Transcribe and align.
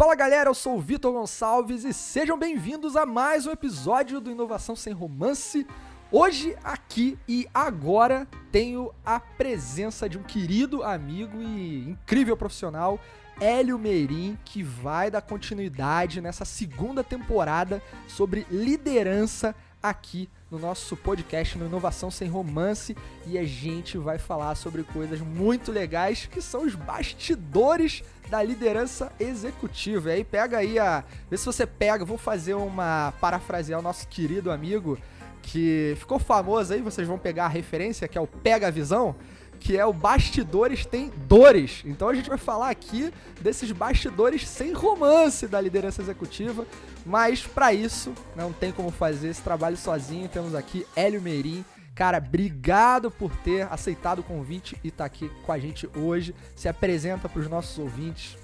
Fala 0.00 0.14
galera, 0.14 0.48
eu 0.48 0.54
sou 0.54 0.78
o 0.78 0.80
Vitor 0.80 1.12
Gonçalves 1.12 1.84
e 1.84 1.92
sejam 1.92 2.38
bem-vindos 2.38 2.96
a 2.96 3.04
mais 3.04 3.46
um 3.46 3.50
episódio 3.50 4.18
do 4.18 4.30
Inovação 4.30 4.74
Sem 4.74 4.94
Romance. 4.94 5.66
Hoje, 6.10 6.56
aqui 6.64 7.18
e 7.28 7.46
agora, 7.52 8.26
tenho 8.50 8.94
a 9.04 9.20
presença 9.20 10.08
de 10.08 10.16
um 10.16 10.22
querido 10.22 10.82
amigo 10.82 11.42
e 11.42 11.90
incrível 11.90 12.34
profissional, 12.34 12.98
Hélio 13.38 13.78
Meirim, 13.78 14.38
que 14.42 14.62
vai 14.62 15.10
dar 15.10 15.20
continuidade 15.20 16.22
nessa 16.22 16.46
segunda 16.46 17.04
temporada 17.04 17.82
sobre 18.08 18.46
liderança 18.50 19.54
aqui 19.82 20.28
no 20.50 20.58
nosso 20.58 20.96
podcast 20.96 21.56
no 21.56 21.66
Inovação 21.66 22.10
Sem 22.10 22.28
Romance 22.28 22.96
e 23.26 23.38
a 23.38 23.44
gente 23.44 23.96
vai 23.96 24.18
falar 24.18 24.54
sobre 24.54 24.82
coisas 24.82 25.20
muito 25.20 25.70
legais 25.72 26.26
que 26.26 26.42
são 26.42 26.64
os 26.64 26.74
bastidores 26.74 28.02
da 28.28 28.42
liderança 28.42 29.12
executiva. 29.18 30.10
E 30.10 30.12
aí 30.14 30.24
pega 30.24 30.58
aí 30.58 30.78
a. 30.78 31.04
Vê 31.30 31.36
se 31.36 31.46
você 31.46 31.66
pega, 31.66 32.04
vou 32.04 32.18
fazer 32.18 32.54
uma. 32.54 33.12
parafrasear 33.20 33.80
o 33.80 33.82
nosso 33.82 34.06
querido 34.08 34.50
amigo 34.50 34.98
que 35.42 35.94
ficou 35.98 36.18
famoso 36.18 36.72
aí, 36.72 36.82
vocês 36.82 37.08
vão 37.08 37.18
pegar 37.18 37.46
a 37.46 37.48
referência, 37.48 38.06
que 38.06 38.18
é 38.18 38.20
o 38.20 38.26
Pega 38.26 38.70
Visão 38.70 39.16
que 39.60 39.76
é 39.76 39.84
o 39.84 39.92
Bastidores 39.92 40.86
Tem 40.86 41.12
Dores. 41.28 41.82
Então 41.84 42.08
a 42.08 42.14
gente 42.14 42.28
vai 42.28 42.38
falar 42.38 42.70
aqui 42.70 43.12
desses 43.40 43.70
bastidores 43.70 44.48
sem 44.48 44.72
romance 44.72 45.46
da 45.46 45.60
liderança 45.60 46.00
executiva, 46.00 46.66
mas 47.04 47.46
para 47.46 47.72
isso 47.72 48.12
não 48.34 48.52
tem 48.52 48.72
como 48.72 48.90
fazer 48.90 49.28
esse 49.28 49.42
trabalho 49.42 49.76
sozinho. 49.76 50.28
Temos 50.28 50.54
aqui 50.54 50.86
Hélio 50.96 51.20
Meirim. 51.20 51.64
Cara, 51.94 52.16
obrigado 52.16 53.10
por 53.10 53.30
ter 53.36 53.70
aceitado 53.70 54.20
o 54.20 54.22
convite 54.22 54.76
e 54.82 54.88
estar 54.88 55.04
tá 55.04 55.06
aqui 55.06 55.30
com 55.44 55.52
a 55.52 55.58
gente 55.58 55.88
hoje. 55.94 56.34
Se 56.56 56.66
apresenta 56.66 57.28
para 57.28 57.40
os 57.40 57.48
nossos 57.48 57.78
ouvintes. 57.78 58.38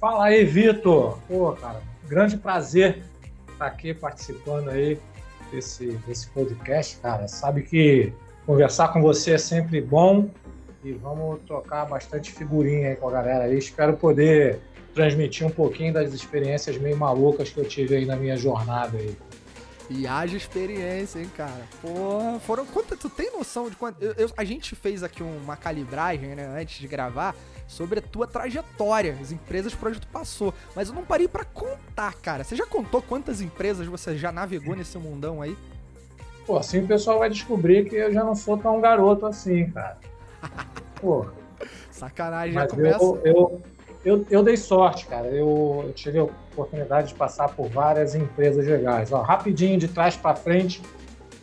Fala 0.00 0.26
aí, 0.26 0.44
Vitor. 0.44 1.18
Pô, 1.28 1.52
cara, 1.52 1.80
grande 2.08 2.36
prazer 2.36 3.04
estar 3.52 3.66
aqui 3.66 3.94
participando 3.94 4.70
aí 4.70 4.98
desse, 5.52 5.92
desse 6.06 6.28
podcast, 6.30 6.98
cara. 6.98 7.28
Sabe 7.28 7.62
que 7.62 8.12
Conversar 8.46 8.92
com 8.92 9.02
você 9.02 9.32
é 9.32 9.38
sempre 9.38 9.80
bom 9.80 10.30
e 10.84 10.92
vamos 10.92 11.40
trocar 11.48 11.84
bastante 11.84 12.30
figurinha 12.30 12.90
aí 12.90 12.96
com 12.96 13.08
a 13.08 13.12
galera 13.12 13.44
aí. 13.44 13.58
Espero 13.58 13.96
poder 13.96 14.60
transmitir 14.94 15.44
um 15.44 15.50
pouquinho 15.50 15.92
das 15.92 16.12
experiências 16.12 16.78
meio 16.78 16.96
malucas 16.96 17.50
que 17.50 17.58
eu 17.58 17.64
tive 17.64 17.96
aí 17.96 18.06
na 18.06 18.14
minha 18.14 18.36
jornada 18.36 18.96
aí. 18.96 19.16
E 19.90 20.06
haja 20.06 20.36
experiência, 20.36 21.18
hein, 21.18 21.30
cara? 21.36 21.62
Porra, 21.82 22.38
foram. 22.38 22.66
Quanto, 22.66 22.96
tu 22.96 23.10
tem 23.10 23.32
noção 23.32 23.68
de 23.68 23.76
quanto. 23.76 24.00
Eu, 24.00 24.12
eu, 24.12 24.30
a 24.36 24.44
gente 24.44 24.76
fez 24.76 25.02
aqui 25.02 25.22
uma 25.22 25.56
calibragem, 25.56 26.34
né, 26.34 26.46
antes 26.60 26.78
de 26.78 26.88
gravar, 26.88 27.34
sobre 27.66 27.98
a 27.98 28.02
tua 28.02 28.26
trajetória, 28.26 29.16
as 29.20 29.32
empresas 29.32 29.74
por 29.74 29.88
onde 29.88 30.00
tu 30.00 30.08
passou. 30.08 30.54
Mas 30.74 30.88
eu 30.88 30.94
não 30.94 31.04
parei 31.04 31.26
para 31.28 31.44
contar, 31.44 32.14
cara. 32.14 32.44
Você 32.44 32.54
já 32.54 32.66
contou 32.66 33.02
quantas 33.02 33.40
empresas 33.40 33.86
você 33.86 34.16
já 34.16 34.30
navegou 34.30 34.74
nesse 34.74 34.98
mundão 34.98 35.42
aí? 35.42 35.56
Pô, 36.46 36.56
assim 36.56 36.78
o 36.78 36.86
pessoal 36.86 37.18
vai 37.18 37.28
descobrir 37.28 37.88
que 37.88 37.96
eu 37.96 38.12
já 38.12 38.22
não 38.22 38.34
sou 38.34 38.56
tão 38.56 38.80
garoto 38.80 39.26
assim, 39.26 39.68
cara. 39.70 39.98
Pô. 41.00 41.26
Sacanagem, 41.90 42.54
já 42.54 42.68
começa. 42.68 43.02
Eu, 43.02 43.20
eu, 43.24 43.62
eu, 44.04 44.26
eu, 44.30 44.42
dei 44.42 44.56
sorte, 44.56 45.06
cara. 45.06 45.26
Eu, 45.26 45.82
eu, 45.84 45.92
tive 45.92 46.18
a 46.18 46.24
oportunidade 46.24 47.08
de 47.08 47.14
passar 47.14 47.48
por 47.48 47.68
várias 47.68 48.14
empresas 48.14 48.64
legais. 48.64 49.10
Ó, 49.10 49.20
rapidinho, 49.22 49.78
de 49.78 49.88
trás 49.88 50.16
para 50.16 50.36
frente, 50.36 50.80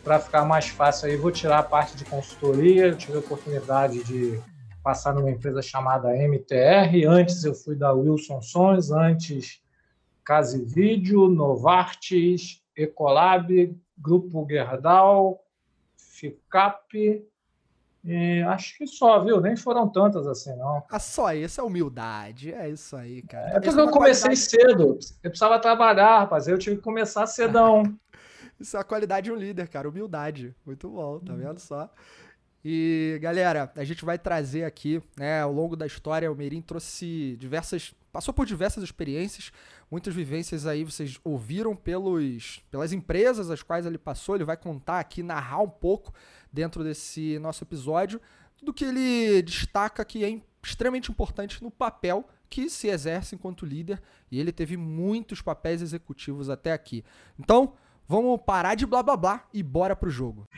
para 0.02 0.18
ficar 0.18 0.44
mais 0.46 0.68
fácil 0.68 1.08
aí, 1.08 1.16
vou 1.16 1.30
tirar 1.30 1.58
a 1.58 1.62
parte 1.62 1.96
de 1.96 2.04
consultoria. 2.06 2.86
Eu 2.86 2.96
tive 2.96 3.16
a 3.16 3.20
oportunidade 3.20 4.02
de 4.04 4.40
passar 4.82 5.12
numa 5.12 5.30
empresa 5.30 5.60
chamada 5.60 6.16
MTR. 6.16 7.04
Antes 7.06 7.44
eu 7.44 7.54
fui 7.54 7.74
da 7.74 7.92
Wilson 7.92 8.40
Sons, 8.40 8.90
antes 8.90 9.60
Case 10.24 10.64
Vídeo, 10.64 11.28
Novartis, 11.28 12.63
Ecolab, 12.76 13.76
Grupo 13.98 14.46
Gerdau, 14.48 15.44
FICAP, 15.96 17.24
e 18.04 18.42
acho 18.42 18.76
que 18.76 18.86
só, 18.86 19.24
viu? 19.24 19.40
Nem 19.40 19.56
foram 19.56 19.88
tantas 19.88 20.26
assim, 20.26 20.54
não. 20.56 20.84
Ah, 20.90 20.98
só 20.98 21.32
isso 21.32 21.58
é 21.58 21.64
humildade. 21.64 22.52
É 22.52 22.68
isso 22.68 22.94
aí, 22.94 23.22
cara. 23.22 23.56
É 23.56 23.60
porque 23.60 23.80
eu 23.80 23.90
comecei 23.90 24.30
qualidade... 24.30 24.36
cedo. 24.36 24.98
Eu 25.22 25.30
precisava 25.30 25.58
trabalhar, 25.58 26.18
rapaz. 26.20 26.46
Eu 26.46 26.58
tive 26.58 26.76
que 26.76 26.82
começar 26.82 27.24
cedão. 27.26 27.82
isso 28.60 28.76
é 28.76 28.80
a 28.80 28.84
qualidade 28.84 29.24
de 29.24 29.32
um 29.32 29.36
líder, 29.36 29.68
cara. 29.68 29.88
Humildade. 29.88 30.54
Muito 30.66 30.90
bom, 30.90 31.18
tá 31.18 31.32
vendo 31.32 31.58
só? 31.58 31.88
E, 32.64 33.18
galera, 33.20 33.70
a 33.76 33.84
gente 33.84 34.06
vai 34.06 34.18
trazer 34.18 34.64
aqui, 34.64 35.02
né, 35.18 35.42
ao 35.42 35.52
longo 35.52 35.76
da 35.76 35.86
história, 35.86 36.32
o 36.32 36.34
Merim 36.34 36.62
trouxe 36.62 37.36
diversas. 37.38 37.94
passou 38.10 38.32
por 38.32 38.46
diversas 38.46 38.82
experiências, 38.82 39.52
muitas 39.90 40.14
vivências 40.14 40.66
aí 40.66 40.82
vocês 40.82 41.20
ouviram 41.22 41.76
pelos, 41.76 42.62
pelas 42.70 42.92
empresas 42.92 43.50
as 43.50 43.62
quais 43.62 43.84
ele 43.84 43.98
passou. 43.98 44.34
Ele 44.34 44.44
vai 44.44 44.56
contar 44.56 44.98
aqui, 44.98 45.22
narrar 45.22 45.60
um 45.60 45.68
pouco 45.68 46.14
dentro 46.50 46.82
desse 46.82 47.38
nosso 47.38 47.62
episódio, 47.64 48.18
do 48.62 48.72
que 48.72 48.86
ele 48.86 49.42
destaca 49.42 50.02
que 50.02 50.24
é 50.24 50.40
extremamente 50.62 51.10
importante 51.10 51.62
no 51.62 51.70
papel 51.70 52.26
que 52.48 52.70
se 52.70 52.88
exerce 52.88 53.34
enquanto 53.34 53.66
líder, 53.66 54.00
e 54.30 54.40
ele 54.40 54.52
teve 54.52 54.76
muitos 54.76 55.42
papéis 55.42 55.82
executivos 55.82 56.48
até 56.48 56.72
aqui. 56.72 57.04
Então, 57.38 57.74
vamos 58.08 58.40
parar 58.46 58.74
de 58.74 58.86
blá 58.86 59.02
blá 59.02 59.16
blá 59.16 59.44
e 59.52 59.62
bora 59.62 59.94
pro 59.94 60.08
jogo. 60.08 60.48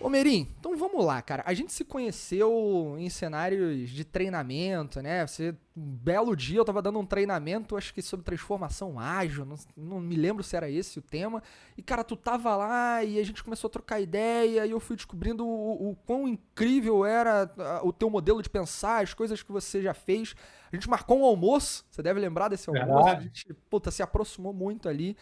Ô 0.00 0.08
Merim, 0.08 0.46
então 0.60 0.76
vamos 0.76 1.04
lá, 1.04 1.20
cara. 1.20 1.42
A 1.44 1.52
gente 1.52 1.72
se 1.72 1.84
conheceu 1.84 2.94
em 2.98 3.10
cenários 3.10 3.90
de 3.90 4.04
treinamento, 4.04 5.02
né? 5.02 5.26
Você, 5.26 5.52
um 5.76 5.82
belo 5.82 6.36
dia 6.36 6.58
eu 6.58 6.64
tava 6.64 6.80
dando 6.80 7.00
um 7.00 7.04
treinamento, 7.04 7.76
acho 7.76 7.92
que 7.92 8.00
sobre 8.00 8.24
transformação 8.24 8.98
ágil, 9.00 9.44
não, 9.44 9.56
não, 9.76 10.00
me 10.00 10.14
lembro 10.14 10.44
se 10.44 10.56
era 10.56 10.70
esse 10.70 11.00
o 11.00 11.02
tema. 11.02 11.42
E, 11.76 11.82
cara, 11.82 12.04
tu 12.04 12.14
tava 12.14 12.54
lá 12.54 13.02
e 13.02 13.18
a 13.18 13.24
gente 13.24 13.42
começou 13.42 13.66
a 13.66 13.72
trocar 13.72 14.00
ideia 14.00 14.64
e 14.64 14.70
eu 14.70 14.78
fui 14.78 14.94
descobrindo 14.94 15.44
o, 15.44 15.90
o 15.90 15.96
quão 16.06 16.28
incrível 16.28 17.04
era 17.04 17.50
o 17.82 17.92
teu 17.92 18.08
modelo 18.08 18.40
de 18.40 18.48
pensar, 18.48 19.02
as 19.02 19.12
coisas 19.12 19.42
que 19.42 19.50
você 19.50 19.82
já 19.82 19.94
fez. 19.94 20.36
A 20.70 20.76
gente 20.76 20.88
marcou 20.88 21.18
um 21.18 21.24
almoço, 21.24 21.84
você 21.90 22.02
deve 22.02 22.20
lembrar 22.20 22.48
desse 22.48 22.70
almoço. 22.70 23.08
A 23.08 23.20
gente, 23.20 23.52
puta, 23.68 23.90
se 23.90 24.00
aproximou 24.02 24.52
muito 24.52 24.88
ali. 24.88 25.16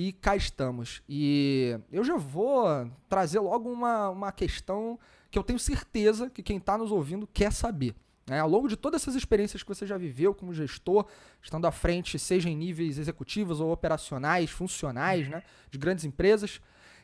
E 0.00 0.12
cá 0.12 0.36
estamos. 0.36 1.02
E 1.08 1.76
eu 1.90 2.04
já 2.04 2.16
vou 2.16 2.88
trazer 3.08 3.40
logo 3.40 3.68
uma, 3.68 4.10
uma 4.10 4.30
questão 4.30 4.96
que 5.28 5.36
eu 5.36 5.42
tenho 5.42 5.58
certeza 5.58 6.30
que 6.30 6.40
quem 6.40 6.58
está 6.58 6.78
nos 6.78 6.92
ouvindo 6.92 7.26
quer 7.26 7.52
saber. 7.52 7.96
Né? 8.24 8.38
Ao 8.38 8.48
longo 8.48 8.68
de 8.68 8.76
todas 8.76 9.02
essas 9.02 9.16
experiências 9.16 9.60
que 9.60 9.68
você 9.68 9.84
já 9.84 9.98
viveu 9.98 10.32
como 10.32 10.54
gestor, 10.54 11.04
estando 11.42 11.66
à 11.66 11.72
frente, 11.72 12.16
seja 12.16 12.48
em 12.48 12.56
níveis 12.56 12.96
executivos 12.96 13.60
ou 13.60 13.72
operacionais, 13.72 14.50
funcionais, 14.50 15.28
né, 15.28 15.42
de 15.68 15.78
grandes 15.78 16.04
empresas, 16.04 16.60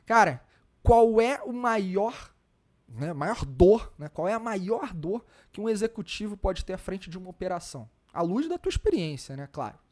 cara, 0.06 0.40
qual 0.80 1.20
é 1.20 1.42
o 1.42 1.52
maior, 1.52 2.32
né, 2.88 3.12
maior 3.12 3.44
dor, 3.44 3.92
né, 3.98 4.08
qual 4.08 4.28
é 4.28 4.34
a 4.34 4.38
maior 4.38 4.94
dor 4.94 5.26
que 5.50 5.60
um 5.60 5.68
executivo 5.68 6.36
pode 6.36 6.64
ter 6.64 6.74
à 6.74 6.78
frente 6.78 7.10
de 7.10 7.18
uma 7.18 7.30
operação? 7.30 7.90
À 8.12 8.22
luz 8.22 8.48
da 8.48 8.56
tua 8.56 8.70
experiência, 8.70 9.36
né, 9.36 9.48
claro. 9.50 9.82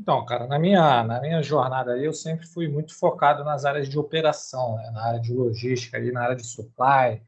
Então, 0.00 0.24
cara, 0.24 0.46
na 0.46 0.60
minha, 0.60 1.02
na 1.02 1.20
minha 1.20 1.42
jornada 1.42 1.92
aí, 1.92 2.04
eu 2.04 2.12
sempre 2.12 2.46
fui 2.46 2.68
muito 2.68 2.96
focado 2.96 3.42
nas 3.42 3.64
áreas 3.64 3.88
de 3.88 3.98
operação, 3.98 4.76
né? 4.76 4.90
na 4.92 5.04
área 5.04 5.20
de 5.20 5.32
logística, 5.32 5.96
ali, 5.96 6.12
na 6.12 6.22
área 6.22 6.36
de 6.36 6.46
supply, 6.46 7.20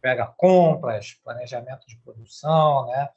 pega 0.00 0.26
compras, 0.26 1.14
planejamento 1.24 1.86
de 1.86 1.96
produção, 1.96 2.86
né? 2.86 3.08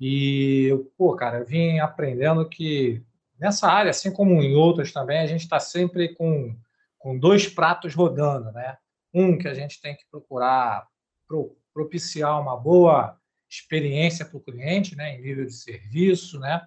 E, 0.00 0.70
pô, 0.96 1.14
cara, 1.14 1.40
eu 1.40 1.44
vim 1.44 1.78
aprendendo 1.78 2.48
que 2.48 3.04
nessa 3.38 3.68
área, 3.68 3.90
assim 3.90 4.10
como 4.10 4.40
em 4.40 4.54
outras 4.56 4.92
também, 4.92 5.18
a 5.18 5.26
gente 5.26 5.42
está 5.42 5.60
sempre 5.60 6.14
com, 6.14 6.56
com 6.98 7.18
dois 7.18 7.46
pratos 7.46 7.94
rodando, 7.94 8.50
né? 8.50 8.78
Um 9.12 9.36
que 9.36 9.46
a 9.46 9.54
gente 9.54 9.80
tem 9.80 9.94
que 9.94 10.06
procurar 10.10 10.88
pro, 11.28 11.54
propiciar 11.74 12.40
uma 12.40 12.56
boa 12.56 13.18
experiência 13.48 14.24
para 14.24 14.38
o 14.38 14.40
cliente, 14.40 14.96
né, 14.96 15.14
em 15.14 15.20
nível 15.20 15.44
de 15.44 15.52
serviço, 15.52 16.40
né? 16.40 16.66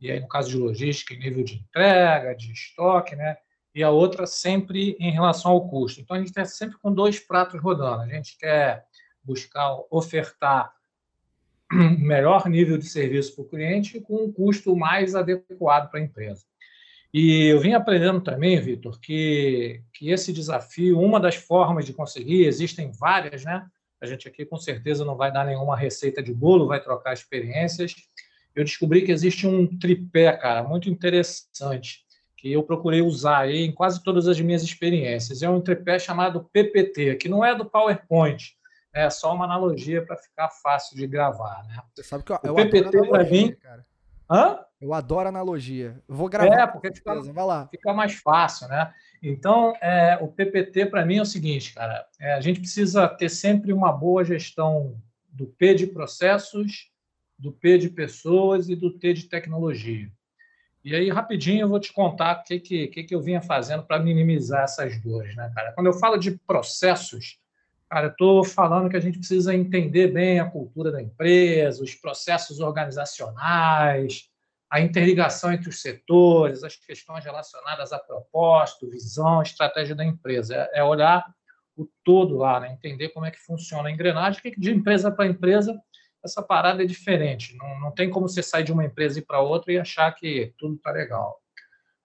E 0.00 0.10
aí 0.10 0.20
no 0.20 0.28
caso 0.28 0.50
de 0.50 0.56
logística, 0.56 1.14
em 1.14 1.18
nível 1.18 1.44
de 1.44 1.54
entrega, 1.54 2.34
de 2.34 2.52
estoque, 2.52 3.16
né? 3.16 3.36
E 3.74 3.82
a 3.82 3.90
outra 3.90 4.26
sempre 4.26 4.96
em 4.98 5.10
relação 5.10 5.50
ao 5.50 5.68
custo. 5.68 6.00
Então 6.00 6.16
a 6.16 6.18
gente 6.18 6.28
está 6.28 6.44
sempre 6.44 6.78
com 6.78 6.92
dois 6.92 7.18
pratos 7.18 7.60
rodando. 7.60 8.02
A 8.02 8.08
gente 8.08 8.36
quer 8.38 8.84
buscar 9.22 9.76
ofertar 9.90 10.72
melhor 11.98 12.48
nível 12.48 12.78
de 12.78 12.86
serviço 12.86 13.34
para 13.34 13.44
o 13.44 13.48
cliente 13.48 14.00
com 14.00 14.24
um 14.24 14.32
custo 14.32 14.74
mais 14.76 15.14
adequado 15.14 15.90
para 15.90 16.00
a 16.00 16.02
empresa. 16.02 16.44
E 17.12 17.46
eu 17.46 17.60
vim 17.60 17.72
aprendendo 17.72 18.20
também, 18.20 18.60
Vitor, 18.60 19.00
que, 19.00 19.82
que 19.92 20.10
esse 20.10 20.32
desafio, 20.32 21.00
uma 21.00 21.18
das 21.18 21.34
formas 21.34 21.86
de 21.86 21.92
conseguir, 21.92 22.44
existem 22.44 22.92
várias, 22.92 23.44
né? 23.44 23.66
A 24.00 24.06
gente 24.06 24.28
aqui 24.28 24.44
com 24.44 24.58
certeza 24.58 25.04
não 25.04 25.16
vai 25.16 25.32
dar 25.32 25.46
nenhuma 25.46 25.76
receita 25.76 26.22
de 26.22 26.32
bolo, 26.32 26.66
vai 26.66 26.80
trocar 26.80 27.14
experiências, 27.14 27.94
eu 28.56 28.64
descobri 28.64 29.02
que 29.02 29.12
existe 29.12 29.46
um 29.46 29.66
tripé, 29.78 30.32
cara, 30.32 30.62
muito 30.62 30.88
interessante, 30.88 32.00
que 32.38 32.50
eu 32.50 32.62
procurei 32.62 33.02
usar 33.02 33.40
aí 33.40 33.66
em 33.66 33.72
quase 33.72 34.02
todas 34.02 34.26
as 34.26 34.40
minhas 34.40 34.62
experiências. 34.62 35.42
É 35.42 35.48
um 35.48 35.60
tripé 35.60 35.98
chamado 35.98 36.48
PPT, 36.52 37.16
que 37.16 37.28
não 37.28 37.44
é 37.44 37.54
do 37.54 37.66
PowerPoint, 37.66 38.56
é 38.94 39.10
só 39.10 39.34
uma 39.34 39.44
analogia 39.44 40.04
para 40.04 40.16
ficar 40.16 40.48
fácil 40.48 40.96
de 40.96 41.06
gravar, 41.06 41.64
né? 41.68 41.82
Você 41.94 42.02
sabe 42.02 42.24
que 42.24 42.32
eu, 42.32 42.38
eu 42.42 42.54
o 42.54 42.56
PPT 42.56 43.08
para 43.08 43.24
mim, 43.24 43.52
cara. 43.52 43.84
Hã? 44.28 44.58
Eu 44.80 44.94
adoro 44.94 45.28
analogia. 45.28 46.02
Eu 46.08 46.14
vou 46.14 46.28
gravar. 46.28 46.62
É, 46.62 46.66
porque 46.66 46.92
fica, 46.94 47.14
Vai 47.22 47.44
lá. 47.44 47.68
fica 47.68 47.92
mais 47.92 48.14
fácil, 48.14 48.68
né? 48.68 48.92
Então, 49.22 49.74
é, 49.82 50.18
o 50.20 50.28
PPT 50.28 50.86
para 50.86 51.04
mim 51.04 51.18
é 51.18 51.22
o 51.22 51.26
seguinte, 51.26 51.74
cara. 51.74 52.06
É, 52.18 52.34
a 52.34 52.40
gente 52.40 52.60
precisa 52.60 53.06
ter 53.06 53.28
sempre 53.28 53.72
uma 53.72 53.92
boa 53.92 54.24
gestão 54.24 54.98
do 55.28 55.46
P 55.46 55.74
de 55.74 55.86
processos, 55.86 56.90
do 57.38 57.52
P 57.52 57.78
de 57.78 57.90
pessoas 57.90 58.68
e 58.68 58.76
do 58.76 58.90
T 58.90 59.12
de 59.12 59.28
tecnologia. 59.28 60.10
E 60.86 60.94
aí, 60.94 61.10
rapidinho, 61.10 61.62
eu 61.62 61.68
vou 61.68 61.80
te 61.80 61.92
contar 61.92 62.40
o 62.40 62.44
que, 62.44 62.60
que, 62.60 63.02
que, 63.04 63.14
eu 63.14 63.20
vinha 63.20 63.42
fazendo 63.42 63.82
para 63.82 63.98
minimizar 63.98 64.62
essas 64.62 65.02
dores, 65.02 65.34
né, 65.34 65.50
cara? 65.52 65.72
Quando 65.72 65.88
eu 65.88 65.92
falo 65.92 66.16
de 66.16 66.38
processos, 66.46 67.40
cara, 67.90 68.06
eu 68.06 68.10
estou 68.12 68.44
falando 68.44 68.88
que 68.88 68.96
a 68.96 69.00
gente 69.00 69.18
precisa 69.18 69.52
entender 69.52 70.12
bem 70.12 70.38
a 70.38 70.48
cultura 70.48 70.92
da 70.92 71.02
empresa, 71.02 71.82
os 71.82 71.94
processos 71.96 72.60
organizacionais, 72.60 74.30
a 74.70 74.80
interligação 74.80 75.52
entre 75.52 75.68
os 75.68 75.80
setores, 75.80 76.62
as 76.62 76.76
questões 76.76 77.24
relacionadas 77.24 77.92
a 77.92 77.98
propósito, 77.98 78.88
visão, 78.88 79.42
estratégia 79.42 79.94
da 79.94 80.04
empresa. 80.04 80.54
É, 80.54 80.78
é 80.80 80.84
olhar 80.84 81.24
o 81.76 81.88
todo 82.04 82.36
lá, 82.36 82.60
né? 82.60 82.72
entender 82.72 83.08
como 83.08 83.26
é 83.26 83.30
que 83.32 83.40
funciona 83.40 83.88
a 83.88 83.92
engrenagem, 83.92 84.40
que 84.40 84.58
de 84.58 84.70
empresa 84.70 85.10
para 85.10 85.26
empresa 85.26 85.76
essa 86.26 86.42
parada 86.42 86.82
é 86.82 86.86
diferente. 86.86 87.56
Não, 87.56 87.80
não 87.80 87.90
tem 87.90 88.10
como 88.10 88.28
você 88.28 88.42
sair 88.42 88.64
de 88.64 88.72
uma 88.72 88.84
empresa 88.84 89.18
e 89.18 89.22
para 89.22 89.40
outra 89.40 89.72
e 89.72 89.78
achar 89.78 90.12
que 90.12 90.52
tudo 90.58 90.74
está 90.74 90.90
legal. 90.90 91.40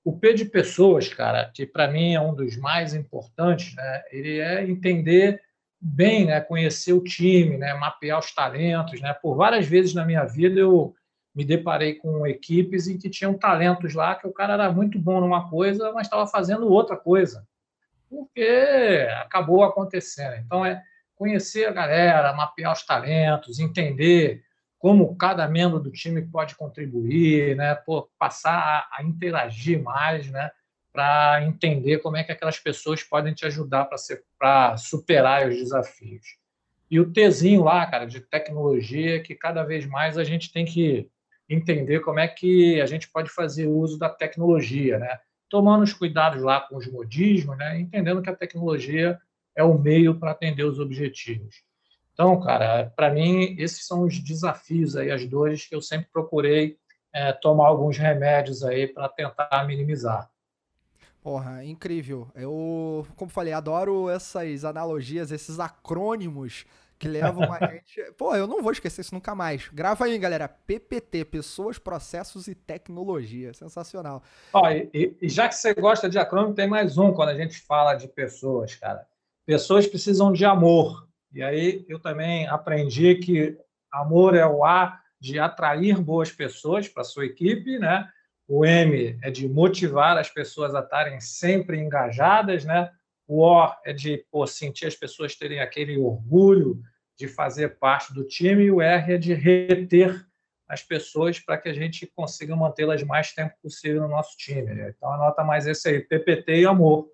O 0.03 0.17
P 0.17 0.33
de 0.33 0.45
pessoas, 0.45 1.13
cara, 1.13 1.51
que 1.53 1.65
para 1.65 1.87
mim 1.87 2.15
é 2.15 2.21
um 2.21 2.33
dos 2.33 2.57
mais 2.57 2.93
importantes, 2.93 3.75
né? 3.75 4.03
ele 4.11 4.39
é 4.39 4.63
entender 4.63 5.41
bem, 5.79 6.25
né? 6.25 6.39
conhecer 6.41 6.93
o 6.93 7.03
time, 7.03 7.57
né? 7.57 7.73
mapear 7.73 8.19
os 8.19 8.33
talentos. 8.33 8.99
Né? 9.01 9.13
Por 9.13 9.35
várias 9.35 9.67
vezes 9.67 9.93
na 9.93 10.05
minha 10.05 10.23
vida 10.25 10.59
eu 10.59 10.95
me 11.35 11.45
deparei 11.45 11.95
com 11.95 12.27
equipes 12.27 12.87
em 12.87 12.97
que 12.97 13.09
tinham 13.09 13.37
talentos 13.37 13.93
lá 13.93 14.15
que 14.15 14.27
o 14.27 14.33
cara 14.33 14.53
era 14.53 14.71
muito 14.71 14.99
bom 14.99 15.21
numa 15.21 15.49
coisa, 15.49 15.91
mas 15.93 16.07
estava 16.07 16.27
fazendo 16.27 16.67
outra 16.67 16.97
coisa, 16.97 17.47
porque 18.09 19.07
acabou 19.21 19.63
acontecendo. 19.63 20.35
Então, 20.35 20.65
é 20.65 20.83
conhecer 21.21 21.67
a 21.67 21.71
galera, 21.71 22.33
mapear 22.33 22.73
os 22.73 22.83
talentos, 22.83 23.59
entender 23.59 24.43
como 24.79 25.15
cada 25.15 25.47
membro 25.47 25.79
do 25.79 25.91
time 25.91 26.19
pode 26.19 26.55
contribuir, 26.55 27.55
né? 27.55 27.75
Pô, 27.75 28.09
passar 28.17 28.57
a, 28.57 28.97
a 28.97 29.03
interagir 29.03 29.83
mais, 29.83 30.25
né? 30.31 30.49
Para 30.91 31.43
entender 31.43 31.99
como 31.99 32.17
é 32.17 32.23
que 32.23 32.31
aquelas 32.31 32.57
pessoas 32.57 33.03
podem 33.03 33.35
te 33.35 33.45
ajudar 33.45 33.87
para 34.39 34.77
superar 34.77 35.47
os 35.47 35.55
desafios. 35.57 36.25
E 36.89 36.99
o 36.99 37.05
Tzinho 37.11 37.65
lá, 37.65 37.85
cara, 37.85 38.05
de 38.05 38.19
tecnologia, 38.19 39.21
que 39.21 39.35
cada 39.35 39.63
vez 39.63 39.85
mais 39.85 40.17
a 40.17 40.23
gente 40.23 40.51
tem 40.51 40.65
que 40.65 41.07
entender 41.47 41.99
como 41.99 42.19
é 42.19 42.27
que 42.27 42.81
a 42.81 42.87
gente 42.87 43.07
pode 43.07 43.29
fazer 43.29 43.67
uso 43.67 43.99
da 43.99 44.09
tecnologia, 44.09 44.97
né? 44.97 45.19
Tomando 45.47 45.83
os 45.83 45.93
cuidados 45.93 46.41
lá 46.41 46.61
com 46.61 46.77
os 46.77 46.91
modismos, 46.91 47.55
né? 47.59 47.79
Entendendo 47.79 48.23
que 48.23 48.29
a 48.31 48.35
tecnologia 48.35 49.21
é 49.55 49.63
o 49.63 49.77
meio 49.77 50.19
para 50.19 50.31
atender 50.31 50.63
os 50.63 50.79
objetivos. 50.79 51.63
Então, 52.13 52.39
cara, 52.39 52.91
para 52.95 53.11
mim 53.11 53.55
esses 53.57 53.85
são 53.85 54.03
os 54.03 54.19
desafios 54.19 54.95
aí, 54.95 55.11
as 55.11 55.25
dores 55.25 55.67
que 55.67 55.75
eu 55.75 55.81
sempre 55.81 56.07
procurei 56.11 56.77
é, 57.13 57.33
tomar 57.33 57.67
alguns 57.67 57.97
remédios 57.97 58.63
aí 58.63 58.87
para 58.87 59.09
tentar 59.09 59.65
minimizar. 59.67 60.29
Porra, 61.21 61.63
incrível. 61.63 62.27
Eu, 62.33 63.05
como 63.15 63.29
falei, 63.29 63.53
adoro 63.53 64.09
essas 64.09 64.65
analogias, 64.65 65.31
esses 65.31 65.59
acrônimos 65.59 66.65
que 66.97 67.07
levam 67.07 67.43
a 67.51 67.59
gente. 67.67 68.11
Pô, 68.17 68.35
eu 68.35 68.47
não 68.47 68.61
vou 68.61 68.71
esquecer 68.71 69.01
isso 69.01 69.13
nunca 69.13 69.35
mais. 69.35 69.67
Grava 69.69 70.05
aí, 70.05 70.17
galera. 70.17 70.47
PPT, 70.47 71.25
Pessoas, 71.25 71.77
Processos 71.77 72.47
e 72.47 72.55
Tecnologia. 72.55 73.53
Sensacional. 73.53 74.23
Ó, 74.53 74.69
e, 74.69 75.15
e, 75.21 75.29
já 75.29 75.47
que 75.47 75.55
você 75.55 75.73
gosta 75.73 76.09
de 76.09 76.17
acrônimo, 76.17 76.55
tem 76.55 76.67
mais 76.67 76.97
um 76.97 77.11
quando 77.13 77.29
a 77.29 77.37
gente 77.37 77.59
fala 77.59 77.93
de 77.95 78.07
pessoas, 78.07 78.75
cara. 78.75 79.05
Pessoas 79.51 79.85
precisam 79.85 80.31
de 80.31 80.45
amor. 80.45 81.05
E 81.33 81.43
aí 81.43 81.85
eu 81.89 81.99
também 81.99 82.47
aprendi 82.47 83.15
que 83.15 83.57
amor 83.91 84.33
é 84.33 84.47
o 84.47 84.63
A 84.63 84.97
de 85.19 85.39
atrair 85.39 85.99
boas 85.99 86.31
pessoas 86.31 86.87
para 86.87 87.03
sua 87.03 87.25
equipe, 87.25 87.77
né? 87.77 88.07
O 88.47 88.65
M 88.65 89.19
é 89.21 89.29
de 89.29 89.49
motivar 89.49 90.17
as 90.17 90.29
pessoas 90.29 90.73
a 90.73 90.79
estarem 90.79 91.19
sempre 91.19 91.77
engajadas, 91.77 92.63
né? 92.63 92.91
O 93.27 93.41
O 93.41 93.69
é 93.83 93.91
de 93.91 94.25
pô, 94.31 94.47
sentir 94.47 94.85
as 94.85 94.95
pessoas 94.95 95.35
terem 95.35 95.59
aquele 95.59 95.97
orgulho 95.97 96.81
de 97.19 97.27
fazer 97.27 97.77
parte 97.77 98.13
do 98.13 98.23
time, 98.23 98.63
e 98.63 98.71
o 98.71 98.81
R 98.81 99.15
é 99.15 99.17
de 99.17 99.33
reter 99.33 100.25
as 100.65 100.81
pessoas 100.81 101.39
para 101.39 101.57
que 101.57 101.67
a 101.67 101.73
gente 101.73 102.09
consiga 102.15 102.55
mantê-las 102.55 103.03
mais 103.03 103.33
tempo 103.33 103.53
possível 103.61 104.03
no 104.03 104.07
nosso 104.07 104.37
time. 104.37 104.73
Né? 104.73 104.93
Então 104.95 105.11
anota 105.11 105.43
mais 105.43 105.67
esse 105.67 105.89
aí, 105.89 105.99
PPT 105.99 106.61
e 106.61 106.65
amor. 106.65 107.09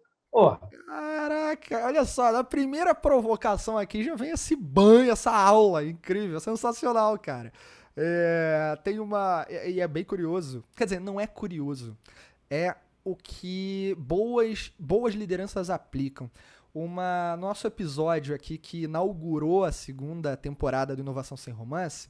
Caraca, 0.85 1.85
olha 1.85 2.05
só, 2.05 2.31
na 2.31 2.43
primeira 2.43 2.93
provocação 2.93 3.77
aqui 3.77 4.03
já 4.03 4.15
vem 4.15 4.31
esse 4.31 4.55
banho, 4.55 5.11
essa 5.11 5.31
aula 5.31 5.83
incrível, 5.83 6.39
sensacional, 6.39 7.17
cara. 7.17 7.51
É, 7.95 8.77
tem 8.83 8.99
uma. 8.99 9.45
E 9.49 9.81
é 9.81 9.87
bem 9.87 10.03
curioso. 10.03 10.63
Quer 10.75 10.85
dizer, 10.85 10.99
não 10.99 11.19
é 11.19 11.25
curioso. 11.25 11.97
É 12.49 12.75
o 13.03 13.15
que 13.15 13.95
boas, 13.97 14.71
boas 14.77 15.15
lideranças 15.15 15.69
aplicam 15.69 16.29
uma 16.73 17.35
nosso 17.37 17.65
episódio 17.65 18.35
aqui 18.35 18.57
que 18.57 18.83
inaugurou 18.83 19.63
a 19.63 19.71
segunda 19.71 20.37
temporada 20.37 20.95
do 20.95 21.01
Inovação 21.01 21.35
Sem 21.35 21.53
Romance, 21.53 22.07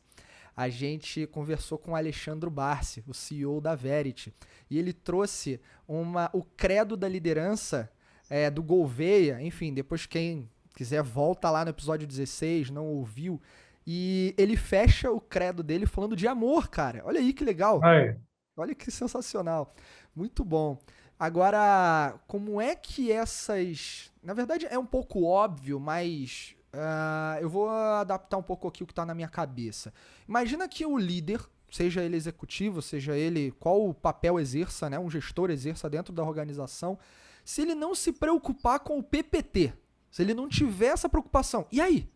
a 0.56 0.68
gente 0.68 1.26
conversou 1.28 1.78
com 1.78 1.92
o 1.92 1.96
Alexandre 1.96 2.50
Barsi, 2.50 3.04
o 3.08 3.14
CEO 3.14 3.62
da 3.62 3.76
Verity, 3.76 4.34
e 4.70 4.78
ele 4.78 4.92
trouxe 4.92 5.62
uma, 5.88 6.30
o 6.34 6.44
credo 6.44 6.98
da 6.98 7.08
liderança 7.08 7.90
é, 8.30 8.50
do 8.50 8.62
Gouveia, 8.64 9.42
enfim, 9.42 9.74
depois 9.74 10.06
quem 10.06 10.50
quiser 10.76 11.02
volta 11.02 11.50
lá 11.50 11.64
no 11.64 11.72
episódio 11.72 12.08
16, 12.08 12.70
não 12.70 12.86
ouviu, 12.86 13.42
e 13.86 14.36
ele 14.38 14.58
fecha 14.58 15.10
o 15.12 15.20
credo 15.20 15.64
dele 15.64 15.86
falando 15.86 16.16
de 16.16 16.28
amor, 16.28 16.68
cara. 16.68 17.02
Olha 17.06 17.20
aí 17.20 17.34
que 17.34 17.44
legal. 17.44 17.84
Aí. 17.84 18.16
Olha 18.56 18.76
que 18.76 18.92
sensacional. 18.92 19.74
Muito 20.16 20.44
bom. 20.44 20.78
Agora, 21.20 22.20
como 22.28 22.62
é 22.62 22.76
que 22.76 23.12
essas. 23.12 24.12
Na 24.22 24.34
verdade, 24.34 24.68
é 24.70 24.78
um 24.78 24.86
pouco 24.86 25.24
óbvio, 25.24 25.80
mas 25.80 26.56
uh, 26.74 27.40
eu 27.42 27.50
vou 27.50 27.70
adaptar 27.70 28.38
um 28.38 28.44
pouco 28.44 28.68
aqui 28.68 28.84
o 28.84 28.86
que 28.86 28.92
está 28.92 29.06
na 29.06 29.16
minha 29.16 29.28
cabeça. 29.28 29.94
Imagina 30.28 30.68
que 30.68 30.86
o 30.86 30.98
líder, 30.98 31.40
seja 31.72 32.04
ele 32.04 32.18
executivo, 32.18 32.82
seja 32.82 33.16
ele 33.16 33.52
qual 33.60 33.88
o 33.88 33.94
papel 33.94 34.40
exerça, 34.40 34.90
né, 34.90 35.00
um 35.00 35.10
gestor 35.10 35.50
exerça 35.50 35.90
dentro 35.90 36.14
da 36.14 36.24
organização, 36.24 37.00
se 37.48 37.62
ele 37.62 37.74
não 37.74 37.96
se 37.96 38.12
preocupar 38.12 38.82
com 38.82 39.00
o 39.00 39.04
PPT, 39.04 39.72
se 40.12 40.22
ele 40.22 40.34
não 40.34 40.50
tiver 40.50 40.88
essa 40.88 41.08
preocupação, 41.08 41.66
e 41.72 41.80
aí? 41.80 42.12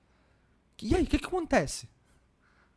E 0.83 0.93
aí, 0.93 1.03
o 1.03 1.07
que, 1.07 1.17
que 1.17 1.25
acontece? 1.25 1.87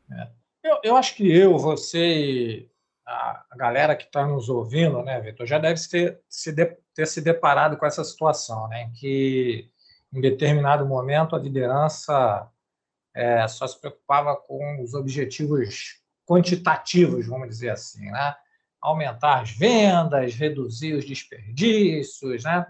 É. 0.08 0.28
Eu, 0.62 0.78
eu 0.84 0.96
acho 0.96 1.16
que 1.16 1.28
eu, 1.28 1.58
você 1.58 2.70
a, 3.04 3.44
galera 3.56 3.96
que 3.96 4.04
está 4.04 4.24
nos 4.24 4.48
ouvindo, 4.48 5.02
né, 5.02 5.20
Vitor, 5.20 5.44
já 5.44 5.58
deve 5.58 5.80
ter 5.88 6.22
se, 6.28 6.52
de, 6.52 6.78
ter 6.94 7.06
se 7.08 7.20
deparado 7.20 7.76
com 7.76 7.86
essa 7.86 8.04
situação, 8.04 8.68
né, 8.68 8.84
em 8.84 8.92
que 8.92 9.68
em 10.12 10.20
determinado 10.20 10.86
momento 10.86 11.34
a 11.34 11.40
liderança 11.40 12.48
é, 13.12 13.48
só 13.48 13.66
se 13.66 13.80
preocupava 13.80 14.36
com 14.36 14.80
os 14.80 14.94
objetivos 14.94 16.00
quantitativos, 16.24 17.26
vamos 17.26 17.48
dizer 17.48 17.70
assim, 17.70 18.08
né? 18.12 18.36
Aumentar 18.84 19.40
as 19.40 19.50
vendas, 19.50 20.34
reduzir 20.34 20.94
os 20.94 21.04
desperdícios, 21.04 22.44
né? 22.44 22.66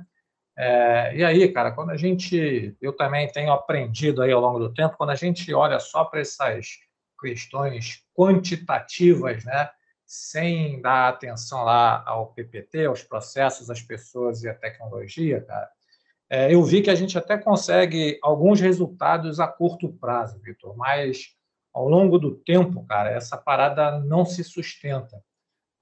É, 0.56 1.16
e 1.16 1.24
aí, 1.24 1.48
cara, 1.52 1.72
quando 1.72 1.90
a 1.90 1.96
gente, 1.96 2.76
eu 2.80 2.92
também 2.92 3.26
tenho 3.32 3.52
aprendido 3.52 4.22
aí 4.22 4.30
ao 4.30 4.40
longo 4.40 4.60
do 4.60 4.72
tempo, 4.72 4.96
quando 4.96 5.10
a 5.10 5.16
gente 5.16 5.52
olha 5.52 5.80
só 5.80 6.04
para 6.04 6.20
essas 6.20 6.78
questões 7.20 8.02
quantitativas, 8.14 9.44
né? 9.44 9.68
sem 10.06 10.80
dar 10.80 11.08
atenção 11.08 11.64
lá 11.64 12.04
ao 12.06 12.32
PPT, 12.34 12.86
aos 12.86 13.02
processos, 13.02 13.70
às 13.70 13.82
pessoas 13.82 14.42
e 14.42 14.48
à 14.48 14.54
tecnologia, 14.54 15.40
cara, 15.40 15.68
é, 16.30 16.54
eu 16.54 16.62
vi 16.62 16.82
que 16.82 16.90
a 16.90 16.94
gente 16.94 17.16
até 17.18 17.38
consegue 17.38 18.18
alguns 18.22 18.60
resultados 18.60 19.40
a 19.40 19.48
curto 19.48 19.92
prazo, 19.92 20.40
Vitor, 20.40 20.76
mas 20.76 21.34
ao 21.72 21.88
longo 21.88 22.18
do 22.18 22.34
tempo, 22.34 22.84
cara, 22.86 23.10
essa 23.10 23.36
parada 23.36 23.98
não 24.00 24.24
se 24.24 24.44
sustenta. 24.44 25.22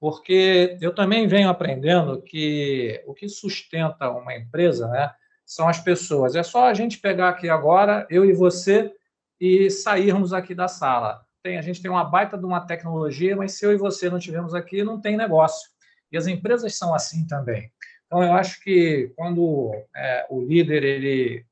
Porque 0.03 0.77
eu 0.81 0.93
também 0.93 1.27
venho 1.27 1.47
aprendendo 1.47 2.21
que 2.21 3.01
o 3.07 3.13
que 3.13 3.29
sustenta 3.29 4.09
uma 4.09 4.35
empresa 4.35 4.89
né, 4.89 5.09
são 5.45 5.69
as 5.69 5.79
pessoas. 5.79 6.35
É 6.35 6.43
só 6.43 6.65
a 6.65 6.73
gente 6.73 6.97
pegar 6.97 7.29
aqui 7.29 7.47
agora, 7.47 8.05
eu 8.09 8.25
e 8.25 8.33
você, 8.33 8.93
e 9.39 9.69
sairmos 9.71 10.33
aqui 10.33 10.53
da 10.53 10.67
sala 10.67 11.25
tem, 11.41 11.57
a 11.57 11.61
gente 11.61 11.81
tem 11.81 11.89
uma 11.89 12.03
baita 12.03 12.37
de 12.37 12.43
uma 12.43 12.59
tecnologia, 12.59 13.33
mas 13.33 13.53
se 13.53 13.65
eu 13.65 13.71
e 13.71 13.77
você 13.77 14.09
não 14.09 14.17
estivermos 14.17 14.53
aqui, 14.53 14.83
não 14.83 14.99
tem 14.99 15.15
negócio. 15.15 15.69
E 16.11 16.17
as 16.17 16.27
empresas 16.27 16.75
são 16.75 16.93
assim 16.93 17.25
também. 17.25 17.71
Então, 18.05 18.21
eu 18.21 18.33
acho 18.33 18.61
que 18.61 19.13
quando 19.15 19.71
é, 19.95 20.27
o 20.29 20.41
líder 20.41 20.83
ele 20.83 21.45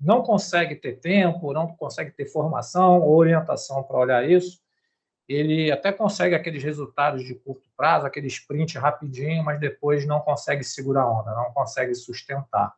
não 0.00 0.22
consegue 0.22 0.76
ter 0.76 1.00
tempo, 1.00 1.52
não 1.52 1.66
consegue 1.66 2.12
ter 2.12 2.26
formação 2.26 3.00
ou 3.00 3.16
orientação 3.16 3.82
para 3.82 3.98
olhar 3.98 4.28
isso, 4.30 4.60
ele 5.28 5.72
até 5.72 5.92
consegue 5.92 6.34
aqueles 6.34 6.62
resultados 6.62 7.24
de 7.24 7.34
curto 7.34 7.68
prazo, 7.76 8.06
aquele 8.06 8.28
sprint 8.28 8.78
rapidinho, 8.78 9.44
mas 9.44 9.58
depois 9.58 10.06
não 10.06 10.20
consegue 10.20 10.62
segurar 10.62 11.02
a 11.02 11.20
onda, 11.20 11.34
não 11.34 11.52
consegue 11.52 11.94
sustentar. 11.94 12.74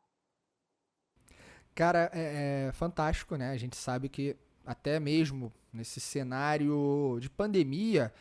Cara, 1.75 2.11
é, 2.13 2.69
é 2.69 2.73
fantástico, 2.73 3.37
né? 3.37 3.51
A 3.51 3.57
gente 3.57 3.77
sabe 3.77 4.09
que 4.09 4.37
até 4.67 4.99
mesmo 4.99 5.53
nesse 5.73 6.01
cenário 6.01 7.19
de 7.21 7.31
pandemia 7.31 8.13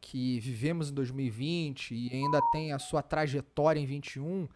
que 0.00 0.40
vivemos 0.40 0.90
em 0.90 0.94
2020 0.94 1.94
e 1.94 2.10
ainda 2.12 2.40
tem 2.52 2.72
a 2.72 2.78
sua 2.78 3.02
trajetória 3.02 3.80
em 3.80 3.86
21, 3.86 4.48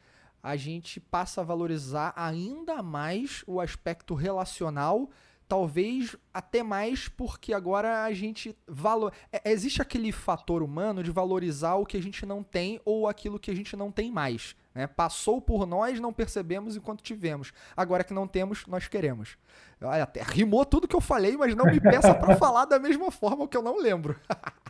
a 0.43 0.57
gente 0.57 1.01
passa 1.01 1.41
a 1.41 1.45
valorizar 1.45 2.13
ainda 2.17 2.83
mais 2.83 3.43
o 3.47 3.61
aspecto 3.61 4.15
relacional 4.15 5.11
Talvez 5.47 6.17
até 6.33 6.63
mais 6.63 7.09
porque 7.09 7.53
agora 7.53 8.05
a 8.05 8.13
gente 8.13 8.57
valor 8.67 9.13
é, 9.31 9.51
existe 9.51 9.83
aquele 9.83 10.11
fator 10.11 10.63
humano 10.63 11.03
de 11.03 11.11
valorizar 11.11 11.75
o 11.75 11.85
que 11.85 11.97
a 11.97 12.03
gente 12.03 12.25
não 12.25 12.43
tem 12.43 12.81
ou 12.85 13.07
aquilo 13.07 13.39
que 13.39 13.51
a 13.51 13.55
gente 13.55 13.77
não 13.77 13.93
tem 13.93 14.11
mais. 14.11 14.57
Né? 14.75 14.87
Passou 14.87 15.41
por 15.41 15.67
nós, 15.67 16.01
não 16.01 16.13
percebemos 16.13 16.77
enquanto 16.77 17.03
tivemos. 17.03 17.53
Agora 17.77 18.03
que 18.03 18.13
não 18.13 18.27
temos, 18.27 18.67
nós 18.67 18.89
queremos. 18.89 19.37
Olha, 19.81 20.03
até 20.03 20.23
rimou 20.23 20.65
tudo 20.65 20.89
que 20.89 20.97
eu 20.97 21.01
falei, 21.01 21.37
mas 21.37 21.55
não 21.55 21.67
me 21.67 21.81
peça 21.81 22.15
para 22.15 22.37
falar 22.39 22.65
da 22.65 22.79
mesma 22.79 23.11
forma 23.11 23.47
que 23.47 23.57
eu 23.57 23.63
não 23.63 23.79
lembro. 23.79 24.19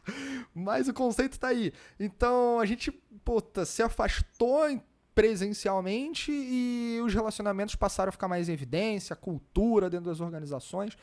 mas 0.54 0.88
o 0.88 0.94
conceito 0.94 1.32
está 1.32 1.48
aí. 1.48 1.72
Então 1.98 2.58
a 2.58 2.66
gente, 2.66 2.90
puta, 3.24 3.64
se 3.64 3.82
afastou 3.82 4.68
presencialmente 5.14 6.32
e 6.32 7.00
os 7.04 7.14
relacionamentos 7.14 7.76
passaram 7.76 8.08
a 8.08 8.12
ficar 8.12 8.28
mais 8.28 8.48
em 8.48 8.52
evidência, 8.52 9.14
cultura 9.14 9.88
dentro 9.88 10.06
das 10.06 10.20
organizações. 10.20 10.96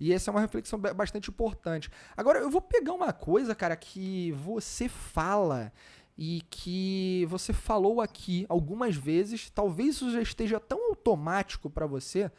E 0.00 0.12
essa 0.12 0.30
é 0.30 0.32
uma 0.32 0.40
reflexão 0.40 0.78
bastante 0.78 1.28
importante. 1.28 1.90
Agora, 2.16 2.38
eu 2.38 2.50
vou 2.50 2.60
pegar 2.60 2.92
uma 2.92 3.12
coisa, 3.12 3.54
cara, 3.54 3.76
que 3.76 4.32
você 4.32 4.88
fala 4.88 5.72
e 6.16 6.42
que 6.50 7.26
você 7.28 7.52
falou 7.52 8.00
aqui 8.00 8.46
algumas 8.48 8.96
vezes, 8.96 9.50
talvez 9.50 9.96
isso 9.96 10.10
já 10.10 10.20
esteja 10.20 10.58
tão 10.58 10.88
automático 10.88 11.68
para 11.68 11.86
você 11.86 12.30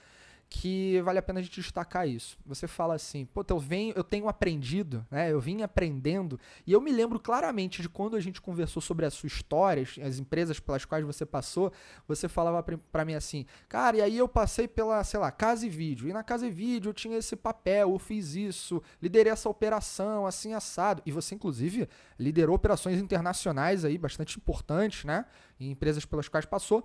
que 0.49 0.99
vale 1.01 1.19
a 1.19 1.21
pena 1.21 1.39
a 1.39 1.43
gente 1.43 1.61
destacar 1.61 2.07
isso. 2.07 2.37
Você 2.43 2.67
fala 2.67 2.95
assim, 2.95 3.25
pô, 3.25 3.45
eu 3.47 3.59
venho, 3.59 3.93
eu 3.95 4.03
tenho 4.03 4.27
aprendido, 4.27 5.05
né? 5.11 5.31
Eu 5.31 5.39
vim 5.39 5.61
aprendendo 5.61 6.39
e 6.65 6.73
eu 6.73 6.81
me 6.81 6.91
lembro 6.91 7.19
claramente 7.19 7.83
de 7.83 7.87
quando 7.87 8.15
a 8.15 8.19
gente 8.19 8.41
conversou 8.41 8.81
sobre 8.81 9.05
a 9.05 9.11
sua 9.11 9.27
história, 9.27 9.83
as 10.03 10.17
empresas 10.17 10.59
pelas 10.59 10.85
quais 10.85 11.05
você 11.05 11.23
passou, 11.23 11.71
você 12.07 12.27
falava 12.27 12.63
para 12.91 13.05
mim 13.05 13.13
assim, 13.13 13.45
cara, 13.67 13.97
e 13.97 14.01
aí 14.01 14.17
eu 14.17 14.27
passei 14.27 14.67
pela, 14.67 15.03
sei 15.03 15.19
lá, 15.19 15.31
Casa 15.31 15.67
e 15.67 15.69
Vídeo. 15.69 16.09
E 16.09 16.13
na 16.13 16.23
Casa 16.23 16.47
e 16.47 16.51
Vídeo 16.51 16.89
eu 16.89 16.93
tinha 16.93 17.17
esse 17.17 17.35
papel, 17.35 17.91
eu 17.91 17.99
fiz 17.99 18.33
isso, 18.33 18.81
liderei 18.99 19.31
essa 19.31 19.49
operação 19.49 20.25
assim 20.25 20.53
assado. 20.53 21.03
E 21.05 21.11
você 21.11 21.35
inclusive 21.35 21.87
liderou 22.17 22.55
operações 22.55 22.99
internacionais 22.99 23.85
aí 23.85 23.99
bastante 23.99 24.37
importantes, 24.37 25.05
né? 25.05 25.25
Em 25.59 25.69
empresas 25.71 26.05
pelas 26.05 26.27
quais 26.27 26.45
passou. 26.45 26.83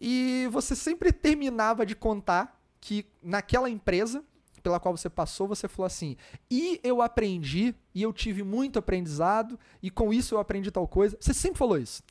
E 0.00 0.48
você 0.50 0.74
sempre 0.74 1.12
terminava 1.12 1.86
de 1.86 1.94
contar 1.94 2.63
que 2.84 3.06
naquela 3.22 3.70
empresa 3.70 4.22
pela 4.62 4.78
qual 4.78 4.94
você 4.96 5.08
passou, 5.10 5.48
você 5.48 5.66
falou 5.66 5.86
assim: 5.86 6.16
e 6.50 6.80
eu 6.82 7.00
aprendi, 7.00 7.74
e 7.94 8.02
eu 8.02 8.12
tive 8.12 8.42
muito 8.42 8.78
aprendizado, 8.78 9.58
e 9.82 9.90
com 9.90 10.12
isso 10.12 10.34
eu 10.34 10.38
aprendi 10.38 10.70
tal 10.70 10.86
coisa. 10.86 11.16
Você 11.18 11.32
sempre 11.32 11.58
falou 11.58 11.78
isso. 11.78 12.02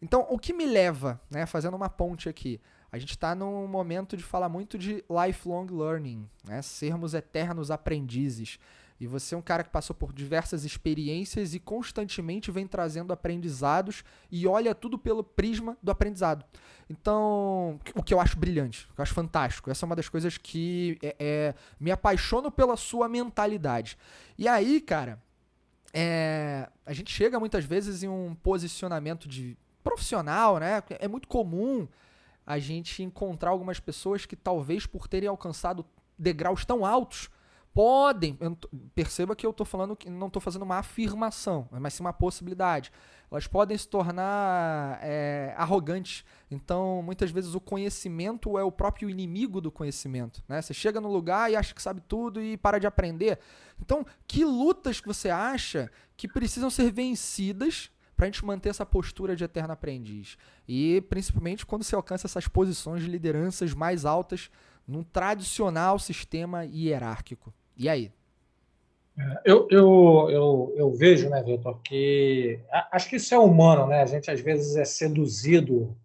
Então, 0.00 0.26
o 0.30 0.38
que 0.38 0.52
me 0.52 0.66
leva, 0.66 1.20
né, 1.30 1.46
fazendo 1.46 1.76
uma 1.76 1.88
ponte 1.88 2.28
aqui, 2.28 2.60
a 2.92 2.98
gente 2.98 3.10
está 3.10 3.34
num 3.34 3.66
momento 3.66 4.16
de 4.16 4.22
falar 4.22 4.48
muito 4.48 4.78
de 4.78 5.04
lifelong 5.08 5.66
learning, 5.70 6.28
né, 6.44 6.62
sermos 6.62 7.12
eternos 7.12 7.70
aprendizes. 7.70 8.58
E 9.00 9.06
você 9.06 9.34
é 9.34 9.38
um 9.38 9.42
cara 9.42 9.64
que 9.64 9.70
passou 9.70 9.96
por 9.96 10.12
diversas 10.12 10.62
experiências 10.62 11.54
e 11.54 11.58
constantemente 11.58 12.50
vem 12.50 12.66
trazendo 12.66 13.14
aprendizados 13.14 14.04
e 14.30 14.46
olha 14.46 14.74
tudo 14.74 14.98
pelo 14.98 15.24
prisma 15.24 15.78
do 15.82 15.90
aprendizado. 15.90 16.44
Então, 16.88 17.80
o 17.94 18.02
que 18.02 18.12
eu 18.12 18.20
acho 18.20 18.38
brilhante, 18.38 18.86
o 18.90 18.94
que 18.94 19.00
eu 19.00 19.02
acho 19.02 19.14
fantástico. 19.14 19.70
Essa 19.70 19.84
é 19.84 19.86
uma 19.86 19.96
das 19.96 20.08
coisas 20.08 20.36
que 20.36 20.98
é, 21.02 21.16
é, 21.18 21.54
me 21.78 21.90
apaixono 21.90 22.50
pela 22.50 22.76
sua 22.76 23.08
mentalidade. 23.08 23.96
E 24.36 24.46
aí, 24.46 24.82
cara, 24.82 25.18
é, 25.94 26.68
a 26.84 26.92
gente 26.92 27.10
chega 27.10 27.40
muitas 27.40 27.64
vezes 27.64 28.02
em 28.02 28.08
um 28.08 28.34
posicionamento 28.34 29.26
de 29.26 29.56
profissional, 29.82 30.58
né? 30.58 30.82
É 30.98 31.08
muito 31.08 31.26
comum 31.26 31.88
a 32.46 32.58
gente 32.58 33.02
encontrar 33.02 33.48
algumas 33.48 33.80
pessoas 33.80 34.26
que 34.26 34.36
talvez 34.36 34.84
por 34.84 35.08
terem 35.08 35.28
alcançado 35.28 35.86
degraus 36.18 36.66
tão 36.66 36.84
altos 36.84 37.30
podem, 37.72 38.38
perceba 38.94 39.36
que 39.36 39.46
eu 39.46 39.50
estou 39.50 39.64
falando 39.64 39.96
que 39.96 40.10
não 40.10 40.26
estou 40.26 40.40
fazendo 40.40 40.62
uma 40.62 40.78
afirmação, 40.78 41.68
mas 41.70 41.94
sim 41.94 42.02
uma 42.02 42.12
possibilidade. 42.12 42.90
Elas 43.30 43.46
podem 43.46 43.78
se 43.78 43.86
tornar 43.86 44.98
é, 45.02 45.54
arrogantes. 45.56 46.24
Então, 46.50 47.00
muitas 47.00 47.30
vezes 47.30 47.54
o 47.54 47.60
conhecimento 47.60 48.58
é 48.58 48.64
o 48.64 48.72
próprio 48.72 49.08
inimigo 49.08 49.60
do 49.60 49.70
conhecimento. 49.70 50.42
Né? 50.48 50.60
Você 50.60 50.74
chega 50.74 51.00
no 51.00 51.10
lugar 51.10 51.50
e 51.50 51.54
acha 51.54 51.72
que 51.72 51.80
sabe 51.80 52.00
tudo 52.00 52.42
e 52.42 52.56
para 52.56 52.80
de 52.80 52.88
aprender. 52.88 53.38
Então, 53.80 54.04
que 54.26 54.44
lutas 54.44 55.00
que 55.00 55.06
você 55.06 55.30
acha 55.30 55.90
que 56.16 56.26
precisam 56.26 56.68
ser 56.68 56.90
vencidas 56.90 57.88
para 58.16 58.26
a 58.26 58.30
gente 58.30 58.44
manter 58.44 58.70
essa 58.70 58.84
postura 58.84 59.36
de 59.36 59.44
eterno 59.44 59.72
aprendiz? 59.72 60.36
E 60.66 61.00
principalmente 61.02 61.64
quando 61.64 61.84
você 61.84 61.94
alcança 61.94 62.26
essas 62.26 62.48
posições 62.48 63.04
de 63.04 63.08
lideranças 63.08 63.72
mais 63.72 64.04
altas 64.04 64.50
num 64.88 65.04
tradicional 65.04 66.00
sistema 66.00 66.64
hierárquico. 66.64 67.54
E 67.80 67.88
aí? 67.88 68.12
É, 69.18 69.40
eu, 69.42 69.66
eu, 69.70 70.28
eu, 70.30 70.74
eu 70.76 70.92
vejo, 70.92 71.30
né, 71.30 71.42
Vitor, 71.42 71.80
que 71.80 72.60
acho 72.92 73.08
que 73.08 73.16
isso 73.16 73.34
é 73.34 73.38
humano, 73.38 73.86
né? 73.86 74.02
A 74.02 74.06
gente 74.06 74.30
às 74.30 74.38
vezes 74.38 74.76
é 74.76 74.84
seduzido 74.84 75.96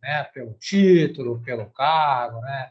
né, 0.00 0.22
pelo 0.32 0.52
título, 0.52 1.42
pelo 1.42 1.66
cargo, 1.66 2.40
né? 2.42 2.70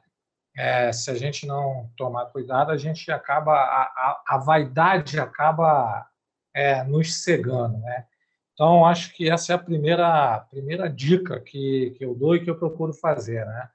É, 0.55 0.93
se 0.93 1.11
a 1.11 1.15
gente 1.15 1.45
não 1.45 1.91
tomar 1.97 2.27
cuidado, 2.27 2.71
a 2.71 2.77
gente 2.77 3.11
acaba 3.11 3.51
a, 3.51 3.83
a, 3.83 4.23
a 4.25 4.37
vaidade 4.37 5.19
acaba 5.19 6.09
é, 6.53 6.81
nos 6.85 7.13
cegando, 7.23 7.77
né? 7.79 8.05
Então 8.53 8.85
acho 8.85 9.13
que 9.13 9.29
essa 9.29 9.51
é 9.51 9.55
a 9.57 9.59
primeira 9.59 10.39
primeira 10.49 10.89
dica 10.89 11.41
que, 11.41 11.93
que 11.97 12.05
eu 12.05 12.15
dou 12.15 12.37
e 12.37 12.41
que 12.41 12.49
eu 12.49 12.57
procuro 12.57 12.93
fazer, 12.93 13.45
né? 13.45 13.69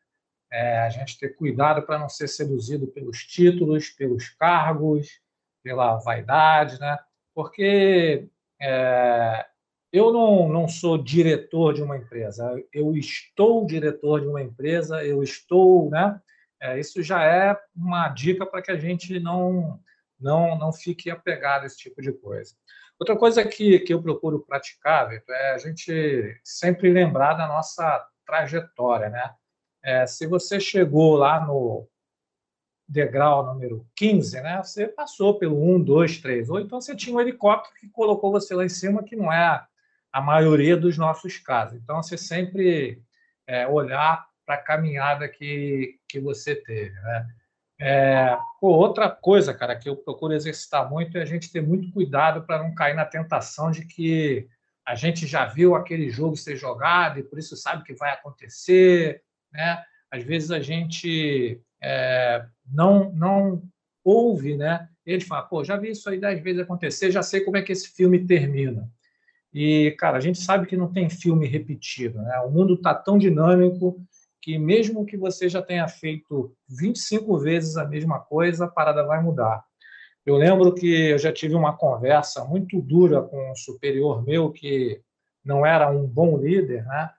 É, 0.52 0.78
a 0.80 0.90
gente 0.90 1.18
ter 1.18 1.36
cuidado 1.36 1.82
para 1.82 1.98
não 1.98 2.08
ser 2.08 2.28
seduzido 2.28 2.86
pelos 2.88 3.24
títulos, 3.24 3.90
pelos 3.90 4.28
cargos, 4.30 5.20
pela 5.62 5.96
vaidade, 5.98 6.78
né? 6.80 6.98
Porque 7.34 8.28
é, 8.60 9.46
eu 9.92 10.12
não, 10.12 10.48
não 10.48 10.68
sou 10.68 10.98
diretor 10.98 11.74
de 11.74 11.82
uma 11.82 11.96
empresa, 11.96 12.62
eu 12.72 12.94
estou 12.96 13.66
diretor 13.66 14.20
de 14.20 14.26
uma 14.26 14.42
empresa, 14.42 15.04
eu 15.04 15.22
estou, 15.22 15.90
né? 15.90 16.20
É, 16.60 16.78
isso 16.78 17.02
já 17.02 17.24
é 17.24 17.58
uma 17.74 18.08
dica 18.08 18.44
para 18.44 18.60
que 18.60 18.70
a 18.70 18.76
gente 18.76 19.18
não, 19.18 19.80
não, 20.18 20.58
não 20.58 20.72
fique 20.72 21.10
apegado 21.10 21.62
a 21.62 21.66
esse 21.66 21.78
tipo 21.78 22.02
de 22.02 22.12
coisa. 22.12 22.54
Outra 22.98 23.16
coisa 23.16 23.42
que, 23.46 23.80
que 23.80 23.94
eu 23.94 24.02
procuro 24.02 24.44
praticar, 24.44 25.08
Victor, 25.08 25.34
é 25.34 25.54
a 25.54 25.58
gente 25.58 26.38
sempre 26.44 26.92
lembrar 26.92 27.32
da 27.32 27.48
nossa 27.48 28.06
trajetória, 28.26 29.08
né? 29.08 29.34
É, 29.82 30.06
se 30.06 30.26
você 30.26 30.60
chegou 30.60 31.16
lá 31.16 31.44
no 31.44 31.88
degrau 32.88 33.46
número 33.46 33.86
15, 33.96 34.40
né, 34.40 34.60
você 34.62 34.88
passou 34.88 35.38
pelo 35.38 35.62
1, 35.76 35.82
2, 35.82 36.18
3, 36.18 36.50
ou 36.50 36.60
então 36.60 36.80
você 36.80 36.94
tinha 36.96 37.14
um 37.14 37.20
helicóptero 37.20 37.74
que 37.76 37.88
colocou 37.88 38.32
você 38.32 38.54
lá 38.54 38.64
em 38.64 38.68
cima, 38.68 39.04
que 39.04 39.14
não 39.14 39.32
é 39.32 39.64
a 40.12 40.20
maioria 40.20 40.76
dos 40.76 40.98
nossos 40.98 41.38
casos. 41.38 41.78
Então, 41.78 42.02
você 42.02 42.18
sempre 42.18 43.02
é, 43.46 43.66
olhar 43.66 44.26
para 44.44 44.56
a 44.56 44.62
caminhada 44.62 45.28
que, 45.28 45.98
que 46.08 46.18
você 46.18 46.56
teve. 46.56 46.94
Né? 47.00 47.28
É, 47.80 48.38
pô, 48.60 48.68
outra 48.68 49.08
coisa, 49.08 49.54
cara, 49.54 49.76
que 49.76 49.88
eu 49.88 49.96
procuro 49.96 50.34
exercitar 50.34 50.90
muito 50.90 51.16
é 51.16 51.22
a 51.22 51.26
gente 51.26 51.52
ter 51.52 51.62
muito 51.62 51.92
cuidado 51.92 52.42
para 52.42 52.62
não 52.62 52.74
cair 52.74 52.94
na 52.94 53.04
tentação 53.04 53.70
de 53.70 53.86
que 53.86 54.48
a 54.84 54.94
gente 54.94 55.26
já 55.26 55.46
viu 55.46 55.74
aquele 55.74 56.10
jogo 56.10 56.36
ser 56.36 56.56
jogado 56.56 57.18
e 57.18 57.22
por 57.22 57.38
isso 57.38 57.56
sabe 57.56 57.84
que 57.84 57.94
vai 57.94 58.10
acontecer, 58.12 59.22
né? 59.52 59.82
Às 60.10 60.24
vezes 60.24 60.50
a 60.50 60.60
gente 60.60 61.60
é, 61.82 62.44
não 62.72 63.12
não 63.12 63.62
ouve, 64.04 64.56
né? 64.56 64.88
Ele 65.04 65.22
fala, 65.22 65.42
pô, 65.42 65.64
já 65.64 65.76
vi 65.76 65.90
isso 65.90 66.08
aí 66.08 66.18
dez 66.18 66.40
vezes 66.42 66.60
acontecer, 66.60 67.10
já 67.10 67.22
sei 67.22 67.40
como 67.40 67.56
é 67.56 67.62
que 67.62 67.72
esse 67.72 67.88
filme 67.88 68.26
termina. 68.26 68.88
E, 69.52 69.90
cara, 69.98 70.16
a 70.16 70.20
gente 70.20 70.38
sabe 70.38 70.66
que 70.66 70.76
não 70.76 70.92
tem 70.92 71.10
filme 71.10 71.46
repetido, 71.46 72.20
né? 72.22 72.38
O 72.40 72.50
mundo 72.50 72.74
está 72.74 72.94
tão 72.94 73.18
dinâmico 73.18 74.00
que 74.40 74.58
mesmo 74.58 75.04
que 75.04 75.16
você 75.16 75.48
já 75.48 75.60
tenha 75.60 75.86
feito 75.88 76.54
25 76.68 77.38
vezes 77.38 77.76
a 77.76 77.84
mesma 77.84 78.20
coisa, 78.20 78.64
a 78.64 78.68
parada 78.68 79.04
vai 79.04 79.22
mudar. 79.22 79.62
Eu 80.24 80.36
lembro 80.36 80.72
que 80.74 80.86
eu 80.86 81.18
já 81.18 81.32
tive 81.32 81.54
uma 81.54 81.76
conversa 81.76 82.44
muito 82.44 82.80
dura 82.80 83.22
com 83.22 83.50
um 83.50 83.54
superior 83.54 84.24
meu 84.24 84.50
que 84.50 85.00
não 85.44 85.66
era 85.66 85.90
um 85.90 86.06
bom 86.06 86.38
líder, 86.38 86.84
né? 86.84 87.10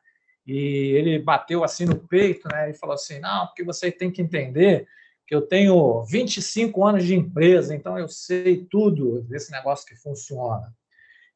E 0.51 0.97
ele 0.97 1.17
bateu 1.17 1.63
assim 1.63 1.85
no 1.85 1.95
peito, 1.95 2.49
né? 2.49 2.69
E 2.69 2.73
falou 2.73 2.95
assim: 2.95 3.19
não, 3.19 3.47
porque 3.47 3.63
você 3.63 3.89
tem 3.89 4.11
que 4.11 4.21
entender 4.21 4.85
que 5.25 5.33
eu 5.33 5.41
tenho 5.41 6.03
25 6.03 6.85
anos 6.85 7.05
de 7.05 7.15
empresa, 7.15 7.73
então 7.73 7.97
eu 7.97 8.09
sei 8.09 8.67
tudo 8.69 9.21
desse 9.21 9.49
negócio 9.49 9.87
que 9.87 9.95
funciona. 9.95 10.73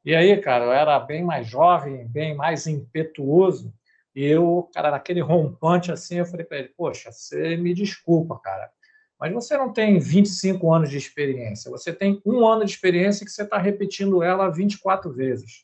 E 0.03 0.13
aí, 0.13 0.35
cara, 0.41 0.65
eu 0.65 0.73
era 0.73 0.99
bem 0.99 1.23
mais 1.23 1.47
jovem, 1.47 2.05
bem 2.05 2.35
mais 2.35 2.67
impetuoso, 2.67 3.73
e 4.13 4.25
eu, 4.25 4.69
cara, 4.73 4.91
naquele 4.91 5.21
rompante 5.21 5.93
assim, 5.93 6.17
eu 6.17 6.25
falei 6.25 6.45
para 6.45 6.57
ele: 6.57 6.73
Poxa, 6.75 7.09
você 7.09 7.55
me 7.55 7.73
desculpa, 7.73 8.37
cara, 8.43 8.69
mas 9.17 9.31
você 9.31 9.57
não 9.57 9.71
tem 9.71 9.97
25 9.97 10.73
anos 10.73 10.89
de 10.89 10.97
experiência, 10.97 11.71
você 11.71 11.93
tem 11.93 12.21
um 12.25 12.45
ano 12.45 12.65
de 12.65 12.71
experiência 12.71 13.25
que 13.25 13.31
você 13.31 13.43
está 13.43 13.57
repetindo 13.57 14.21
ela 14.21 14.49
24 14.49 15.09
vezes. 15.13 15.63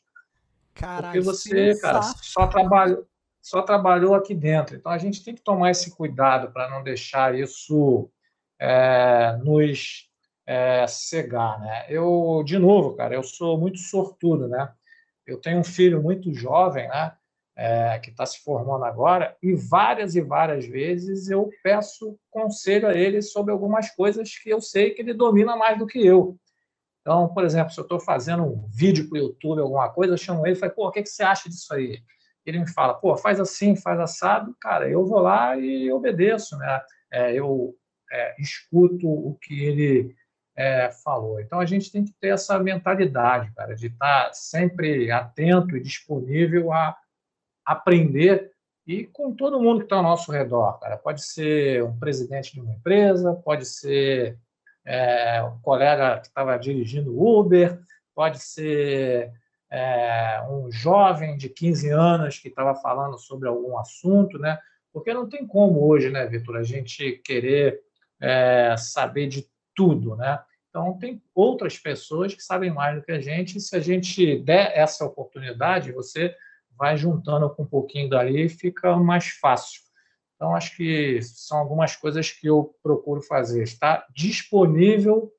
Caralho, 0.72 1.04
Porque 1.04 1.20
você, 1.20 1.78
cara, 1.78 2.00
só 2.00 2.46
trabalhou, 2.46 3.06
só 3.42 3.60
trabalhou 3.60 4.14
aqui 4.14 4.34
dentro. 4.34 4.76
Então 4.76 4.92
a 4.92 4.98
gente 4.98 5.24
tem 5.24 5.34
que 5.34 5.42
tomar 5.42 5.72
esse 5.72 5.90
cuidado 5.94 6.52
para 6.52 6.70
não 6.70 6.82
deixar 6.82 7.34
isso 7.34 8.08
é, 8.58 9.36
nos 9.42 10.08
é, 10.46 10.86
cegar, 10.86 11.60
né? 11.60 11.86
Eu, 11.88 12.42
de 12.46 12.56
novo, 12.56 12.94
cara, 12.94 13.14
eu 13.14 13.24
sou 13.24 13.58
muito 13.58 13.78
sortudo, 13.78 14.46
né? 14.46 14.72
Eu 15.26 15.40
tenho 15.40 15.58
um 15.58 15.64
filho 15.64 16.00
muito 16.00 16.32
jovem, 16.32 16.88
né? 16.88 17.12
É, 17.54 17.98
que 17.98 18.10
está 18.10 18.24
se 18.24 18.42
formando 18.42 18.84
agora, 18.84 19.36
e 19.42 19.54
várias 19.54 20.14
e 20.16 20.22
várias 20.22 20.64
vezes 20.64 21.28
eu 21.28 21.50
peço 21.62 22.18
conselho 22.30 22.88
a 22.88 22.94
ele 22.94 23.20
sobre 23.20 23.52
algumas 23.52 23.90
coisas 23.90 24.38
que 24.38 24.48
eu 24.48 24.58
sei 24.58 24.92
que 24.92 25.02
ele 25.02 25.12
domina 25.12 25.54
mais 25.54 25.78
do 25.78 25.86
que 25.86 26.04
eu. 26.04 26.38
Então, 27.02 27.28
por 27.28 27.44
exemplo, 27.44 27.70
se 27.70 27.78
eu 27.78 27.82
estou 27.82 28.00
fazendo 28.00 28.44
um 28.44 28.66
vídeo 28.68 29.06
para 29.06 29.18
o 29.18 29.22
YouTube, 29.22 29.60
alguma 29.60 29.90
coisa, 29.90 30.14
eu 30.14 30.18
chamo 30.18 30.46
ele 30.46 30.56
e 30.56 30.58
falo, 30.58 30.72
pô, 30.72 30.88
o 30.88 30.90
que, 30.90 31.02
que 31.02 31.10
você 31.10 31.22
acha 31.22 31.48
disso 31.48 31.74
aí? 31.74 32.00
Ele 32.44 32.58
me 32.58 32.68
fala, 32.68 32.94
pô, 32.94 33.16
faz 33.16 33.38
assim, 33.38 33.76
faz 33.76 34.00
assado, 34.00 34.56
cara, 34.60 34.88
eu 34.88 35.04
vou 35.06 35.20
lá 35.20 35.56
e 35.56 35.90
obedeço, 35.92 36.56
né? 36.56 36.80
É, 37.10 37.34
eu 37.34 37.74
é, 38.10 38.34
escuto 38.40 39.08
o 39.08 39.36
que 39.40 39.64
ele 39.64 40.14
é, 40.56 40.90
falou. 40.90 41.40
Então 41.40 41.60
a 41.60 41.64
gente 41.64 41.90
tem 41.90 42.04
que 42.04 42.12
ter 42.20 42.28
essa 42.28 42.58
mentalidade, 42.58 43.52
cara, 43.54 43.74
de 43.74 43.86
estar 43.86 44.32
sempre 44.32 45.10
atento 45.10 45.76
e 45.76 45.82
disponível 45.82 46.72
a 46.72 46.96
aprender 47.64 48.52
e 48.86 49.06
com 49.06 49.34
todo 49.34 49.60
mundo 49.60 49.78
que 49.78 49.84
está 49.84 49.96
ao 49.96 50.02
nosso 50.02 50.32
redor, 50.32 50.78
cara. 50.80 50.96
Pode 50.96 51.24
ser 51.24 51.84
um 51.84 51.96
presidente 51.98 52.52
de 52.52 52.60
uma 52.60 52.72
empresa, 52.72 53.34
pode 53.34 53.64
ser 53.64 54.36
é, 54.84 55.42
um 55.42 55.58
colega 55.60 56.18
que 56.18 56.26
estava 56.26 56.58
dirigindo 56.58 57.16
Uber, 57.16 57.80
pode 58.14 58.40
ser 58.40 59.32
é, 59.72 60.44
um 60.50 60.70
jovem 60.70 61.34
de 61.34 61.48
15 61.48 61.88
anos 61.88 62.38
que 62.38 62.48
estava 62.48 62.74
falando 62.74 63.16
sobre 63.16 63.48
algum 63.48 63.78
assunto, 63.78 64.38
né? 64.38 64.58
Porque 64.92 65.14
não 65.14 65.26
tem 65.26 65.46
como 65.46 65.88
hoje, 65.88 66.10
né, 66.10 66.26
Vitor, 66.26 66.56
a 66.56 66.62
gente 66.62 67.12
querer 67.24 67.80
é, 68.20 68.76
saber 68.76 69.28
de 69.28 69.46
tudo, 69.74 70.14
né? 70.14 70.38
Então, 70.68 70.98
tem 70.98 71.22
outras 71.34 71.78
pessoas 71.78 72.34
que 72.34 72.42
sabem 72.42 72.70
mais 72.70 72.96
do 72.96 73.02
que 73.02 73.12
a 73.12 73.20
gente, 73.20 73.56
e 73.56 73.60
se 73.60 73.74
a 73.74 73.80
gente 73.80 74.38
der 74.40 74.76
essa 74.76 75.06
oportunidade, 75.06 75.92
você 75.92 76.34
vai 76.76 76.96
juntando 76.98 77.48
com 77.48 77.62
um 77.62 77.66
pouquinho 77.66 78.10
dali 78.10 78.44
e 78.44 78.50
fica 78.50 78.94
mais 78.96 79.28
fácil. 79.28 79.80
Então, 80.36 80.54
acho 80.54 80.76
que 80.76 81.20
são 81.22 81.56
algumas 81.56 81.96
coisas 81.96 82.30
que 82.30 82.46
eu 82.46 82.74
procuro 82.82 83.22
fazer, 83.22 83.62
estar 83.62 84.06
disponível 84.14 85.32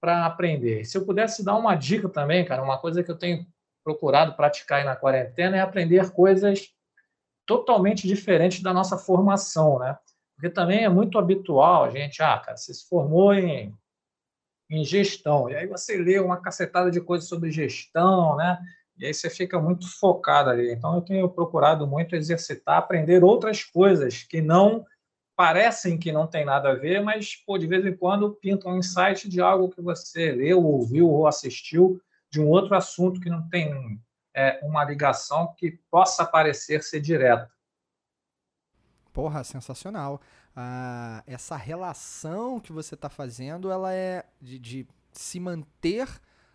para 0.00 0.26
aprender. 0.26 0.84
Se 0.84 0.98
eu 0.98 1.06
pudesse 1.06 1.42
dar 1.42 1.56
uma 1.56 1.74
dica 1.74 2.08
também, 2.08 2.44
cara, 2.44 2.62
uma 2.62 2.78
coisa 2.78 3.02
que 3.02 3.10
eu 3.10 3.18
tenho 3.18 3.46
procurado 3.84 4.34
praticar 4.34 4.78
aí 4.78 4.84
na 4.84 4.96
quarentena 4.96 5.56
é 5.56 5.60
aprender 5.60 6.10
coisas 6.10 6.68
totalmente 7.46 8.06
diferentes 8.06 8.62
da 8.62 8.72
nossa 8.72 8.96
formação, 8.96 9.78
né? 9.78 9.98
Porque 10.36 10.48
também 10.48 10.84
é 10.84 10.88
muito 10.88 11.18
habitual 11.18 11.84
a 11.84 11.90
gente, 11.90 12.22
ah, 12.22 12.38
cara, 12.38 12.56
você 12.56 12.72
se 12.72 12.88
formou 12.88 13.34
em, 13.34 13.74
em 14.70 14.84
gestão, 14.84 15.50
e 15.50 15.56
aí 15.56 15.66
você 15.66 15.98
lê 15.98 16.18
uma 16.18 16.40
cacetada 16.40 16.90
de 16.90 17.00
coisas 17.00 17.28
sobre 17.28 17.50
gestão, 17.50 18.36
né? 18.36 18.58
E 18.96 19.06
aí 19.06 19.14
você 19.14 19.28
fica 19.28 19.60
muito 19.60 19.86
focado 19.98 20.50
ali. 20.50 20.72
Então 20.72 20.94
eu 20.94 21.00
tenho 21.00 21.28
procurado 21.28 21.86
muito 21.86 22.14
exercitar, 22.14 22.76
aprender 22.76 23.24
outras 23.24 23.64
coisas 23.64 24.22
que 24.22 24.40
não 24.40 24.84
parecem 25.34 25.98
que 25.98 26.12
não 26.12 26.26
tem 26.26 26.44
nada 26.44 26.70
a 26.70 26.74
ver, 26.74 27.02
mas 27.02 27.34
pô, 27.34 27.56
de 27.56 27.66
vez 27.66 27.84
em 27.86 27.96
quando 27.96 28.34
pinta 28.34 28.68
um 28.68 28.76
insight 28.76 29.26
de 29.26 29.40
algo 29.40 29.70
que 29.70 29.80
você 29.80 30.32
leu, 30.32 30.62
ouviu 30.62 31.08
ou 31.08 31.26
assistiu 31.26 31.98
de 32.30 32.40
um 32.40 32.48
outro 32.48 32.74
assunto 32.74 33.20
que 33.20 33.28
não 33.28 33.48
tem 33.48 34.00
é, 34.34 34.60
uma 34.62 34.84
ligação 34.84 35.54
que 35.56 35.72
possa 35.90 36.24
parecer 36.24 36.82
ser 36.82 37.00
direta. 37.00 37.50
Porra, 39.12 39.42
sensacional. 39.42 40.20
Ah, 40.54 41.22
essa 41.26 41.56
relação 41.56 42.60
que 42.60 42.72
você 42.72 42.94
está 42.94 43.08
fazendo, 43.08 43.70
ela 43.70 43.92
é 43.92 44.24
de, 44.40 44.58
de, 44.58 44.88
se 45.12 45.40
manter 45.40 46.08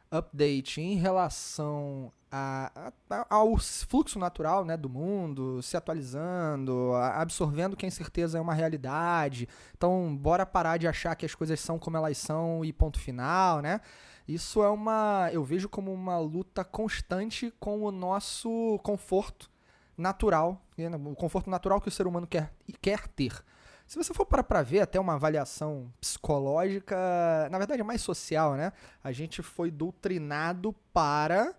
update 0.10 0.80
em 0.80 0.96
relação 0.96 2.12
a, 2.32 2.92
a, 3.10 3.26
ao 3.30 3.58
fluxo 3.58 4.18
natural 4.20 4.64
né, 4.64 4.78
do 4.78 4.90
mundo, 4.90 5.62
se 5.62 5.76
atualizando, 5.76 6.94
absorvendo 6.94 7.76
que 7.76 7.86
a 7.86 7.88
incerteza 7.88 8.38
é 8.38 8.42
uma 8.42 8.54
realidade. 8.54 9.48
Então, 9.76 10.16
bora 10.16 10.46
parar 10.46 10.78
de 10.78 10.88
achar 10.88 11.16
que 11.16 11.26
as 11.26 11.36
coisas 11.36 11.60
são 11.60 11.78
como 11.78 11.98
elas 11.98 12.18
são 12.18 12.64
e 12.64 12.72
ponto 12.72 13.00
final, 13.00 13.62
né? 13.62 13.82
Isso 14.28 14.64
é 14.64 14.70
uma. 14.70 15.30
Eu 15.32 15.44
vejo 15.44 15.70
como 15.70 15.94
uma 15.94 16.18
luta 16.18 16.64
constante 16.64 17.54
com 17.60 17.84
o 17.84 17.92
nosso 17.92 18.80
conforto 18.84 19.50
natural, 19.98 20.62
né, 20.78 20.90
o 20.90 21.16
conforto 21.16 21.50
natural 21.50 21.80
que 21.80 21.88
o 21.88 21.92
ser 21.92 22.08
humano 22.08 22.28
quer, 22.28 22.52
quer 22.82 23.08
ter. 23.08 23.44
Se 23.88 23.98
você 23.98 24.14
for 24.14 24.26
para 24.26 24.44
para 24.44 24.64
ver 24.64 24.82
até 24.82 25.00
uma 25.00 25.14
avaliação 25.14 25.92
psicológica, 26.02 26.98
na 27.52 27.58
verdade 27.58 27.82
é 27.82 27.84
mais 27.84 28.02
social, 28.02 28.56
né? 28.56 28.74
A 29.04 29.12
gente 29.12 29.44
foi 29.44 29.70
doutrinado 29.70 30.74
para 30.92 31.56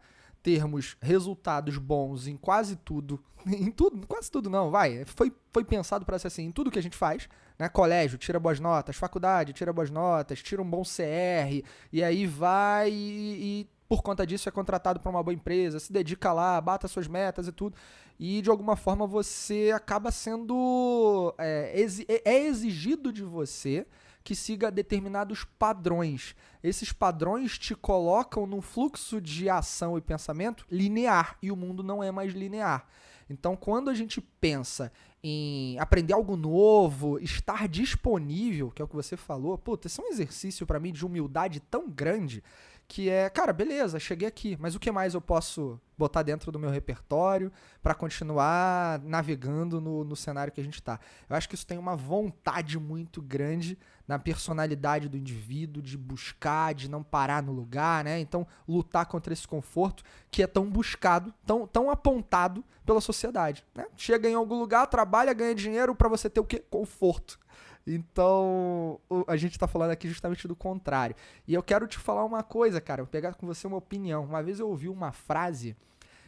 termos 0.46 0.96
resultados 1.00 1.76
bons 1.76 2.28
em 2.28 2.36
quase 2.36 2.76
tudo, 2.76 3.20
em 3.44 3.68
tudo, 3.68 4.06
quase 4.06 4.30
tudo 4.30 4.48
não, 4.48 4.70
vai, 4.70 5.04
foi, 5.04 5.32
foi 5.52 5.64
pensado 5.64 6.06
para 6.06 6.20
ser 6.20 6.28
assim, 6.28 6.44
em 6.44 6.52
tudo 6.52 6.70
que 6.70 6.78
a 6.78 6.82
gente 6.82 6.96
faz, 6.96 7.28
né? 7.58 7.68
Colégio, 7.68 8.16
tira 8.16 8.38
boas 8.38 8.60
notas, 8.60 8.94
faculdade, 8.94 9.52
tira 9.52 9.72
boas 9.72 9.90
notas, 9.90 10.40
tira 10.40 10.62
um 10.62 10.70
bom 10.70 10.84
CR, 10.84 11.66
e 11.92 12.04
aí 12.04 12.28
vai 12.28 12.92
e, 12.92 13.62
e 13.62 13.68
por 13.88 14.02
conta 14.02 14.24
disso 14.24 14.48
é 14.48 14.52
contratado 14.52 15.00
para 15.00 15.10
uma 15.10 15.20
boa 15.20 15.34
empresa, 15.34 15.80
se 15.80 15.92
dedica 15.92 16.32
lá, 16.32 16.60
bata 16.60 16.86
suas 16.86 17.08
metas 17.08 17.48
e 17.48 17.52
tudo 17.52 17.74
e 18.20 18.40
de 18.40 18.48
alguma 18.48 18.76
forma 18.76 19.04
você 19.04 19.72
acaba 19.74 20.12
sendo. 20.12 21.34
É, 21.38 21.84
é, 22.08 22.22
é 22.24 22.46
exigido 22.46 23.12
de 23.12 23.24
você 23.24 23.84
que 24.26 24.34
siga 24.34 24.72
determinados 24.72 25.44
padrões. 25.56 26.34
Esses 26.60 26.92
padrões 26.92 27.56
te 27.56 27.76
colocam 27.76 28.44
num 28.44 28.60
fluxo 28.60 29.20
de 29.20 29.48
ação 29.48 29.96
e 29.96 30.00
pensamento 30.00 30.66
linear 30.68 31.38
e 31.40 31.52
o 31.52 31.56
mundo 31.56 31.80
não 31.80 32.02
é 32.02 32.10
mais 32.10 32.34
linear. 32.34 32.88
Então, 33.30 33.54
quando 33.54 33.88
a 33.88 33.94
gente 33.94 34.20
pensa 34.20 34.90
em 35.22 35.78
aprender 35.78 36.12
algo 36.12 36.36
novo, 36.36 37.20
estar 37.20 37.68
disponível, 37.68 38.72
que 38.72 38.82
é 38.82 38.84
o 38.84 38.88
que 38.88 38.96
você 38.96 39.16
falou, 39.16 39.56
puta, 39.56 39.86
esse 39.86 40.00
é 40.00 40.02
um 40.02 40.08
exercício 40.08 40.66
para 40.66 40.80
mim 40.80 40.92
de 40.92 41.06
humildade 41.06 41.60
tão 41.60 41.88
grande 41.88 42.42
que 42.88 43.10
é, 43.10 43.28
cara, 43.28 43.52
beleza, 43.52 43.98
cheguei 43.98 44.28
aqui, 44.28 44.56
mas 44.60 44.74
o 44.74 44.80
que 44.80 44.92
mais 44.92 45.14
eu 45.14 45.20
posso 45.20 45.80
botar 45.98 46.22
dentro 46.22 46.52
do 46.52 46.58
meu 46.58 46.70
repertório 46.70 47.50
para 47.82 47.94
continuar 47.94 49.00
navegando 49.00 49.80
no, 49.80 50.04
no 50.04 50.14
cenário 50.14 50.52
que 50.52 50.60
a 50.60 50.64
gente 50.64 50.74
está? 50.74 51.00
Eu 51.28 51.36
acho 51.36 51.48
que 51.48 51.54
isso 51.54 51.66
tem 51.66 51.78
uma 51.78 51.96
vontade 51.96 52.78
muito 52.78 53.20
grande 53.20 53.76
na 54.06 54.18
personalidade 54.18 55.08
do 55.08 55.16
indivíduo 55.16 55.82
de 55.82 55.98
buscar, 55.98 56.74
de 56.74 56.88
não 56.88 57.02
parar 57.02 57.42
no 57.42 57.52
lugar, 57.52 58.04
né? 58.04 58.20
Então, 58.20 58.46
lutar 58.68 59.06
contra 59.06 59.32
esse 59.32 59.48
conforto 59.48 60.04
que 60.30 60.42
é 60.42 60.46
tão 60.46 60.70
buscado, 60.70 61.34
tão, 61.44 61.66
tão 61.66 61.90
apontado 61.90 62.64
pela 62.84 63.00
sociedade, 63.00 63.64
né? 63.74 63.86
Chega 63.96 64.28
em 64.28 64.34
algum 64.34 64.58
lugar, 64.58 64.86
trabalha, 64.86 65.32
ganha 65.32 65.54
dinheiro 65.54 65.94
para 65.94 66.08
você 66.08 66.30
ter 66.30 66.38
o 66.38 66.44
quê? 66.44 66.62
Conforto. 66.70 67.38
Então, 67.86 69.00
a 69.28 69.36
gente 69.36 69.58
tá 69.58 69.68
falando 69.68 69.92
aqui 69.92 70.08
justamente 70.08 70.48
do 70.48 70.56
contrário. 70.56 71.14
E 71.46 71.54
eu 71.54 71.62
quero 71.62 71.86
te 71.86 71.98
falar 71.98 72.24
uma 72.24 72.42
coisa, 72.42 72.80
cara, 72.80 73.04
vou 73.04 73.10
pegar 73.10 73.34
com 73.34 73.46
você 73.46 73.66
uma 73.66 73.76
opinião. 73.76 74.24
Uma 74.24 74.42
vez 74.42 74.58
eu 74.58 74.68
ouvi 74.68 74.88
uma 74.88 75.12
frase 75.12 75.76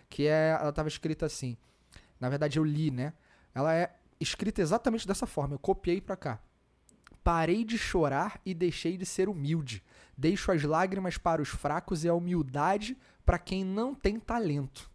que 0.08 0.26
é, 0.26 0.56
ela 0.60 0.72
tava 0.72 0.88
escrita 0.88 1.26
assim. 1.26 1.56
Na 2.20 2.28
verdade 2.28 2.58
eu 2.58 2.64
li, 2.64 2.90
né? 2.90 3.12
Ela 3.52 3.74
é 3.74 3.92
escrita 4.20 4.60
exatamente 4.60 5.06
dessa 5.06 5.26
forma, 5.26 5.54
eu 5.54 5.58
copiei 5.58 6.00
para 6.00 6.16
cá. 6.16 6.38
Parei 7.24 7.64
de 7.64 7.76
chorar 7.76 8.40
e 8.46 8.54
deixei 8.54 8.96
de 8.96 9.04
ser 9.04 9.28
humilde. 9.28 9.82
Deixo 10.16 10.52
as 10.52 10.62
lágrimas 10.62 11.18
para 11.18 11.42
os 11.42 11.48
fracos 11.48 12.04
e 12.04 12.08
a 12.08 12.14
humildade 12.14 12.96
para 13.24 13.38
quem 13.38 13.64
não 13.64 13.94
tem 13.94 14.18
talento. 14.18 14.90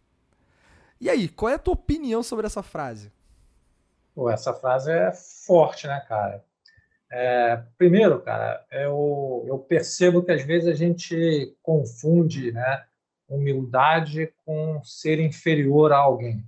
E 0.99 1.09
aí, 1.09 1.27
qual 1.27 1.49
é 1.49 1.55
a 1.55 1.59
tua 1.59 1.73
opinião 1.73 2.23
sobre 2.23 2.45
essa 2.45 2.63
frase? 2.63 3.11
Pô, 4.15 4.29
essa 4.29 4.53
frase 4.53 4.91
é 4.91 5.11
forte, 5.11 5.87
né, 5.87 5.99
cara? 6.07 6.43
É, 7.15 7.63
primeiro, 7.77 8.19
cara, 8.23 8.65
eu, 8.71 9.45
eu 9.47 9.59
percebo 9.59 10.23
que 10.23 10.31
às 10.31 10.43
vezes 10.43 10.67
a 10.67 10.73
gente 10.73 11.55
confunde 11.61 12.51
né, 12.51 12.83
humildade 13.29 14.33
com 14.43 14.83
ser 14.83 15.19
inferior 15.19 15.91
a 15.91 15.97
alguém. 15.97 16.43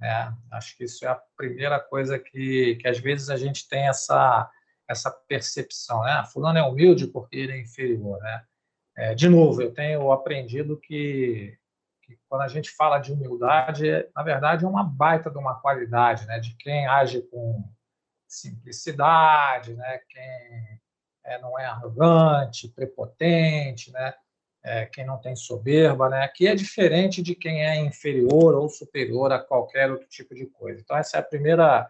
Né? 0.00 0.34
Acho 0.50 0.76
que 0.76 0.82
isso 0.82 1.04
é 1.04 1.08
a 1.08 1.22
primeira 1.36 1.78
coisa 1.78 2.18
que, 2.18 2.74
que 2.80 2.88
às 2.88 2.98
vezes 2.98 3.30
a 3.30 3.36
gente 3.36 3.68
tem 3.68 3.86
essa, 3.86 4.50
essa 4.88 5.12
percepção, 5.28 6.02
né? 6.02 6.10
Ah, 6.10 6.24
fulano 6.24 6.58
é 6.58 6.62
humilde 6.64 7.06
porque 7.06 7.36
ele 7.36 7.52
é 7.52 7.60
inferior, 7.60 8.18
né? 8.20 8.42
É, 8.96 9.14
de 9.14 9.28
novo, 9.28 9.62
eu 9.62 9.72
tenho 9.72 10.10
aprendido 10.10 10.76
que, 10.76 11.56
que, 12.02 12.18
quando 12.28 12.42
a 12.42 12.48
gente 12.48 12.68
fala 12.70 12.98
de 12.98 13.12
humildade, 13.12 13.86
na 14.12 14.24
verdade 14.24 14.64
é 14.64 14.68
uma 14.68 14.82
baita 14.82 15.30
de 15.30 15.38
uma 15.38 15.60
qualidade, 15.60 16.26
né? 16.26 16.40
De 16.40 16.56
quem 16.56 16.88
age 16.88 17.22
com 17.30 17.62
simplicidade, 18.30 19.74
né? 19.74 20.00
Quem 20.08 20.80
é, 21.24 21.38
não 21.40 21.58
é 21.58 21.66
arrogante, 21.66 22.68
prepotente, 22.68 23.92
né? 23.92 24.14
É, 24.62 24.86
quem 24.86 25.04
não 25.04 25.18
tem 25.18 25.34
soberba, 25.34 26.08
né? 26.08 26.28
Que 26.28 26.46
é 26.46 26.54
diferente 26.54 27.22
de 27.22 27.34
quem 27.34 27.64
é 27.64 27.76
inferior 27.76 28.54
ou 28.54 28.68
superior 28.68 29.32
a 29.32 29.38
qualquer 29.38 29.90
outro 29.90 30.06
tipo 30.06 30.34
de 30.34 30.46
coisa. 30.46 30.80
Então 30.80 30.96
essa 30.96 31.16
é 31.16 31.20
a 31.20 31.24
primeira 31.24 31.88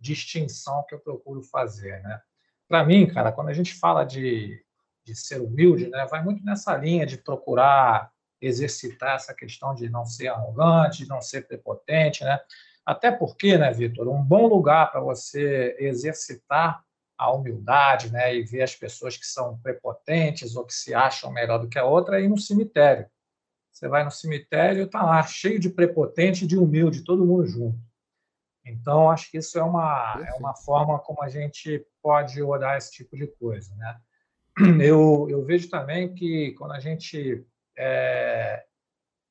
distinção 0.00 0.84
que 0.88 0.94
eu 0.94 1.00
procuro 1.00 1.42
fazer, 1.42 2.00
né? 2.02 2.20
Para 2.66 2.84
mim, 2.84 3.06
cara, 3.06 3.30
quando 3.30 3.48
a 3.50 3.52
gente 3.52 3.74
fala 3.74 4.04
de, 4.04 4.64
de 5.04 5.14
ser 5.14 5.40
humilde, 5.40 5.88
né, 5.88 6.06
vai 6.06 6.24
muito 6.24 6.42
nessa 6.42 6.74
linha 6.76 7.04
de 7.04 7.18
procurar 7.18 8.10
exercitar 8.40 9.16
essa 9.16 9.34
questão 9.34 9.74
de 9.74 9.90
não 9.90 10.06
ser 10.06 10.28
arrogante, 10.28 11.02
de 11.04 11.08
não 11.08 11.20
ser 11.20 11.46
prepotente, 11.46 12.24
né? 12.24 12.40
Até 12.84 13.10
porque, 13.12 13.56
né, 13.56 13.72
Vitor, 13.72 14.08
um 14.08 14.22
bom 14.22 14.46
lugar 14.46 14.90
para 14.90 15.00
você 15.00 15.76
exercitar 15.78 16.82
a 17.16 17.32
humildade, 17.32 18.10
né, 18.10 18.34
e 18.34 18.42
ver 18.42 18.62
as 18.62 18.74
pessoas 18.74 19.16
que 19.16 19.26
são 19.26 19.58
prepotentes 19.58 20.56
ou 20.56 20.64
que 20.64 20.74
se 20.74 20.92
acham 20.92 21.30
melhor 21.30 21.58
do 21.58 21.68
que 21.68 21.78
a 21.78 21.84
outra 21.84 22.20
é 22.20 22.24
ir 22.24 22.28
no 22.28 22.38
cemitério. 22.38 23.06
Você 23.70 23.88
vai 23.88 24.04
no 24.04 24.10
cemitério, 24.10 24.88
tá 24.88 25.02
lá 25.02 25.22
cheio 25.22 25.58
de 25.58 25.70
prepotente 25.70 26.44
e 26.44 26.46
de 26.46 26.58
humilde, 26.58 27.04
todo 27.04 27.24
mundo 27.24 27.46
junto. 27.46 27.78
Então, 28.64 29.10
acho 29.10 29.30
que 29.30 29.38
isso 29.38 29.58
é 29.58 29.62
uma, 29.62 30.22
é 30.26 30.34
uma 30.34 30.54
forma 30.54 30.98
como 30.98 31.22
a 31.22 31.28
gente 31.28 31.84
pode 32.02 32.40
olhar 32.42 32.76
esse 32.76 32.92
tipo 32.92 33.16
de 33.16 33.26
coisa. 33.26 33.74
Né? 33.76 34.00
Eu, 34.84 35.26
eu 35.30 35.44
vejo 35.44 35.70
também 35.70 36.14
que 36.14 36.52
quando 36.52 36.72
a 36.72 36.80
gente 36.80 37.44
é, 37.76 38.64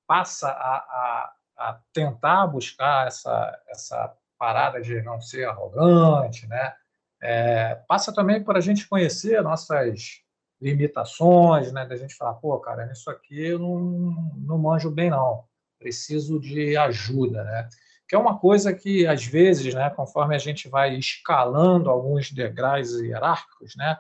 passa 0.08 0.50
a, 0.50 0.78
a, 0.78 1.34
a, 1.70 1.80
tentar 1.94 2.48
buscar 2.48 3.08
essa, 3.08 3.60
essa 3.68 4.16
parada 4.38 4.82
de 4.82 5.02
não 5.02 5.22
ser 5.22 5.48
arrogante, 5.48 6.48
né? 6.48 6.74
É, 7.22 7.76
passa 7.88 8.14
também 8.14 8.44
por 8.44 8.58
a 8.58 8.62
gente 8.62 8.88
conhecer 8.88 9.42
nossas 9.44 10.22
limitações, 10.60 11.72
né? 11.72 11.86
Da 11.86 11.96
gente 11.96 12.16
falar, 12.16 12.34
pô, 12.36 12.60
cara, 12.60 12.86
nisso 12.86 13.10
aqui 13.10 13.46
eu 13.48 13.60
não, 13.60 14.34
não 14.38 14.58
manjo 14.58 14.90
bem, 14.90 15.10
não. 15.10 15.46
Preciso 15.80 16.40
de 16.40 16.76
ajuda, 16.78 17.44
né? 17.44 17.70
que 18.12 18.16
é 18.16 18.20
uma 18.20 18.38
coisa 18.38 18.74
que, 18.74 19.08
às 19.08 19.26
vezes, 19.26 19.74
né, 19.74 19.90
conforme 19.90 20.36
a 20.36 20.38
gente 20.38 20.68
vai 20.68 20.98
escalando 20.98 21.90
alguns 21.90 22.30
degraus 22.30 22.92
hierárquicos, 22.92 23.74
né, 23.78 23.98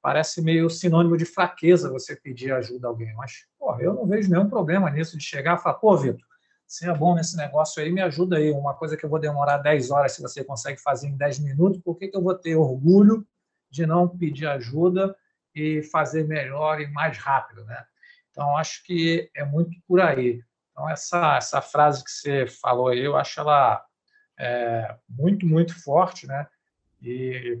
parece 0.00 0.40
meio 0.40 0.70
sinônimo 0.70 1.16
de 1.16 1.24
fraqueza 1.24 1.90
você 1.90 2.14
pedir 2.14 2.52
ajuda 2.52 2.86
a 2.86 2.90
alguém. 2.90 3.12
Mas, 3.16 3.46
porra, 3.58 3.82
eu 3.82 3.94
não 3.94 4.06
vejo 4.06 4.30
nenhum 4.30 4.48
problema 4.48 4.88
nisso 4.88 5.18
de 5.18 5.24
chegar 5.24 5.58
e 5.58 5.60
falar, 5.60 5.74
pô, 5.74 5.96
Vitor, 5.96 6.24
é 6.82 6.94
bom 6.94 7.14
nesse 7.14 7.36
negócio 7.36 7.82
aí, 7.82 7.90
me 7.90 8.00
ajuda 8.02 8.36
aí. 8.36 8.50
Uma 8.50 8.74
coisa 8.74 8.96
que 8.96 9.04
eu 9.04 9.08
vou 9.08 9.18
demorar 9.18 9.58
10 9.58 9.90
horas, 9.90 10.12
se 10.12 10.22
você 10.22 10.44
consegue 10.44 10.80
fazer 10.80 11.08
em 11.08 11.16
10 11.16 11.38
minutos, 11.40 11.80
por 11.82 11.96
que, 11.96 12.08
que 12.08 12.16
eu 12.16 12.22
vou 12.22 12.34
ter 12.34 12.56
orgulho 12.56 13.26
de 13.70 13.86
não 13.86 14.08
pedir 14.08 14.46
ajuda 14.46 15.16
e 15.54 15.82
fazer 15.82 16.26
melhor 16.26 16.80
e 16.80 16.86
mais 16.88 17.16
rápido, 17.18 17.64
né? 17.64 17.84
Então, 18.30 18.56
acho 18.56 18.84
que 18.84 19.30
é 19.34 19.44
muito 19.44 19.76
por 19.86 20.00
aí. 20.00 20.42
Então, 20.70 20.88
essa, 20.88 21.36
essa 21.36 21.60
frase 21.60 22.04
que 22.04 22.10
você 22.10 22.46
falou 22.46 22.88
aí, 22.88 23.00
eu 23.00 23.16
acho 23.16 23.40
ela 23.40 23.84
é, 24.38 24.94
muito, 25.08 25.46
muito 25.46 25.80
forte, 25.82 26.26
né? 26.26 26.46
E 27.02 27.60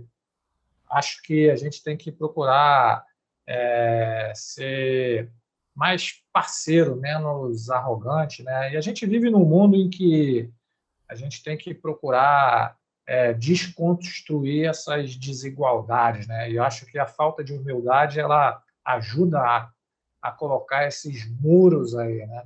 acho 0.90 1.22
que 1.22 1.50
a 1.50 1.56
gente 1.56 1.82
tem 1.82 1.96
que 1.96 2.12
procurar 2.12 3.04
é, 3.46 4.32
ser 4.34 5.32
mais 5.78 6.24
parceiro, 6.32 6.96
menos 6.96 7.70
arrogante, 7.70 8.42
né? 8.42 8.72
E 8.72 8.76
a 8.76 8.80
gente 8.80 9.06
vive 9.06 9.30
num 9.30 9.44
mundo 9.44 9.76
em 9.76 9.88
que 9.88 10.50
a 11.08 11.14
gente 11.14 11.40
tem 11.40 11.56
que 11.56 11.72
procurar 11.72 12.76
é, 13.06 13.32
desconstruir 13.32 14.68
essas 14.68 15.14
desigualdades, 15.14 16.26
né? 16.26 16.50
E 16.50 16.56
eu 16.56 16.64
acho 16.64 16.84
que 16.84 16.98
a 16.98 17.06
falta 17.06 17.44
de 17.44 17.52
humildade 17.52 18.18
ela 18.18 18.60
ajuda 18.84 19.38
a, 19.38 19.70
a 20.20 20.32
colocar 20.32 20.88
esses 20.88 21.30
muros 21.40 21.96
aí, 21.96 22.26
né? 22.26 22.42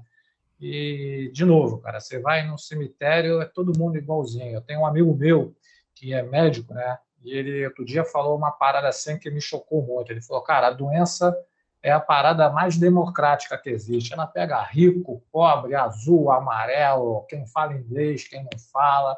E, 0.60 1.30
de 1.32 1.46
novo, 1.46 1.78
cara, 1.78 2.00
você 2.00 2.18
vai 2.18 2.46
no 2.46 2.58
cemitério, 2.58 3.40
é 3.40 3.46
todo 3.46 3.76
mundo 3.78 3.96
igualzinho. 3.96 4.52
Eu 4.52 4.60
tenho 4.60 4.80
um 4.80 4.86
amigo 4.86 5.16
meu 5.16 5.56
que 5.94 6.12
é 6.12 6.22
médico, 6.22 6.74
né? 6.74 6.98
E 7.24 7.32
ele 7.32 7.64
outro 7.64 7.82
dia 7.82 8.04
falou 8.04 8.36
uma 8.36 8.50
parada 8.50 8.88
assim 8.88 9.18
que 9.18 9.30
me 9.30 9.40
chocou 9.40 9.82
muito. 9.82 10.12
Ele 10.12 10.20
falou, 10.20 10.42
cara, 10.42 10.66
a 10.66 10.72
doença 10.72 11.34
é 11.82 11.90
a 11.90 12.00
parada 12.00 12.48
mais 12.50 12.76
democrática 12.78 13.58
que 13.58 13.70
existe. 13.70 14.12
Ela 14.12 14.26
pega 14.26 14.62
rico, 14.62 15.22
pobre, 15.32 15.74
azul, 15.74 16.30
amarelo, 16.30 17.26
quem 17.28 17.46
fala 17.46 17.74
inglês, 17.74 18.28
quem 18.28 18.42
não 18.42 18.58
fala. 18.72 19.16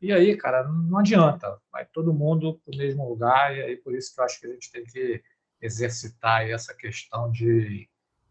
E 0.00 0.12
aí, 0.12 0.36
cara, 0.36 0.62
não 0.62 0.98
adianta. 0.98 1.58
Vai 1.72 1.84
todo 1.84 2.14
mundo 2.14 2.60
para 2.64 2.74
o 2.74 2.78
mesmo 2.78 3.08
lugar. 3.08 3.56
E 3.56 3.62
aí, 3.62 3.76
por 3.76 3.94
isso 3.94 4.14
que 4.14 4.20
eu 4.20 4.24
acho 4.24 4.40
que 4.40 4.46
a 4.46 4.50
gente 4.50 4.70
tem 4.70 4.84
que 4.84 5.22
exercitar 5.60 6.48
essa 6.48 6.72
questão 6.72 7.30
de, 7.32 7.88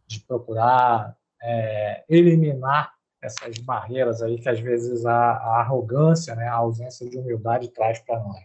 de 0.07 0.21
procurar 0.21 1.13
é, 1.43 2.05
eliminar 2.07 2.93
essas 3.21 3.57
barreiras 3.57 4.21
aí 4.21 4.39
que 4.39 4.47
às 4.47 4.59
vezes 4.59 5.05
a, 5.05 5.13
a 5.13 5.59
arrogância, 5.59 6.35
né, 6.35 6.47
a 6.47 6.53
ausência 6.53 7.09
de 7.09 7.17
humildade 7.17 7.67
traz 7.69 7.99
para 7.99 8.19
nós. 8.19 8.39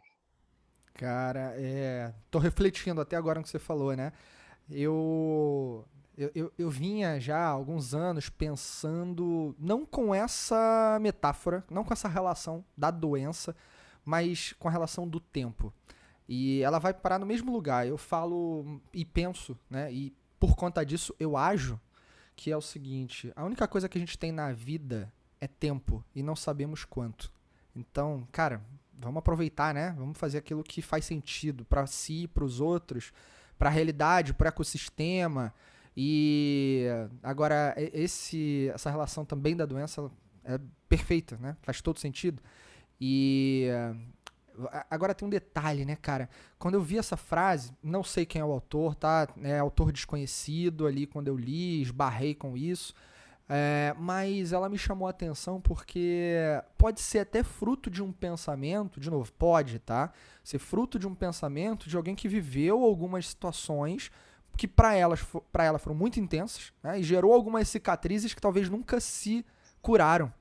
Cara, 0.94 1.54
é, 1.56 2.12
tô 2.30 2.38
refletindo 2.38 3.00
até 3.00 3.16
agora 3.16 3.38
no 3.38 3.44
que 3.44 3.50
você 3.50 3.58
falou, 3.58 3.94
né? 3.94 4.12
Eu, 4.72 5.84
eu, 6.16 6.30
eu, 6.34 6.52
eu 6.58 6.70
vinha 6.70 7.20
já 7.20 7.38
há 7.38 7.48
alguns 7.48 7.94
anos 7.94 8.28
pensando, 8.28 9.54
não 9.58 9.84
com 9.84 10.14
essa 10.14 10.98
metáfora, 11.00 11.64
não 11.70 11.84
com 11.84 11.92
essa 11.92 12.08
relação 12.08 12.64
da 12.76 12.90
doença, 12.90 13.54
mas 14.04 14.52
com 14.58 14.68
a 14.68 14.70
relação 14.70 15.06
do 15.06 15.20
tempo. 15.20 15.72
E 16.28 16.62
ela 16.62 16.78
vai 16.78 16.94
parar 16.94 17.18
no 17.18 17.26
mesmo 17.26 17.52
lugar. 17.52 17.86
Eu 17.86 17.98
falo 17.98 18.80
e 18.92 19.04
penso, 19.04 19.58
né? 19.68 19.92
E 19.92 20.12
por 20.38 20.56
conta 20.56 20.84
disso 20.84 21.14
eu 21.20 21.36
ajo 21.36 21.80
que 22.34 22.50
é 22.50 22.56
o 22.56 22.62
seguinte: 22.62 23.32
a 23.36 23.44
única 23.44 23.68
coisa 23.68 23.88
que 23.88 23.98
a 23.98 24.00
gente 24.00 24.18
tem 24.18 24.32
na 24.32 24.52
vida 24.52 25.12
é 25.40 25.46
tempo 25.46 26.04
e 26.14 26.22
não 26.22 26.36
sabemos 26.36 26.84
quanto. 26.84 27.32
Então, 27.74 28.26
cara, 28.30 28.62
vamos 28.98 29.18
aproveitar, 29.18 29.74
né? 29.74 29.94
Vamos 29.98 30.18
fazer 30.18 30.38
aquilo 30.38 30.62
que 30.62 30.82
faz 30.82 31.04
sentido 31.04 31.64
para 31.64 31.86
si, 31.86 32.28
para 32.28 32.44
os 32.44 32.60
outros, 32.60 33.12
para 33.62 33.70
a 33.70 33.72
realidade, 33.72 34.34
para 34.34 34.46
o 34.46 34.48
ecossistema. 34.48 35.54
E 35.96 36.88
agora 37.22 37.72
esse 37.76 38.68
essa 38.74 38.90
relação 38.90 39.24
também 39.24 39.54
da 39.54 39.64
doença 39.64 40.10
é 40.42 40.58
perfeita, 40.88 41.38
né? 41.40 41.56
Faz 41.62 41.80
todo 41.80 42.00
sentido. 42.00 42.42
E 43.00 43.68
Agora 44.90 45.14
tem 45.14 45.26
um 45.26 45.30
detalhe, 45.30 45.84
né, 45.84 45.96
cara? 45.96 46.28
Quando 46.58 46.74
eu 46.74 46.82
vi 46.82 46.98
essa 46.98 47.16
frase, 47.16 47.72
não 47.80 48.02
sei 48.02 48.26
quem 48.26 48.40
é 48.40 48.44
o 48.44 48.50
autor, 48.50 48.96
tá? 48.96 49.28
É 49.42 49.60
autor 49.60 49.92
desconhecido 49.92 50.84
ali 50.84 51.06
quando 51.06 51.28
eu 51.28 51.36
li, 51.36 51.80
esbarrei 51.80 52.34
com 52.34 52.56
isso. 52.56 52.92
É, 53.54 53.94
mas 53.98 54.54
ela 54.54 54.66
me 54.66 54.78
chamou 54.78 55.06
a 55.06 55.10
atenção 55.10 55.60
porque 55.60 56.34
pode 56.78 57.02
ser 57.02 57.18
até 57.18 57.42
fruto 57.42 57.90
de 57.90 58.02
um 58.02 58.10
pensamento, 58.10 58.98
de 58.98 59.10
novo, 59.10 59.30
pode, 59.34 59.78
tá? 59.78 60.10
Ser 60.42 60.58
fruto 60.58 60.98
de 60.98 61.06
um 61.06 61.14
pensamento 61.14 61.86
de 61.86 61.94
alguém 61.94 62.14
que 62.14 62.26
viveu 62.28 62.82
algumas 62.82 63.26
situações 63.26 64.10
que 64.56 64.66
para 64.66 64.94
elas 64.94 65.22
para 65.52 65.64
ela 65.64 65.78
foram 65.78 65.94
muito 65.94 66.18
intensas 66.18 66.72
né? 66.82 67.00
e 67.00 67.02
gerou 67.02 67.34
algumas 67.34 67.68
cicatrizes 67.68 68.32
que 68.32 68.40
talvez 68.40 68.70
nunca 68.70 68.98
se 69.00 69.44
curaram. 69.82 70.32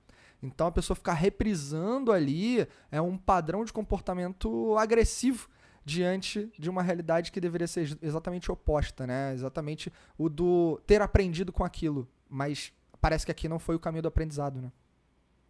Então 0.41 0.67
a 0.67 0.71
pessoa 0.71 0.95
ficar 0.95 1.13
reprisando 1.13 2.13
ali 2.13 2.65
é 2.89 3.01
um 3.01 3.17
padrão 3.17 3.65
de 3.65 3.73
comportamento 3.73 4.77
agressivo 4.77 5.49
diante 5.83 6.49
de 6.57 6.69
uma 6.69 6.81
realidade 6.81 7.29
que 7.29 7.41
deveria 7.41 7.67
ser 7.67 7.97
exatamente 8.01 8.49
oposta, 8.49 9.05
né? 9.05 9.33
Exatamente 9.33 9.91
o 10.17 10.29
do 10.29 10.79
ter 10.87 11.01
aprendido 11.01 11.51
com 11.51 11.65
aquilo, 11.65 12.07
mas 12.29 12.71
parece 13.01 13.25
que 13.25 13.31
aqui 13.31 13.49
não 13.49 13.59
foi 13.59 13.75
o 13.75 13.79
caminho 13.79 14.03
do 14.03 14.07
aprendizado, 14.07 14.61
né? 14.61 14.71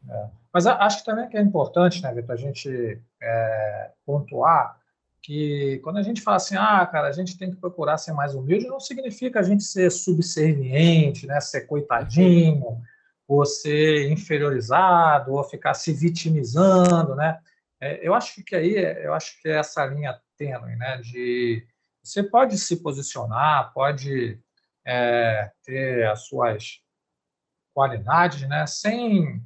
É. 0.10 0.30
Mas 0.54 0.66
acho 0.66 1.00
que 1.00 1.06
também 1.06 1.30
que 1.30 1.38
é 1.38 1.42
importante, 1.42 2.02
né, 2.02 2.12
Vitor, 2.14 2.32
a 2.32 2.38
gente 2.38 3.00
é, 3.22 3.92
pontuar 4.06 4.80
que 5.22 5.80
quando 5.84 5.98
a 5.98 6.02
gente 6.02 6.22
fala 6.22 6.38
assim, 6.38 6.56
ah, 6.56 6.84
cara, 6.88 7.08
a 7.08 7.12
gente 7.12 7.38
tem 7.38 7.52
que 7.52 7.58
procurar 7.58 8.00
ser 8.00 8.12
mais 8.12 8.34
humilde, 8.34 8.66
não 8.66 8.80
significa 8.80 9.40
a 9.40 9.44
gente 9.44 9.64
ser 9.64 9.92
subserviente, 9.92 11.28
né, 11.28 11.40
ser 11.40 11.62
coitadinho, 11.68 12.82
ou 13.28 13.46
ser 13.46 14.12
inferiorizado, 14.12 15.34
ou 15.34 15.44
ficar 15.44 15.74
se 15.74 15.94
vitimizando, 15.94 17.16
né? 17.16 17.40
É, 17.80 18.06
eu 18.06 18.14
acho 18.14 18.44
que 18.44 18.56
aí, 18.56 18.76
eu 18.76 19.14
acho 19.14 19.42
que 19.42 19.48
é 19.48 19.58
essa 19.58 19.86
linha 19.86 20.20
tênue, 20.38 20.76
né? 20.76 20.98
De 20.98 21.66
você 22.04 22.24
pode 22.24 22.58
se 22.58 22.84
posicionar, 22.84 23.72
pode 23.74 24.38
é, 24.86 25.50
ter 25.64 26.08
as 26.08 26.28
suas 26.28 26.82
qualidades, 27.74 28.48
né? 28.48 28.66
Sem 28.68 29.42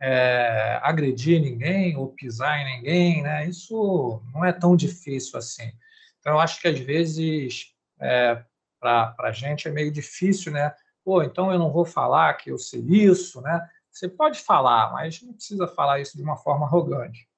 é, 0.00 0.80
agredir 0.82 1.40
ninguém 1.40 1.96
ou 1.96 2.08
pisar 2.08 2.58
em 2.60 2.76
ninguém, 2.76 3.22
né? 3.22 3.46
Isso 3.46 4.22
não 4.32 4.44
é 4.44 4.52
tão 4.52 4.76
difícil 4.76 5.38
assim. 5.38 5.70
Então, 6.18 6.34
eu 6.34 6.40
acho 6.40 6.60
que 6.60 6.68
às 6.68 6.78
vezes 6.78 7.74
é, 8.00 8.42
para 8.80 9.14
a 9.20 9.32
gente 9.32 9.68
é 9.68 9.70
meio 9.70 9.92
difícil, 9.92 10.52
né? 10.52 10.74
Pô, 11.04 11.22
então 11.22 11.52
eu 11.52 11.58
não 11.58 11.70
vou 11.70 11.84
falar 11.84 12.34
que 12.34 12.50
eu 12.50 12.58
sei 12.58 12.80
isso, 12.80 13.40
né? 13.40 13.68
Você 13.90 14.08
pode 14.08 14.40
falar, 14.40 14.92
mas 14.92 15.20
não 15.22 15.32
precisa 15.32 15.66
falar 15.66 16.00
isso 16.00 16.16
de 16.16 16.22
uma 16.22 16.36
forma 16.36 16.64
arrogante. 16.64 17.28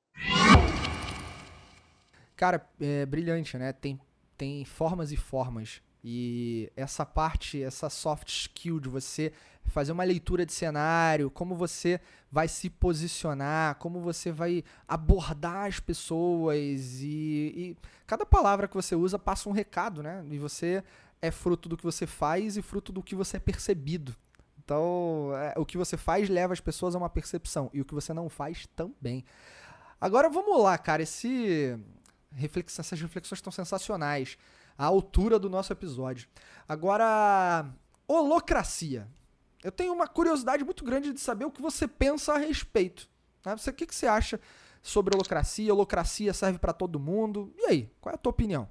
Cara, 2.37 2.65
é 2.81 3.07
brilhante, 3.07 3.57
né? 3.57 3.73
Tem, 3.73 4.01
tem 4.37 4.65
formas 4.65 5.13
e 5.13 5.17
formas. 5.17 5.81
E 6.05 6.71
essa 6.77 7.07
parte, 7.07 7.63
essa 7.63 7.89
soft 7.89 8.29
skill 8.29 8.81
de 8.81 8.89
você 8.89 9.33
fazer 9.71 9.93
uma 9.93 10.05
leitura 10.05 10.45
de 10.45 10.53
cenário, 10.53 11.31
como 11.31 11.55
você 11.55 12.01
vai 12.31 12.49
se 12.49 12.69
posicionar, 12.69 13.77
como 13.77 14.01
você 14.01 14.31
vai 14.31 14.65
abordar 14.87 15.67
as 15.67 15.81
pessoas 15.81 17.01
e, 17.01 17.53
e, 17.57 17.77
cada 18.07 18.27
palavra 18.27 18.69
que 18.69 18.75
você 18.75 18.95
usa 18.95 19.19
passa 19.19 19.49
um 19.49 19.53
recado, 19.53 20.03
né? 20.03 20.25
E 20.31 20.39
você 20.39 20.83
é 21.21 21.31
fruto 21.31 21.69
do 21.69 21.77
que 21.77 21.85
você 21.85 22.07
faz 22.07 22.57
e 22.57 22.63
fruto 22.63 22.93
do 22.93 23.03
que 23.03 23.15
você 23.15 23.37
é 23.37 23.41
percebido. 23.41 24.15
Então, 24.65 25.31
é, 25.37 25.55
o 25.59 25.65
que 25.65 25.77
você 25.77 25.97
faz 25.97 26.29
leva 26.29 26.53
as 26.53 26.61
pessoas 26.61 26.95
a 26.95 26.99
uma 26.99 27.11
percepção 27.11 27.71
e 27.73 27.81
o 27.81 27.85
que 27.85 27.95
você 27.95 28.13
não 28.13 28.29
faz 28.29 28.67
também. 28.77 29.25
Agora 30.01 30.29
vamos 30.29 30.61
lá, 30.63 30.77
cara. 30.79 31.03
Esse 31.03 31.79
reflex... 32.33 32.79
essas 32.79 33.01
reflexões 33.01 33.39
estão 33.39 33.53
sensacionais. 33.53 34.37
A 34.77 34.87
altura 34.87 35.39
do 35.39 35.51
nosso 35.51 35.73
episódio. 35.73 36.29
Agora, 36.69 37.67
holocracia. 38.07 39.09
Eu 39.63 39.71
tenho 39.71 39.93
uma 39.93 40.07
curiosidade 40.07 40.65
muito 40.65 40.85
grande 40.85 41.13
de 41.13 41.21
saber 41.21 41.45
o 41.45 41.51
que 41.51 41.63
você 41.63 41.87
pensa 41.87 42.35
a 42.35 42.39
respeito. 42.39 43.09
Né? 43.45 43.57
Você, 43.57 43.71
o 43.71 43.73
que, 43.73 43.87
que 43.87 43.95
você 43.95 44.07
acha 44.07 44.41
sobre 44.83 45.15
holocracia? 45.15 45.73
Holocracia 45.73 46.33
serve 46.33 46.59
para 46.59 46.73
todo 46.73 46.99
mundo? 46.99 47.53
E 47.57 47.67
aí, 47.67 47.91
qual 48.01 48.13
é 48.13 48.15
a 48.17 48.19
tua 48.19 48.31
opinião? 48.31 48.69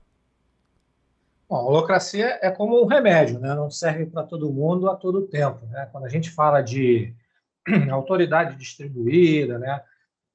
Bom, 1.47 1.55
a 1.55 1.63
holocracia 1.63 2.39
é 2.41 2.49
como 2.51 2.81
um 2.81 2.85
remédio, 2.85 3.39
né? 3.39 3.53
não 3.53 3.69
serve 3.69 4.05
para 4.05 4.23
todo 4.23 4.51
mundo 4.51 4.89
a 4.89 4.95
todo 4.95 5.27
tempo. 5.27 5.65
Né? 5.67 5.87
Quando 5.91 6.05
a 6.05 6.09
gente 6.09 6.29
fala 6.29 6.61
de 6.61 7.13
autoridade 7.91 8.55
distribuída, 8.55 9.57
né? 9.57 9.83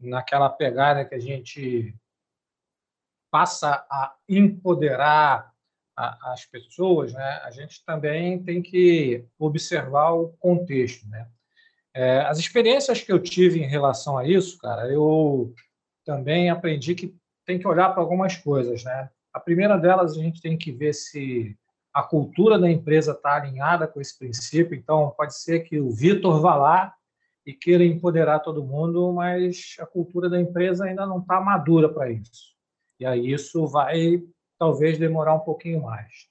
naquela 0.00 0.48
pegada 0.48 1.04
que 1.04 1.14
a 1.14 1.18
gente 1.18 1.94
passa 3.30 3.86
a 3.90 4.14
empoderar 4.28 5.52
as 5.96 6.44
pessoas, 6.44 7.14
né, 7.14 7.40
a 7.42 7.50
gente 7.50 7.82
também 7.84 8.42
tem 8.42 8.60
que 8.60 9.24
observar 9.38 10.12
o 10.12 10.28
contexto. 10.38 11.08
Né? 11.08 11.26
É, 11.94 12.20
as 12.20 12.38
experiências 12.38 13.00
que 13.00 13.10
eu 13.10 13.18
tive 13.18 13.60
em 13.60 13.66
relação 13.66 14.18
a 14.18 14.28
isso, 14.28 14.58
cara, 14.58 14.92
eu 14.92 15.54
também 16.04 16.50
aprendi 16.50 16.94
que 16.94 17.16
tem 17.46 17.58
que 17.58 17.66
olhar 17.66 17.90
para 17.90 18.02
algumas 18.02 18.36
coisas. 18.36 18.84
Né? 18.84 19.08
A 19.32 19.40
primeira 19.40 19.78
delas, 19.78 20.12
a 20.12 20.22
gente 20.22 20.42
tem 20.42 20.58
que 20.58 20.70
ver 20.70 20.92
se 20.92 21.56
a 21.94 22.02
cultura 22.02 22.58
da 22.58 22.70
empresa 22.70 23.12
está 23.12 23.36
alinhada 23.36 23.88
com 23.88 23.98
esse 23.98 24.18
princípio. 24.18 24.76
Então, 24.76 25.14
pode 25.16 25.34
ser 25.38 25.60
que 25.60 25.80
o 25.80 25.90
Vitor 25.90 26.42
vá 26.42 26.54
lá 26.54 26.94
e 27.46 27.54
queira 27.54 27.84
empoderar 27.84 28.40
todo 28.40 28.64
mundo, 28.64 29.12
mas 29.14 29.76
a 29.80 29.86
cultura 29.86 30.28
da 30.28 30.38
empresa 30.38 30.84
ainda 30.84 31.06
não 31.06 31.20
está 31.20 31.40
madura 31.40 31.88
para 31.88 32.10
isso. 32.10 32.54
E 33.00 33.06
aí 33.06 33.32
isso 33.32 33.66
vai 33.66 34.22
talvez 34.58 34.98
demorar 34.98 35.34
um 35.34 35.40
pouquinho 35.40 35.82
mais. 35.82 36.28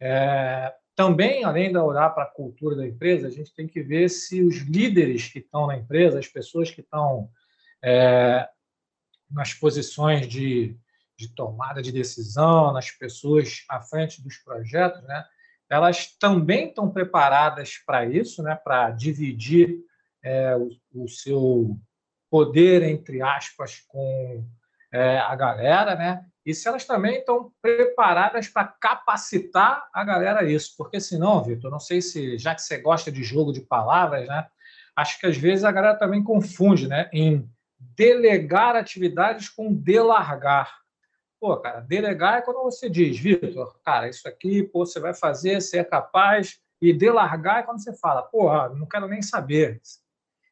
É, 0.00 0.74
também, 0.94 1.44
além 1.44 1.70
de 1.70 1.78
olhar 1.78 2.08
para 2.10 2.24
a 2.24 2.30
cultura 2.30 2.74
da 2.74 2.86
empresa, 2.86 3.26
a 3.26 3.30
gente 3.30 3.54
tem 3.54 3.66
que 3.66 3.82
ver 3.82 4.08
se 4.08 4.42
os 4.42 4.56
líderes 4.62 5.28
que 5.28 5.40
estão 5.40 5.66
na 5.66 5.76
empresa, 5.76 6.18
as 6.18 6.26
pessoas 6.26 6.70
que 6.70 6.80
estão 6.80 7.28
é, 7.84 8.48
nas 9.30 9.52
posições 9.52 10.26
de, 10.26 10.74
de, 11.18 11.28
tomada 11.34 11.82
de 11.82 11.92
decisão, 11.92 12.72
nas 12.72 12.90
pessoas 12.90 13.64
à 13.68 13.82
frente 13.82 14.22
dos 14.22 14.38
projetos, 14.38 15.02
né, 15.02 15.24
elas 15.68 16.16
também 16.18 16.68
estão 16.68 16.90
preparadas 16.90 17.76
para 17.84 18.06
isso, 18.06 18.42
né, 18.42 18.54
para 18.54 18.90
dividir 18.90 19.80
é, 20.22 20.56
o, 20.56 20.70
o, 20.94 21.08
seu 21.08 21.78
poder, 22.30 22.82
entre 22.82 23.20
aspas, 23.20 23.80
com 23.86 24.44
é, 24.92 25.18
a 25.18 25.34
galera, 25.36 25.94
né? 25.94 26.24
E 26.46 26.54
se 26.54 26.68
elas 26.68 26.84
também 26.84 27.18
estão 27.18 27.52
preparadas 27.60 28.46
para 28.46 28.68
capacitar 28.68 29.88
a 29.92 30.04
galera 30.04 30.40
a 30.40 30.44
isso. 30.44 30.76
Porque 30.78 31.00
senão, 31.00 31.42
Vitor, 31.42 31.72
não 31.72 31.80
sei 31.80 32.00
se, 32.00 32.38
já 32.38 32.54
que 32.54 32.62
você 32.62 32.78
gosta 32.78 33.10
de 33.10 33.24
jogo 33.24 33.52
de 33.52 33.60
palavras, 33.60 34.28
né? 34.28 34.46
Acho 34.94 35.18
que 35.18 35.26
às 35.26 35.36
vezes 35.36 35.64
a 35.64 35.72
galera 35.72 35.98
também 35.98 36.22
confunde, 36.22 36.86
né? 36.86 37.10
Em 37.12 37.50
delegar 37.80 38.76
atividades 38.76 39.48
com 39.48 39.74
delargar. 39.74 40.72
Pô, 41.40 41.56
cara, 41.56 41.80
delegar 41.80 42.38
é 42.38 42.42
quando 42.42 42.62
você 42.62 42.88
diz, 42.88 43.18
Vitor, 43.18 43.76
cara, 43.84 44.08
isso 44.08 44.28
aqui, 44.28 44.62
pô, 44.62 44.86
você 44.86 45.00
vai 45.00 45.14
fazer, 45.14 45.60
você 45.60 45.78
é 45.78 45.84
capaz. 45.84 46.60
E 46.80 46.92
delargar 46.92 47.58
é 47.58 47.62
quando 47.64 47.82
você 47.82 47.92
fala, 47.96 48.22
porra, 48.22 48.68
não 48.68 48.86
quero 48.86 49.08
nem 49.08 49.20
saber. 49.20 49.80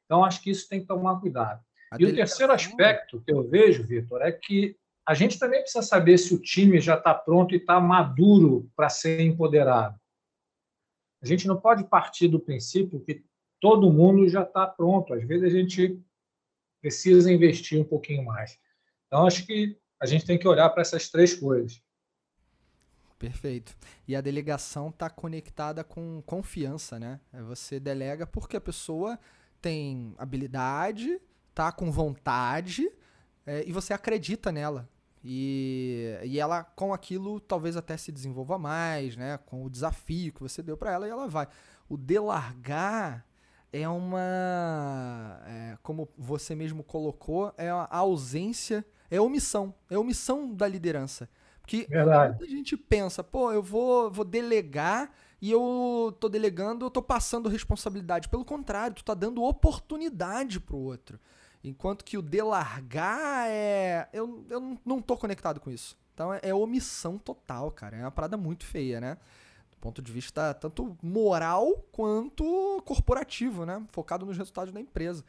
Então, 0.05 0.25
acho 0.25 0.43
que 0.43 0.51
isso 0.51 0.69
tem 0.69 0.81
que 0.81 0.87
tomar 0.87 1.21
cuidado. 1.21 1.63
A 1.93 1.97
e 2.01 2.05
o 2.05 2.15
terceiro 2.15 2.53
aspecto 2.53 3.23
que 3.25 3.33
eu 3.33 3.49
vejo, 3.49 3.85
Vitor, 3.85 4.21
é 4.23 4.33
que 4.33 4.77
a 5.07 5.15
gente 5.15 5.39
também 5.39 5.61
precisa 5.61 5.83
saber 5.83 6.17
se 6.19 6.35
o 6.35 6.41
time 6.41 6.81
já 6.81 6.97
está 6.97 7.15
pronto 7.15 7.55
e 7.55 7.59
está 7.59 7.79
maduro 7.79 8.71
para 8.75 8.89
ser 8.89 9.21
empoderado. 9.21 9.99
A 11.23 11.27
gente 11.27 11.47
não 11.47 11.61
pode 11.61 11.85
partir 11.85 12.29
do 12.29 12.41
princípio 12.41 13.01
que 13.01 13.25
todo 13.61 13.93
mundo 13.93 14.29
já 14.29 14.43
está 14.43 14.67
pronto. 14.67 15.13
Às 15.15 15.25
vezes 15.27 15.45
a 15.45 15.57
gente 15.57 16.01
precisa 16.81 17.33
investir 17.33 17.81
um 17.81 17.85
pouquinho 17.85 18.25
mais. 18.25 18.59
Então, 19.07 19.27
acho 19.27 19.47
que 19.47 19.79
a 20.01 20.07
gente 20.07 20.27
tem 20.27 20.39
que 20.39 20.49
olhar 20.49 20.69
para 20.71 20.83
essas 20.83 21.09
três 21.09 21.35
coisas. 21.35 21.83
Perfeito. 23.19 23.75
E 24.07 24.15
a 24.15 24.21
delegação 24.21 24.89
está 24.89 25.09
conectada 25.09 25.83
com 25.83 26.23
confiança, 26.27 26.99
né? 26.99 27.21
É 27.33 27.41
você 27.41 27.81
delega 27.81 28.27
porque 28.27 28.57
a 28.57 28.61
pessoa 28.61 29.19
tem 29.63 30.15
habilidade, 30.19 31.19
tá 31.55 31.73
com 31.73 31.91
vontade 31.91 32.91
é, 33.47 33.65
e 33.67 33.73
você 33.73 33.95
acredita 33.95 34.53
nela. 34.53 34.89
E, 35.25 36.19
e 36.23 36.39
ela, 36.39 36.63
com 36.63 36.93
aquilo, 36.93 37.41
talvez 37.41 37.77
até 37.79 37.97
se 37.97 38.13
desenvolva 38.13 38.59
mais, 38.59 39.17
né? 39.17 39.39
Com 39.39 39.65
o 39.65 39.71
desafio 39.71 40.33
que 40.35 40.43
você 40.43 40.63
deu 40.63 40.77
para 40.77 40.93
ela 40.93 41.07
e 41.07 41.11
ela 41.11 41.27
vai. 41.27 41.49
O 41.89 41.97
delargar 41.97 43.25
é 43.73 43.89
uma. 43.89 45.41
É, 45.47 45.79
como 45.83 46.09
você 46.19 46.55
mesmo 46.55 46.85
colocou, 46.85 47.55
é 47.57 47.71
a 47.71 47.89
ausência, 47.91 48.85
é 49.11 49.19
omissão. 49.19 49.75
É 49.89 49.97
omissão 49.97 50.55
da 50.55 50.69
liderança. 50.69 51.29
Porque 51.63 51.87
Verdade. 51.89 52.45
a 52.45 52.47
gente 52.47 52.77
pensa, 52.77 53.25
pô, 53.25 53.51
eu 53.51 53.63
vou, 53.63 54.11
vou 54.11 54.25
delegar 54.27 55.11
e 55.41 55.51
eu 55.51 56.15
tô 56.21 56.29
delegando, 56.29 56.85
eu 56.85 56.91
tô 56.91 57.01
passando 57.01 57.49
responsabilidade. 57.49 58.29
Pelo 58.29 58.45
contrário, 58.45 58.97
tu 58.97 59.03
tá 59.05 59.15
dando 59.15 59.43
oportunidade 59.43 60.61
pro 60.61 60.77
outro. 60.77 61.19
Enquanto 61.65 62.05
que 62.05 62.19
o 62.19 62.23
delargar 62.23 63.47
é. 63.49 64.07
Eu, 64.13 64.45
eu 64.51 64.79
não 64.85 65.01
tô 65.01 65.17
conectado 65.17 65.59
com 65.59 65.71
isso. 65.71 65.97
Então 66.13 66.33
é, 66.33 66.41
é 66.43 66.55
omissão 66.55 67.17
total, 67.17 67.71
cara. 67.71 67.97
É 67.97 68.01
uma 68.03 68.11
parada 68.11 68.37
muito 68.37 68.67
feia, 68.67 69.01
né? 69.01 69.17
Do 69.71 69.79
ponto 69.79 70.03
de 70.03 70.13
vista 70.13 70.53
tanto 70.53 70.97
moral 71.03 71.83
quanto 71.91 72.83
corporativo, 72.85 73.65
né? 73.65 73.83
Focado 73.91 74.27
nos 74.27 74.37
resultados 74.37 74.73
da 74.75 74.81
empresa. 74.81 75.25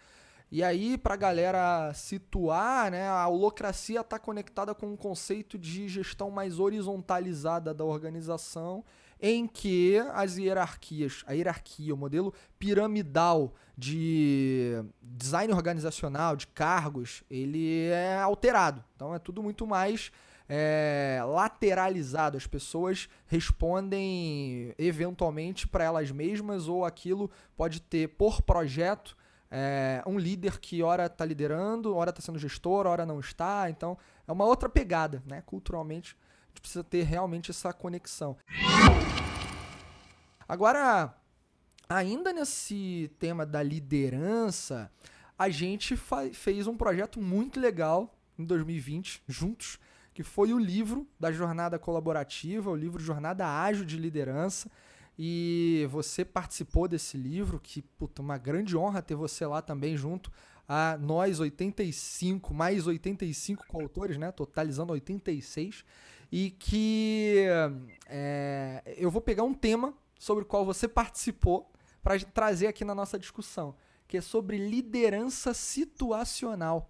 E 0.52 0.64
aí, 0.64 0.98
pra 0.98 1.16
galera 1.16 1.92
situar, 1.94 2.92
né, 2.92 3.10
a 3.10 3.28
holocracia 3.28 4.02
está 4.02 4.20
conectada 4.20 4.76
com 4.76 4.86
um 4.88 4.96
conceito 4.96 5.58
de 5.58 5.90
gestão 5.90 6.30
mais 6.30 6.60
horizontalizada 6.60 7.74
da 7.74 7.84
organização 7.84 8.84
em 9.28 9.48
que 9.48 9.98
as 10.14 10.38
hierarquias, 10.38 11.24
a 11.26 11.34
hierarquia, 11.34 11.96
o 11.96 11.98
modelo 11.98 12.32
piramidal 12.60 13.56
de 13.76 14.84
design 15.02 15.52
organizacional, 15.52 16.36
de 16.36 16.46
cargos, 16.46 17.24
ele 17.28 17.88
é 17.88 18.18
alterado. 18.18 18.84
Então 18.96 19.16
é 19.16 19.18
tudo 19.18 19.42
muito 19.42 19.66
mais 19.66 20.12
é, 20.48 21.24
lateralizado. 21.26 22.38
As 22.38 22.46
pessoas 22.46 23.10
respondem 23.26 24.76
eventualmente 24.78 25.68
para 25.68 25.84
elas 25.84 26.12
mesmas 26.12 26.68
ou 26.68 26.86
aquilo 26.86 27.32
pode 27.58 27.82
ter 27.82 28.10
por 28.10 28.44
projeto 28.44 29.18
é, 29.50 30.04
um 30.06 30.20
líder 30.20 30.60
que 30.60 30.84
ora 30.84 31.08
está 31.08 31.26
liderando, 31.26 31.96
ora 31.96 32.12
está 32.12 32.22
sendo 32.22 32.38
gestor, 32.38 32.86
ora 32.86 33.08
não 33.08 33.20
está. 33.20 33.72
Então 33.72 33.98
é 34.28 34.32
uma 34.32 34.46
outra 34.46 34.70
pegada, 34.70 35.24
né? 35.26 35.42
Culturalmente 35.48 36.16
gente 36.56 36.62
precisa 36.62 36.84
ter 36.84 37.04
realmente 37.04 37.52
essa 37.52 37.74
conexão. 37.74 38.38
Agora, 40.48 41.16
ainda 41.90 42.32
nesse 42.32 43.12
tema 43.20 43.46
da 43.46 43.64
liderança, 43.64 44.92
a 45.38 45.50
gente 45.50 45.98
fez 46.34 46.68
um 46.68 46.78
projeto 46.78 47.22
muito 47.22 47.60
legal 47.60 48.16
em 48.38 48.46
2020, 48.46 49.24
juntos, 49.28 49.80
que 50.14 50.24
foi 50.24 50.54
o 50.54 50.60
livro 50.60 51.08
da 51.20 51.32
Jornada 51.32 51.78
Colaborativa, 51.80 52.70
o 52.70 52.76
livro 52.76 53.02
Jornada 53.02 53.46
Ágil 53.48 53.86
de 53.86 53.98
Liderança. 53.98 54.70
E 55.18 55.88
você 55.90 56.24
participou 56.26 56.88
desse 56.88 57.18
livro, 57.18 57.60
que, 57.60 57.82
puta, 57.82 58.22
uma 58.22 58.38
grande 58.38 58.76
honra 58.78 59.02
ter 59.02 59.16
você 59.16 59.46
lá 59.46 59.62
também 59.62 59.98
junto 59.98 60.32
a 60.68 60.98
nós 61.00 61.40
85, 61.40 62.54
mais 62.54 62.88
85 62.88 63.66
coautores, 63.68 64.18
né? 64.18 64.32
Totalizando 64.32 64.94
86. 64.94 65.86
e 66.32 66.50
que 66.50 67.46
é, 68.08 68.82
eu 68.98 69.10
vou 69.12 69.22
pegar 69.22 69.44
um 69.44 69.54
tema 69.54 69.94
sobre 70.18 70.44
o 70.44 70.48
qual 70.48 70.66
você 70.66 70.88
participou 70.88 71.72
para 72.02 72.20
trazer 72.20 72.68
aqui 72.68 72.86
na 72.86 72.94
nossa 72.94 73.18
discussão, 73.18 73.76
que 74.08 74.18
é 74.18 74.22
sobre 74.22 74.58
liderança 74.58 75.54
situacional. 75.54 76.90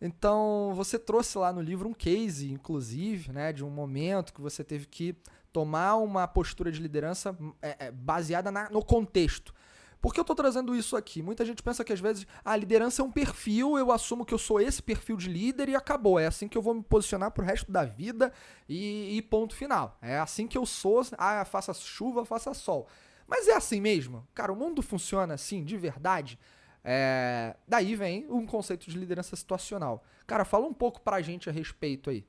Então, 0.00 0.72
você 0.74 0.98
trouxe 0.98 1.38
lá 1.38 1.52
no 1.52 1.60
livro 1.60 1.88
um 1.88 1.94
case, 1.94 2.50
inclusive, 2.50 3.32
né, 3.32 3.52
de 3.52 3.64
um 3.64 3.70
momento 3.70 4.34
que 4.34 4.40
você 4.40 4.64
teve 4.64 4.86
que 4.86 5.16
tomar 5.52 5.96
uma 5.96 6.26
postura 6.26 6.72
de 6.72 6.80
liderança 6.80 7.36
é, 7.60 7.86
é, 7.86 7.90
baseada 7.90 8.50
na, 8.50 8.68
no 8.68 8.84
contexto. 8.84 9.54
Por 10.02 10.12
que 10.12 10.18
eu 10.18 10.22
estou 10.22 10.34
trazendo 10.34 10.74
isso 10.74 10.96
aqui? 10.96 11.22
Muita 11.22 11.44
gente 11.44 11.62
pensa 11.62 11.84
que 11.84 11.92
às 11.92 12.00
vezes 12.00 12.26
a 12.44 12.56
liderança 12.56 13.00
é 13.00 13.04
um 13.04 13.10
perfil, 13.12 13.78
eu 13.78 13.92
assumo 13.92 14.26
que 14.26 14.34
eu 14.34 14.38
sou 14.38 14.60
esse 14.60 14.82
perfil 14.82 15.16
de 15.16 15.28
líder 15.28 15.68
e 15.68 15.76
acabou. 15.76 16.18
É 16.18 16.26
assim 16.26 16.48
que 16.48 16.58
eu 16.58 16.62
vou 16.62 16.74
me 16.74 16.82
posicionar 16.82 17.30
pro 17.30 17.44
resto 17.44 17.70
da 17.70 17.84
vida 17.84 18.32
e, 18.68 19.16
e 19.16 19.22
ponto 19.22 19.54
final. 19.54 19.96
É 20.02 20.18
assim 20.18 20.48
que 20.48 20.58
eu 20.58 20.66
sou, 20.66 21.02
ah, 21.16 21.44
faça 21.44 21.72
chuva, 21.72 22.24
faça 22.24 22.52
sol. 22.52 22.88
Mas 23.28 23.46
é 23.46 23.54
assim 23.54 23.80
mesmo? 23.80 24.26
Cara, 24.34 24.52
o 24.52 24.56
mundo 24.56 24.82
funciona 24.82 25.34
assim, 25.34 25.62
de 25.62 25.76
verdade? 25.76 26.36
É... 26.82 27.54
Daí 27.68 27.94
vem 27.94 28.26
um 28.28 28.44
conceito 28.44 28.90
de 28.90 28.98
liderança 28.98 29.36
situacional. 29.36 30.02
Cara, 30.26 30.44
fala 30.44 30.66
um 30.66 30.74
pouco 30.74 31.00
pra 31.00 31.22
gente 31.22 31.48
a 31.48 31.52
respeito 31.52 32.10
aí. 32.10 32.26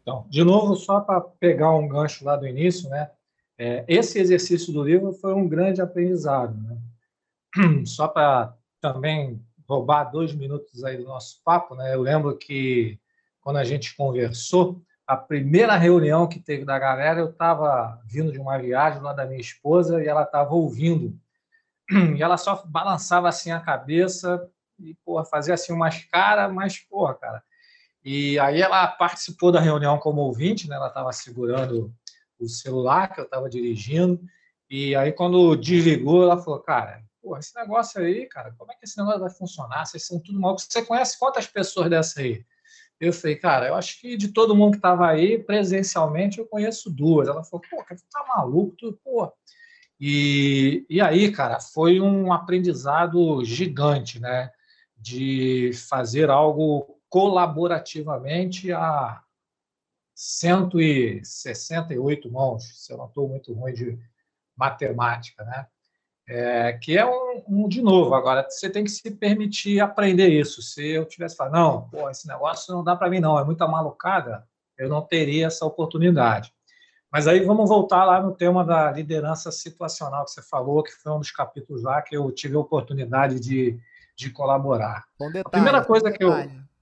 Então, 0.00 0.24
de 0.30 0.42
novo, 0.42 0.74
só 0.76 1.00
para 1.00 1.20
pegar 1.20 1.74
um 1.74 1.86
gancho 1.86 2.24
lá 2.24 2.36
do 2.36 2.46
início, 2.46 2.88
né? 2.88 3.10
É, 3.58 3.84
esse 3.88 4.20
exercício 4.20 4.72
do 4.72 4.84
livro 4.84 5.12
foi 5.12 5.34
um 5.34 5.48
grande 5.48 5.82
aprendizado. 5.82 6.56
Né? 6.56 6.78
Só 7.84 8.06
para 8.06 8.54
também 8.80 9.42
roubar 9.68 10.04
dois 10.04 10.32
minutos 10.32 10.84
aí 10.84 10.96
do 10.96 11.04
nosso 11.04 11.42
papo, 11.44 11.74
né? 11.74 11.94
Eu 11.94 12.00
lembro 12.00 12.36
que 12.38 12.98
quando 13.40 13.56
a 13.56 13.64
gente 13.64 13.96
conversou, 13.96 14.80
a 15.06 15.16
primeira 15.16 15.76
reunião 15.76 16.28
que 16.28 16.38
teve 16.38 16.64
da 16.64 16.78
galera, 16.78 17.20
eu 17.20 17.30
estava 17.30 18.00
vindo 18.06 18.30
de 18.30 18.38
uma 18.38 18.58
viagem 18.58 19.02
lá 19.02 19.12
da 19.12 19.26
minha 19.26 19.40
esposa 19.40 20.02
e 20.02 20.06
ela 20.06 20.22
estava 20.22 20.54
ouvindo. 20.54 21.18
E 22.16 22.22
ela 22.22 22.36
só 22.36 22.62
balançava 22.66 23.28
assim 23.28 23.50
a 23.50 23.60
cabeça 23.60 24.46
e, 24.78 24.94
porra, 25.04 25.24
fazia 25.24 25.54
assim 25.54 25.72
umas 25.72 26.04
caras, 26.04 26.52
mas, 26.52 26.78
porra, 26.78 27.14
cara. 27.14 27.42
E 28.04 28.38
aí 28.38 28.60
ela 28.60 28.86
participou 28.86 29.50
da 29.50 29.58
reunião 29.58 29.98
como 29.98 30.20
ouvinte, 30.20 30.68
né? 30.68 30.76
Ela 30.76 30.88
estava 30.88 31.12
segurando 31.12 31.92
o 32.38 32.48
celular 32.48 33.12
que 33.12 33.20
eu 33.20 33.24
estava 33.24 33.48
dirigindo. 33.48 34.20
E 34.70 34.94
aí, 34.94 35.12
quando 35.12 35.56
desligou, 35.56 36.22
ela 36.22 36.38
falou: 36.38 36.60
Cara, 36.60 37.02
porra, 37.22 37.40
esse 37.40 37.54
negócio 37.54 38.00
aí, 38.00 38.26
cara, 38.26 38.54
como 38.56 38.72
é 38.72 38.74
que 38.74 38.84
esse 38.84 38.98
negócio 38.98 39.20
vai 39.20 39.30
funcionar? 39.30 39.86
Vocês 39.86 40.06
são 40.06 40.20
tudo 40.20 40.40
mal. 40.40 40.58
Você 40.58 40.82
conhece 40.82 41.18
quantas 41.18 41.46
pessoas 41.46 41.90
dessa 41.90 42.20
aí? 42.20 42.44
Eu 43.00 43.12
falei, 43.12 43.36
cara, 43.36 43.68
eu 43.68 43.74
acho 43.76 44.00
que 44.00 44.16
de 44.16 44.28
todo 44.28 44.56
mundo 44.56 44.72
que 44.72 44.78
estava 44.78 45.08
aí, 45.08 45.38
presencialmente, 45.38 46.38
eu 46.38 46.46
conheço 46.46 46.90
duas. 46.90 47.28
Ela 47.28 47.44
falou, 47.44 47.64
pô, 47.70 47.84
tu 47.88 48.02
tá 48.10 48.24
maluco, 48.36 48.74
tu, 48.76 48.98
pô. 49.04 49.32
E, 50.00 50.84
e 50.88 51.00
aí, 51.00 51.30
cara, 51.30 51.60
foi 51.60 52.00
um 52.00 52.32
aprendizado 52.32 53.44
gigante, 53.44 54.20
né? 54.20 54.50
De 54.96 55.70
fazer 55.88 56.28
algo 56.28 57.00
colaborativamente 57.08 58.72
a, 58.72 59.22
168 60.18 62.28
mãos, 62.28 62.84
se 62.84 62.92
eu 62.92 62.98
não 62.98 63.06
estou 63.06 63.28
muito 63.28 63.52
ruim 63.52 63.72
de 63.72 63.96
matemática, 64.56 65.44
né? 65.44 65.68
É, 66.28 66.72
que 66.72 66.98
é 66.98 67.06
um, 67.06 67.44
um, 67.48 67.68
de 67.68 67.80
novo, 67.80 68.16
agora 68.16 68.44
você 68.50 68.68
tem 68.68 68.82
que 68.82 68.90
se 68.90 69.08
permitir 69.12 69.78
aprender 69.78 70.26
isso. 70.28 70.60
Se 70.60 70.84
eu 70.88 71.06
tivesse 71.06 71.36
falado, 71.36 71.52
não, 71.52 71.88
pô, 71.88 72.10
esse 72.10 72.26
negócio 72.26 72.74
não 72.74 72.82
dá 72.82 72.96
para 72.96 73.08
mim, 73.08 73.20
não, 73.20 73.38
é 73.38 73.44
muita 73.44 73.68
malucada, 73.68 74.44
eu 74.76 74.88
não 74.88 75.02
teria 75.02 75.46
essa 75.46 75.64
oportunidade. 75.64 76.52
Mas 77.12 77.28
aí 77.28 77.38
vamos 77.44 77.68
voltar 77.68 78.04
lá 78.04 78.20
no 78.20 78.34
tema 78.34 78.64
da 78.64 78.90
liderança 78.90 79.52
situacional 79.52 80.24
que 80.24 80.32
você 80.32 80.42
falou, 80.42 80.82
que 80.82 80.90
foi 80.90 81.12
um 81.12 81.20
dos 81.20 81.30
capítulos 81.30 81.84
lá 81.84 82.02
que 82.02 82.16
eu 82.16 82.28
tive 82.32 82.56
a 82.56 82.60
oportunidade 82.60 83.38
de, 83.38 83.78
de 84.16 84.30
colaborar. 84.30 85.04
Bom 85.16 85.28
detalhe, 85.28 85.46
a 85.46 85.50
primeira 85.50 85.84
coisa 85.84 86.10
que 86.10 86.24
eu 86.24 86.32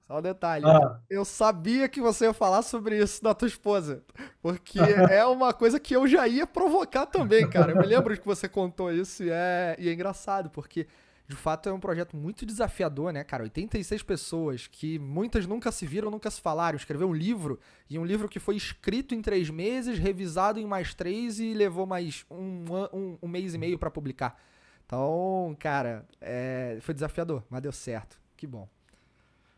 só 0.06 0.18
um 0.18 0.22
detalhe. 0.22 0.64
Ah. 0.64 1.00
Eu 1.10 1.24
sabia 1.24 1.88
que 1.88 2.00
você 2.00 2.26
ia 2.26 2.32
falar 2.32 2.62
sobre 2.62 2.96
isso 2.96 3.22
da 3.22 3.34
tua 3.34 3.48
esposa. 3.48 4.04
Porque 4.40 4.78
é 5.10 5.24
uma 5.26 5.52
coisa 5.52 5.80
que 5.80 5.94
eu 5.96 6.06
já 6.06 6.28
ia 6.28 6.46
provocar 6.46 7.06
também, 7.06 7.48
cara. 7.48 7.72
Eu 7.72 7.76
me 7.76 7.86
lembro 7.86 8.14
de 8.14 8.20
que 8.20 8.26
você 8.26 8.48
contou 8.48 8.92
isso 8.92 9.24
e 9.24 9.30
é, 9.30 9.76
e 9.78 9.88
é 9.88 9.92
engraçado, 9.92 10.48
porque 10.48 10.86
de 11.28 11.34
fato 11.34 11.68
é 11.68 11.72
um 11.72 11.80
projeto 11.80 12.16
muito 12.16 12.46
desafiador, 12.46 13.12
né, 13.12 13.24
cara? 13.24 13.42
86 13.42 14.04
pessoas 14.04 14.68
que 14.68 14.96
muitas 14.96 15.44
nunca 15.44 15.72
se 15.72 15.84
viram, 15.84 16.08
nunca 16.08 16.30
se 16.30 16.40
falaram. 16.40 16.76
Escreveu 16.76 17.08
um 17.08 17.14
livro, 17.14 17.58
e 17.90 17.98
um 17.98 18.04
livro 18.04 18.28
que 18.28 18.38
foi 18.38 18.54
escrito 18.54 19.12
em 19.12 19.20
três 19.20 19.50
meses, 19.50 19.98
revisado 19.98 20.60
em 20.60 20.66
mais 20.66 20.94
três 20.94 21.40
e 21.40 21.52
levou 21.52 21.84
mais 21.84 22.24
um, 22.30 22.64
um, 22.92 23.18
um 23.20 23.28
mês 23.28 23.54
e 23.54 23.58
meio 23.58 23.76
para 23.76 23.90
publicar. 23.90 24.40
Então, 24.86 25.56
cara, 25.58 26.06
é, 26.20 26.78
foi 26.80 26.94
desafiador, 26.94 27.42
mas 27.50 27.60
deu 27.60 27.72
certo. 27.72 28.20
Que 28.36 28.46
bom. 28.46 28.68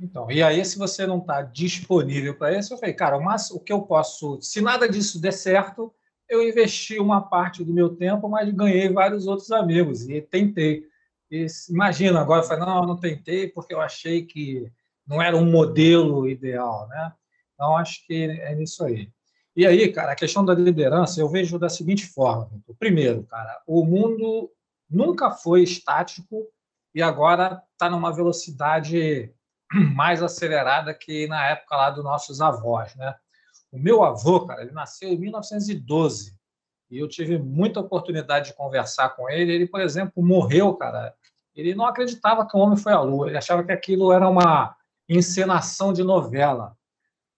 Então, 0.00 0.30
e 0.30 0.42
aí, 0.42 0.64
se 0.64 0.78
você 0.78 1.06
não 1.06 1.18
está 1.18 1.42
disponível 1.42 2.34
para 2.36 2.56
isso, 2.56 2.72
eu 2.72 2.78
falei, 2.78 2.94
cara, 2.94 3.18
mas 3.18 3.50
o 3.50 3.58
que 3.58 3.72
eu 3.72 3.82
posso, 3.82 4.40
se 4.40 4.60
nada 4.60 4.88
disso 4.88 5.20
der 5.20 5.32
certo, 5.32 5.92
eu 6.28 6.46
investi 6.46 6.98
uma 6.98 7.20
parte 7.20 7.64
do 7.64 7.72
meu 7.72 7.96
tempo, 7.96 8.28
mas 8.28 8.48
ganhei 8.54 8.88
vários 8.90 9.26
outros 9.26 9.50
amigos 9.50 10.08
e 10.08 10.20
tentei. 10.20 10.86
E, 11.30 11.46
imagina, 11.68 12.20
agora 12.20 12.42
eu 12.42 12.46
falei, 12.46 12.64
não, 12.64 12.86
não 12.86 12.96
tentei 12.96 13.48
porque 13.48 13.74
eu 13.74 13.80
achei 13.80 14.24
que 14.24 14.70
não 15.06 15.20
era 15.20 15.36
um 15.36 15.50
modelo 15.50 16.28
ideal, 16.28 16.86
né? 16.88 17.12
Então, 17.54 17.76
acho 17.76 18.06
que 18.06 18.14
é 18.14 18.54
nisso 18.54 18.84
aí. 18.84 19.10
E 19.56 19.66
aí, 19.66 19.90
cara, 19.90 20.12
a 20.12 20.16
questão 20.16 20.44
da 20.44 20.54
liderança 20.54 21.20
eu 21.20 21.28
vejo 21.28 21.58
da 21.58 21.68
seguinte 21.68 22.06
forma. 22.06 22.48
Primeiro, 22.78 23.24
cara, 23.24 23.60
o 23.66 23.84
mundo 23.84 24.48
nunca 24.88 25.32
foi 25.32 25.64
estático 25.64 26.46
e 26.94 27.02
agora 27.02 27.60
está 27.72 27.90
numa 27.90 28.14
velocidade 28.14 29.34
mais 29.94 30.22
acelerada 30.22 30.94
que 30.94 31.26
na 31.26 31.46
época 31.48 31.76
lá 31.76 31.90
dos 31.90 32.04
nossos 32.04 32.40
avós, 32.40 32.94
né? 32.96 33.14
O 33.70 33.78
meu 33.78 34.02
avô, 34.02 34.46
cara, 34.46 34.62
ele 34.62 34.72
nasceu 34.72 35.10
em 35.10 35.18
1912 35.18 36.38
e 36.90 36.98
eu 36.98 37.08
tive 37.08 37.38
muita 37.38 37.80
oportunidade 37.80 38.46
de 38.46 38.54
conversar 38.54 39.10
com 39.10 39.28
ele. 39.28 39.52
Ele, 39.52 39.66
por 39.66 39.80
exemplo, 39.80 40.22
morreu, 40.22 40.74
cara. 40.74 41.14
Ele 41.54 41.74
não 41.74 41.84
acreditava 41.84 42.46
que 42.46 42.56
o 42.56 42.60
homem 42.60 42.78
foi 42.78 42.92
à 42.92 43.00
lua. 43.00 43.28
Ele 43.28 43.36
achava 43.36 43.62
que 43.62 43.72
aquilo 43.72 44.12
era 44.12 44.28
uma 44.28 44.74
encenação 45.08 45.92
de 45.92 46.02
novela. 46.02 46.74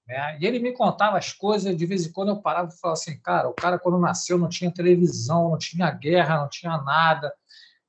Né? 0.07 0.38
E 0.40 0.47
ele 0.47 0.61
me 0.61 0.73
contava 0.73 1.19
as 1.19 1.33
coisas. 1.33 1.77
De 1.77 1.85
vez 1.85 2.07
em 2.07 2.12
quando 2.12 2.29
eu 2.29 2.40
parava 2.40 2.69
e 2.69 2.79
falava 2.79 2.99
assim, 3.01 3.19
cara, 3.21 3.49
o 3.49 3.55
cara 3.55 3.79
quando 3.79 3.99
nasceu 3.99 4.38
não 4.38 4.49
tinha 4.49 4.73
televisão, 4.73 5.51
não 5.51 5.59
tinha 5.59 5.90
guerra, 5.90 6.40
não 6.40 6.49
tinha 6.49 6.77
nada. 6.79 7.35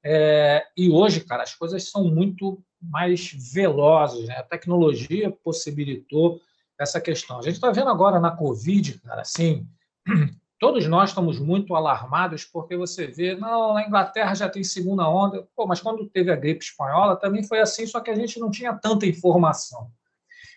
É, 0.03 0.65
e 0.75 0.89
hoje, 0.89 1.21
cara, 1.21 1.43
as 1.43 1.53
coisas 1.53 1.89
são 1.91 2.05
muito 2.05 2.63
mais 2.81 3.31
velozes. 3.53 4.27
Né? 4.27 4.35
A 4.35 4.43
tecnologia 4.43 5.31
possibilitou 5.43 6.41
essa 6.79 6.99
questão. 6.99 7.37
A 7.37 7.41
gente 7.41 7.55
está 7.55 7.71
vendo 7.71 7.89
agora 7.89 8.19
na 8.19 8.31
Covid, 8.31 8.99
cara, 8.99 9.21
assim, 9.21 9.67
todos 10.59 10.87
nós 10.87 11.09
estamos 11.09 11.39
muito 11.39 11.75
alarmados 11.75 12.43
porque 12.43 12.75
você 12.75 13.07
vê, 13.07 13.35
não, 13.35 13.73
na 13.73 13.85
Inglaterra 13.85 14.33
já 14.33 14.49
tem 14.49 14.63
segunda 14.63 15.07
onda, 15.07 15.47
pô, 15.55 15.65
mas 15.67 15.81
quando 15.81 16.07
teve 16.09 16.31
a 16.31 16.35
gripe 16.35 16.63
espanhola 16.63 17.15
também 17.15 17.43
foi 17.43 17.59
assim, 17.59 17.85
só 17.85 17.99
que 17.99 18.09
a 18.09 18.15
gente 18.15 18.39
não 18.39 18.49
tinha 18.49 18.73
tanta 18.73 19.05
informação. 19.05 19.91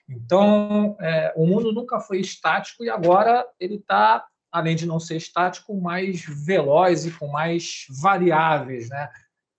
Então, 0.08 0.96
é, 1.00 1.32
o 1.36 1.46
mundo 1.46 1.72
nunca 1.72 2.00
foi 2.00 2.20
estático 2.20 2.84
e 2.84 2.90
agora 2.90 3.46
ele 3.58 3.76
está, 3.76 4.26
além 4.52 4.76
de 4.76 4.86
não 4.86 5.00
ser 5.00 5.16
estático, 5.16 5.80
mais 5.80 6.22
veloz 6.22 7.06
e 7.06 7.10
com 7.10 7.28
mais 7.28 7.86
variáveis, 7.88 8.88
né, 8.88 9.10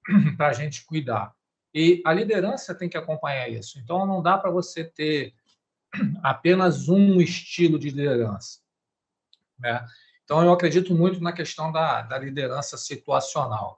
para 0.38 0.50
a 0.50 0.54
gente 0.54 0.86
cuidar. 0.86 1.34
E 1.76 2.02
a 2.06 2.14
liderança 2.14 2.74
tem 2.74 2.88
que 2.88 2.96
acompanhar 2.96 3.50
isso. 3.50 3.78
Então, 3.78 4.06
não 4.06 4.22
dá 4.22 4.38
para 4.38 4.50
você 4.50 4.86
ter 4.86 5.34
apenas 6.24 6.88
um 6.88 7.20
estilo 7.20 7.78
de 7.78 7.90
liderança. 7.90 8.60
Né? 9.60 9.86
Então, 10.24 10.42
eu 10.42 10.54
acredito 10.54 10.96
muito 10.96 11.22
na 11.22 11.34
questão 11.34 11.74
da, 11.74 12.02
da 12.02 12.18
liderança 12.18 12.78
situacional. 12.78 13.78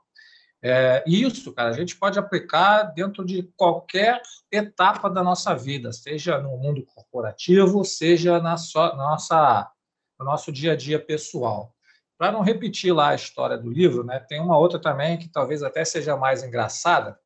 É, 0.62 1.04
isso, 1.08 1.52
cara, 1.54 1.70
a 1.70 1.74
gente 1.74 1.96
pode 1.96 2.20
aplicar 2.20 2.84
dentro 2.84 3.26
de 3.26 3.44
qualquer 3.56 4.22
etapa 4.52 5.10
da 5.10 5.24
nossa 5.24 5.56
vida, 5.56 5.92
seja 5.92 6.40
no 6.40 6.56
mundo 6.56 6.86
corporativo, 6.86 7.84
seja 7.84 8.40
na, 8.40 8.58
so, 8.58 8.80
na 8.80 8.96
nossa, 8.96 9.72
no 10.20 10.26
nosso 10.26 10.52
dia 10.52 10.74
a 10.74 10.76
dia 10.76 11.00
pessoal. 11.00 11.74
Para 12.16 12.32
não 12.32 12.42
repetir 12.42 12.94
lá 12.94 13.10
a 13.10 13.16
história 13.16 13.58
do 13.58 13.70
livro, 13.70 14.04
né, 14.04 14.20
tem 14.20 14.40
uma 14.40 14.58
outra 14.58 14.80
também 14.80 15.18
que 15.18 15.30
talvez 15.30 15.64
até 15.64 15.84
seja 15.84 16.16
mais 16.16 16.44
engraçada, 16.44 17.20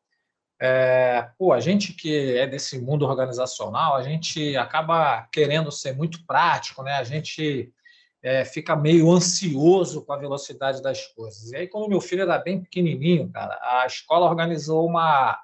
é, 0.64 1.28
pô, 1.40 1.52
a 1.54 1.60
gente 1.60 1.92
que 1.92 2.38
é 2.38 2.46
desse 2.46 2.80
mundo 2.80 3.04
organizacional, 3.04 3.96
a 3.96 4.04
gente 4.04 4.56
acaba 4.56 5.28
querendo 5.32 5.72
ser 5.72 5.96
muito 5.96 6.24
prático, 6.24 6.84
né? 6.84 6.94
A 6.98 7.04
gente 7.04 7.74
é, 8.22 8.46
fica 8.46 8.76
meio 8.76 9.12
ansioso 9.12 10.06
com 10.06 10.14
a 10.14 10.18
velocidade 10.18 10.80
das 10.80 11.08
coisas. 11.08 11.52
E 11.52 11.56
aí, 11.56 11.68
quando 11.68 11.90
meu 11.90 12.00
filho 12.00 12.22
era 12.22 12.38
bem 12.38 12.62
pequenininho, 12.62 13.28
cara, 13.32 13.58
a 13.60 13.88
escola 13.88 14.28
organizou 14.28 14.86
uma 14.86 15.36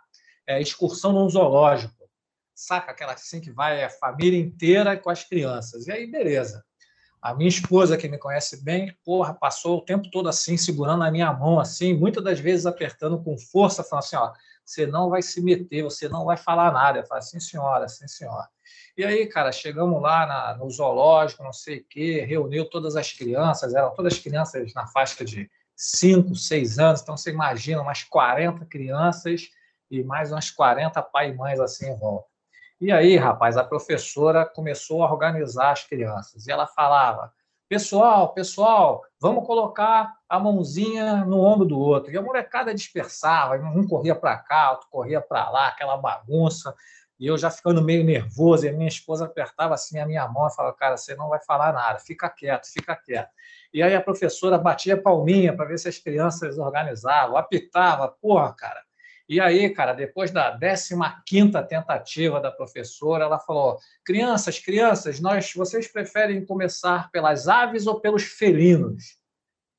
é, 0.46 0.62
excursão 0.62 1.12
num 1.12 1.28
zoológico. 1.28 1.96
Saca 2.54 2.92
aquela 2.92 3.14
assim 3.14 3.42
que 3.42 3.50
vai 3.50 3.84
a 3.84 3.90
família 3.90 4.40
inteira 4.40 4.96
com 4.98 5.10
as 5.10 5.24
crianças. 5.24 5.88
E 5.88 5.92
aí, 5.92 6.06
beleza. 6.06 6.64
A 7.20 7.34
minha 7.34 7.50
esposa, 7.50 7.98
que 7.98 8.08
me 8.08 8.20
conhece 8.20 8.64
bem, 8.64 8.96
porra, 9.04 9.34
passou 9.34 9.80
o 9.80 9.82
tempo 9.82 10.12
todo 10.12 10.30
assim, 10.30 10.56
segurando 10.58 11.04
a 11.04 11.10
minha 11.10 11.34
mão, 11.34 11.60
assim, 11.60 11.96
muitas 11.96 12.24
das 12.24 12.40
vezes 12.40 12.68
apertando 12.68 13.20
com 13.24 13.36
força, 13.36 13.84
falando 13.84 14.04
assim: 14.04 14.16
ó, 14.16 14.32
você 14.68 14.86
não 14.86 15.10
vai 15.10 15.22
se 15.22 15.42
meter, 15.42 15.82
você 15.82 16.10
não 16.10 16.26
vai 16.26 16.36
falar 16.36 16.74
nada. 16.74 17.00
Eu 17.00 17.06
falo, 17.06 17.22
sim, 17.22 17.40
senhora, 17.40 17.88
sim, 17.88 18.06
senhora. 18.06 18.50
E 18.98 19.06
aí, 19.06 19.26
cara, 19.26 19.50
chegamos 19.52 20.02
lá 20.02 20.26
na, 20.26 20.58
no 20.58 20.70
zoológico, 20.70 21.42
não 21.42 21.54
sei 21.54 21.78
o 21.78 21.86
quê, 21.90 22.26
reuniu 22.28 22.70
todas 22.70 22.98
as 22.98 23.14
crianças, 23.14 23.74
eram 23.74 23.94
todas 23.94 24.20
crianças 24.20 24.74
na 24.74 24.86
faixa 24.86 25.24
de 25.24 25.50
5, 25.74 26.36
6 26.36 26.80
anos, 26.80 27.02
então 27.02 27.16
você 27.16 27.32
imagina 27.32 27.82
umas 27.82 28.04
40 28.04 28.66
crianças 28.66 29.50
e 29.90 30.04
mais 30.04 30.32
umas 30.32 30.52
40 30.52 31.02
pai 31.02 31.30
e 31.30 31.34
mães 31.36 31.60
assim 31.60 31.90
em 31.90 31.96
volta. 31.96 32.28
E 32.82 32.92
aí, 32.92 33.16
rapaz, 33.16 33.56
a 33.56 33.64
professora 33.64 34.46
começou 34.46 35.02
a 35.02 35.12
organizar 35.12 35.72
as 35.72 35.84
crianças 35.84 36.46
e 36.46 36.52
ela 36.52 36.68
falava: 36.68 37.32
pessoal, 37.70 38.34
pessoal, 38.34 39.04
vamos 39.20 39.46
colocar 39.46 40.16
a 40.28 40.40
mãozinha 40.40 41.26
no 41.26 41.40
ombro 41.40 41.66
do 41.66 41.80
outro. 41.80 42.12
E 42.12 42.18
a 42.18 42.22
molecada 42.22 42.74
dispersava, 42.74 43.56
um 43.56 43.88
corria 43.88 44.16
para 44.16 44.38
cá, 44.38 44.72
outro 44.72 44.88
corria 44.90 45.22
para 45.22 45.50
lá, 45.50 45.68
aquela 45.68 45.98
bagunça 45.98 46.74
e 47.20 47.26
eu 47.26 47.38
já 47.38 47.50
ficando 47.50 47.82
meio 47.82 48.04
nervoso, 48.04 48.66
e 48.66 48.70
a 48.70 48.74
minha 48.74 48.88
esposa 48.88 49.26
apertava 49.26 49.74
assim 49.74 49.98
a 50.00 50.06
minha 50.06 50.28
mão 50.28 50.48
e 50.48 50.54
falava, 50.54 50.76
cara, 50.76 50.98
você 50.98 51.16
não 51.16 51.30
vai 51.30 51.40
falar 51.40 51.74
nada, 51.74 52.00
fica 52.00 52.30
quieto, 52.30 52.68
fica 52.68 52.96
quieto. 52.96 53.30
E 53.74 53.82
aí 53.82 53.96
a 53.96 54.02
professora 54.02 54.58
batia 54.58 55.02
palminha 55.02 55.56
para 55.56 55.66
ver 55.66 55.80
se 55.80 55.90
as 55.90 55.98
crianças 55.98 56.58
organizavam, 56.58 57.38
apitava, 57.38 58.08
porra, 58.08 58.54
cara. 58.54 58.87
E 59.30 59.42
aí, 59.42 59.70
cara, 59.70 59.92
depois 59.92 60.32
da 60.32 60.58
15ª 60.58 61.68
tentativa 61.68 62.40
da 62.40 62.50
professora, 62.50 63.26
ela 63.26 63.38
falou, 63.38 63.78
crianças, 64.06 64.58
crianças, 64.58 65.20
nós, 65.20 65.52
vocês 65.54 65.92
preferem 65.92 66.46
começar 66.46 67.12
pelas 67.12 67.50
aves 67.50 67.88
ou 67.88 68.00
pelos 68.00 68.24
felinos? 68.24 69.18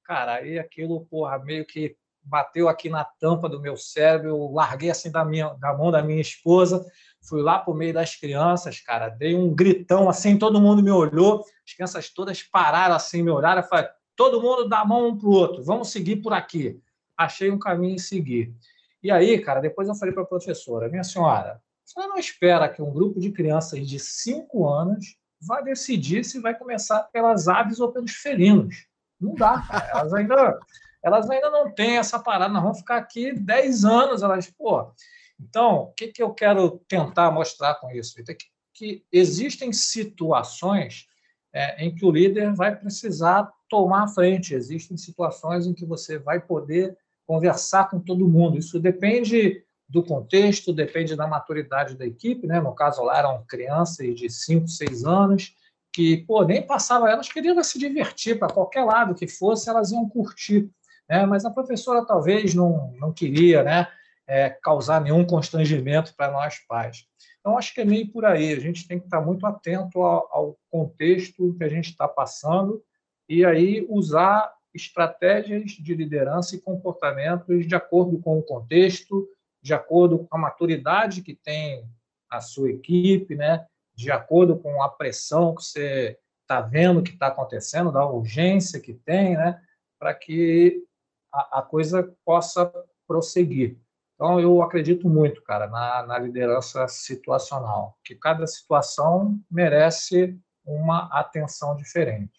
Cara, 0.04 0.34
aí 0.34 0.58
aquilo, 0.58 1.06
porra, 1.06 1.38
meio 1.38 1.64
que 1.64 1.96
bateu 2.22 2.68
aqui 2.68 2.90
na 2.90 3.04
tampa 3.04 3.48
do 3.48 3.60
meu 3.60 3.74
cérebro, 3.76 4.28
eu 4.28 4.50
larguei 4.52 4.90
assim 4.90 5.10
da, 5.10 5.24
minha, 5.24 5.48
da 5.54 5.72
mão 5.72 5.90
da 5.90 6.02
minha 6.02 6.20
esposa, 6.20 6.84
fui 7.22 7.40
lá 7.40 7.58
por 7.58 7.74
meio 7.74 7.94
das 7.94 8.14
crianças, 8.16 8.80
cara, 8.80 9.08
dei 9.08 9.34
um 9.34 9.54
gritão 9.54 10.10
assim, 10.10 10.38
todo 10.38 10.60
mundo 10.60 10.82
me 10.82 10.90
olhou, 10.90 11.42
as 11.66 11.74
crianças 11.74 12.10
todas 12.10 12.42
pararam 12.42 12.94
assim, 12.94 13.22
me 13.22 13.30
olharam, 13.30 13.62
falei, 13.62 13.88
todo 14.14 14.42
mundo 14.42 14.68
dá 14.68 14.80
a 14.80 14.84
mão 14.84 15.08
um 15.08 15.18
para 15.18 15.28
o 15.28 15.32
outro, 15.32 15.62
vamos 15.62 15.90
seguir 15.90 16.16
por 16.16 16.34
aqui. 16.34 16.78
Achei 17.16 17.50
um 17.50 17.58
caminho 17.58 17.96
e 17.96 18.00
seguir. 18.00 18.54
E 19.02 19.10
aí, 19.10 19.38
cara, 19.40 19.60
depois 19.60 19.88
eu 19.88 19.94
falei 19.94 20.12
para 20.12 20.22
a 20.22 20.26
professora, 20.26 20.88
minha 20.88 21.04
senhora, 21.04 21.62
você 21.84 22.00
não 22.06 22.18
espera 22.18 22.68
que 22.68 22.82
um 22.82 22.92
grupo 22.92 23.20
de 23.20 23.30
crianças 23.30 23.86
de 23.88 23.98
5 23.98 24.68
anos 24.68 25.16
vá 25.40 25.60
decidir 25.60 26.24
se 26.24 26.40
vai 26.40 26.56
começar 26.56 27.04
pelas 27.04 27.48
aves 27.48 27.80
ou 27.80 27.92
pelos 27.92 28.12
felinos. 28.12 28.86
Não 29.20 29.34
dá, 29.34 29.62
cara. 29.62 29.90
Elas 29.90 30.14
ainda, 30.14 30.60
elas 31.02 31.30
ainda 31.30 31.50
não 31.50 31.72
têm 31.72 31.96
essa 31.96 32.18
parada, 32.18 32.52
nós 32.52 32.62
vamos 32.62 32.78
ficar 32.78 32.96
aqui 32.96 33.32
10 33.32 33.84
anos, 33.84 34.22
elas, 34.22 34.50
pô, 34.50 34.92
então, 35.40 35.82
o 35.82 35.92
que, 35.92 36.08
que 36.08 36.22
eu 36.22 36.34
quero 36.34 36.80
tentar 36.88 37.30
mostrar 37.30 37.76
com 37.76 37.90
isso? 37.90 38.20
É 38.20 38.34
que, 38.34 38.46
que 38.74 39.04
existem 39.12 39.72
situações 39.72 41.06
é, 41.52 41.84
em 41.84 41.94
que 41.94 42.04
o 42.04 42.10
líder 42.10 42.52
vai 42.54 42.74
precisar 42.74 43.50
tomar 43.68 44.04
a 44.04 44.08
frente, 44.08 44.54
existem 44.54 44.96
situações 44.96 45.66
em 45.66 45.74
que 45.74 45.86
você 45.86 46.18
vai 46.18 46.40
poder 46.40 46.96
conversar 47.28 47.88
com 47.88 48.00
todo 48.00 48.26
mundo. 48.26 48.58
Isso 48.58 48.80
depende 48.80 49.62
do 49.88 50.02
contexto, 50.02 50.72
depende 50.72 51.14
da 51.14 51.28
maturidade 51.28 51.96
da 51.96 52.04
equipe, 52.04 52.46
né? 52.46 52.60
No 52.60 52.74
caso 52.74 53.04
lá 53.04 53.18
eram 53.18 53.44
crianças 53.46 54.16
de 54.16 54.28
5, 54.28 54.66
6 54.66 55.04
anos 55.04 55.54
que, 55.92 56.18
pô, 56.26 56.44
nem 56.44 56.66
passava, 56.66 57.08
elas 57.08 57.28
queriam 57.28 57.62
se 57.62 57.78
divertir 57.78 58.38
para 58.38 58.52
qualquer 58.52 58.84
lado 58.84 59.14
que 59.14 59.26
fosse, 59.26 59.68
elas 59.68 59.90
iam 59.92 60.08
curtir, 60.08 60.68
né? 61.08 61.24
Mas 61.26 61.44
a 61.44 61.50
professora 61.50 62.04
talvez 62.04 62.54
não, 62.54 62.92
não 62.98 63.12
queria, 63.12 63.62
né? 63.62 63.86
é, 64.28 64.50
causar 64.50 65.00
nenhum 65.00 65.24
constrangimento 65.24 66.14
para 66.14 66.30
nós 66.30 66.58
pais. 66.68 67.06
Então, 67.40 67.56
acho 67.56 67.72
que 67.72 67.80
é 67.80 67.84
meio 67.84 68.12
por 68.12 68.26
aí. 68.26 68.52
A 68.52 68.60
gente 68.60 68.86
tem 68.86 68.98
que 68.98 69.06
estar 69.06 69.22
muito 69.22 69.46
atento 69.46 70.02
ao, 70.02 70.28
ao 70.30 70.58
contexto 70.70 71.54
que 71.56 71.64
a 71.64 71.68
gente 71.68 71.88
está 71.90 72.06
passando 72.06 72.82
e 73.26 73.44
aí 73.44 73.86
usar 73.88 74.52
estratégias 74.74 75.70
de 75.72 75.94
liderança 75.94 76.54
e 76.54 76.60
comportamentos 76.60 77.66
de 77.66 77.74
acordo 77.74 78.18
com 78.20 78.38
o 78.38 78.42
contexto, 78.42 79.28
de 79.62 79.74
acordo 79.74 80.18
com 80.20 80.36
a 80.36 80.40
maturidade 80.40 81.22
que 81.22 81.34
tem 81.34 81.84
a 82.30 82.40
sua 82.40 82.70
equipe, 82.70 83.34
né? 83.34 83.66
de 83.94 84.10
acordo 84.10 84.58
com 84.58 84.82
a 84.82 84.88
pressão 84.88 85.54
que 85.54 85.62
você 85.62 86.18
está 86.42 86.60
vendo 86.60 87.02
que 87.02 87.10
está 87.10 87.28
acontecendo, 87.28 87.92
da 87.92 88.06
urgência 88.06 88.80
que 88.80 88.94
tem, 88.94 89.36
né? 89.36 89.60
para 89.98 90.14
que 90.14 90.84
a, 91.32 91.58
a 91.58 91.62
coisa 91.62 92.14
possa 92.24 92.72
prosseguir. 93.06 93.78
Então, 94.14 94.40
eu 94.40 94.62
acredito 94.62 95.08
muito, 95.08 95.42
cara, 95.42 95.68
na, 95.68 96.04
na 96.04 96.18
liderança 96.18 96.88
situacional, 96.88 97.96
que 98.04 98.16
cada 98.16 98.46
situação 98.46 99.38
merece 99.50 100.36
uma 100.64 101.08
atenção 101.12 101.76
diferente. 101.76 102.37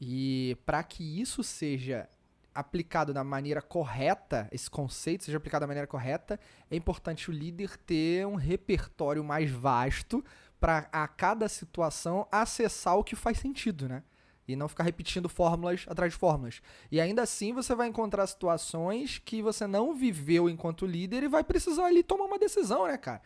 E 0.00 0.56
para 0.64 0.82
que 0.82 1.20
isso 1.20 1.42
seja 1.42 2.08
aplicado 2.54 3.12
da 3.12 3.22
maneira 3.22 3.60
correta, 3.60 4.48
esse 4.50 4.68
conceito 4.68 5.24
seja 5.24 5.36
aplicado 5.36 5.62
da 5.62 5.66
maneira 5.66 5.86
correta, 5.86 6.40
é 6.70 6.76
importante 6.76 7.30
o 7.30 7.32
líder 7.32 7.76
ter 7.76 8.26
um 8.26 8.34
repertório 8.34 9.22
mais 9.22 9.50
vasto 9.50 10.24
para 10.58 10.88
a 10.92 11.06
cada 11.06 11.48
situação 11.48 12.26
acessar 12.30 12.96
o 12.96 13.04
que 13.04 13.14
faz 13.14 13.38
sentido, 13.38 13.88
né? 13.88 14.02
e 14.52 14.56
não 14.56 14.68
ficar 14.68 14.84
repetindo 14.84 15.28
fórmulas 15.28 15.86
atrás 15.88 16.12
de 16.12 16.18
fórmulas. 16.18 16.60
E 16.90 17.00
ainda 17.00 17.22
assim 17.22 17.52
você 17.52 17.74
vai 17.74 17.88
encontrar 17.88 18.26
situações 18.26 19.18
que 19.18 19.40
você 19.42 19.66
não 19.66 19.94
viveu 19.94 20.48
enquanto 20.48 20.86
líder 20.86 21.22
e 21.22 21.28
vai 21.28 21.44
precisar 21.44 21.86
ali 21.86 22.02
tomar 22.02 22.24
uma 22.24 22.38
decisão, 22.38 22.86
né, 22.86 22.98
cara? 22.98 23.22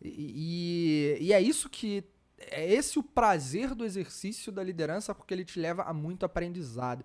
E, 0.00 1.18
e, 1.20 1.26
e 1.26 1.32
é 1.32 1.40
isso 1.40 1.68
que. 1.68 2.04
É 2.50 2.70
esse 2.72 2.98
o 2.98 3.02
prazer 3.02 3.74
do 3.74 3.84
exercício 3.84 4.50
da 4.50 4.62
liderança, 4.62 5.14
porque 5.14 5.32
ele 5.32 5.44
te 5.44 5.60
leva 5.60 5.82
a 5.82 5.92
muito 5.92 6.24
aprendizado. 6.24 7.04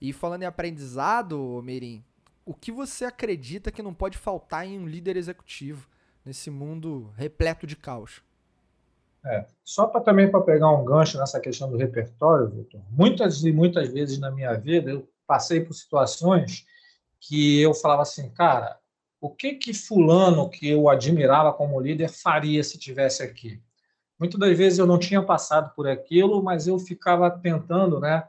E 0.00 0.12
falando 0.12 0.42
em 0.42 0.46
aprendizado, 0.46 1.60
Meirin, 1.62 2.02
o 2.44 2.54
que 2.54 2.72
você 2.72 3.04
acredita 3.04 3.70
que 3.70 3.82
não 3.82 3.92
pode 3.92 4.16
faltar 4.16 4.66
em 4.66 4.78
um 4.78 4.86
líder 4.86 5.16
executivo 5.16 5.88
nesse 6.24 6.50
mundo 6.50 7.12
repleto 7.16 7.66
de 7.66 7.76
caos? 7.76 8.22
É. 9.24 9.46
Só 9.62 9.86
para 9.86 10.00
também 10.00 10.30
para 10.30 10.40
pegar 10.40 10.70
um 10.70 10.84
gancho 10.84 11.18
nessa 11.18 11.38
questão 11.38 11.70
do 11.70 11.76
repertório, 11.76 12.48
Vitor, 12.48 12.80
muitas 12.90 13.44
e 13.44 13.52
muitas 13.52 13.92
vezes 13.92 14.18
na 14.18 14.30
minha 14.30 14.54
vida 14.54 14.90
eu 14.90 15.08
passei 15.26 15.60
por 15.60 15.74
situações 15.74 16.64
que 17.20 17.60
eu 17.60 17.74
falava 17.74 18.02
assim, 18.02 18.30
cara, 18.30 18.78
o 19.20 19.28
que 19.28 19.54
que 19.54 19.74
fulano 19.74 20.48
que 20.48 20.70
eu 20.70 20.88
admirava 20.88 21.52
como 21.52 21.80
líder 21.80 22.08
faria 22.08 22.64
se 22.64 22.78
tivesse 22.78 23.22
aqui? 23.22 23.62
Muitas 24.20 24.38
das 24.38 24.56
vezes 24.56 24.78
eu 24.78 24.86
não 24.86 24.98
tinha 24.98 25.22
passado 25.22 25.74
por 25.74 25.88
aquilo, 25.88 26.42
mas 26.42 26.66
eu 26.66 26.78
ficava 26.78 27.30
tentando, 27.30 27.98
né, 27.98 28.28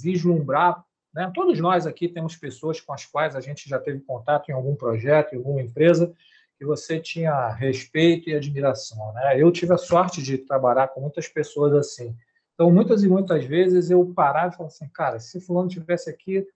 vislumbrar, 0.00 0.84
né? 1.12 1.30
Todos 1.34 1.58
nós 1.58 1.86
aqui 1.86 2.08
temos 2.08 2.36
pessoas 2.36 2.80
com 2.80 2.92
as 2.92 3.04
quais 3.04 3.34
a 3.34 3.40
gente 3.40 3.68
já 3.68 3.78
teve 3.78 4.00
contato 4.00 4.48
em 4.48 4.52
algum 4.52 4.74
projeto, 4.74 5.34
em 5.34 5.38
alguma 5.38 5.60
empresa, 5.60 6.14
que 6.56 6.64
você 6.64 7.00
tinha 7.00 7.48
respeito 7.48 8.30
e 8.30 8.34
admiração. 8.34 9.12
Né? 9.14 9.34
Eu 9.36 9.50
tive 9.50 9.74
a 9.74 9.78
sorte 9.78 10.22
de 10.22 10.38
trabalhar 10.38 10.88
com 10.88 11.00
muitas 11.00 11.26
pessoas 11.28 11.74
assim. 11.74 12.16
Então, 12.54 12.70
muitas 12.70 13.02
e 13.02 13.08
muitas 13.08 13.44
vezes 13.44 13.90
eu 13.90 14.06
parava 14.14 14.54
e 14.54 14.56
falava 14.56 14.72
assim, 14.72 14.88
cara, 14.88 15.18
se 15.18 15.40
fulano 15.40 15.68
tivesse 15.68 16.08
aqui, 16.08 16.46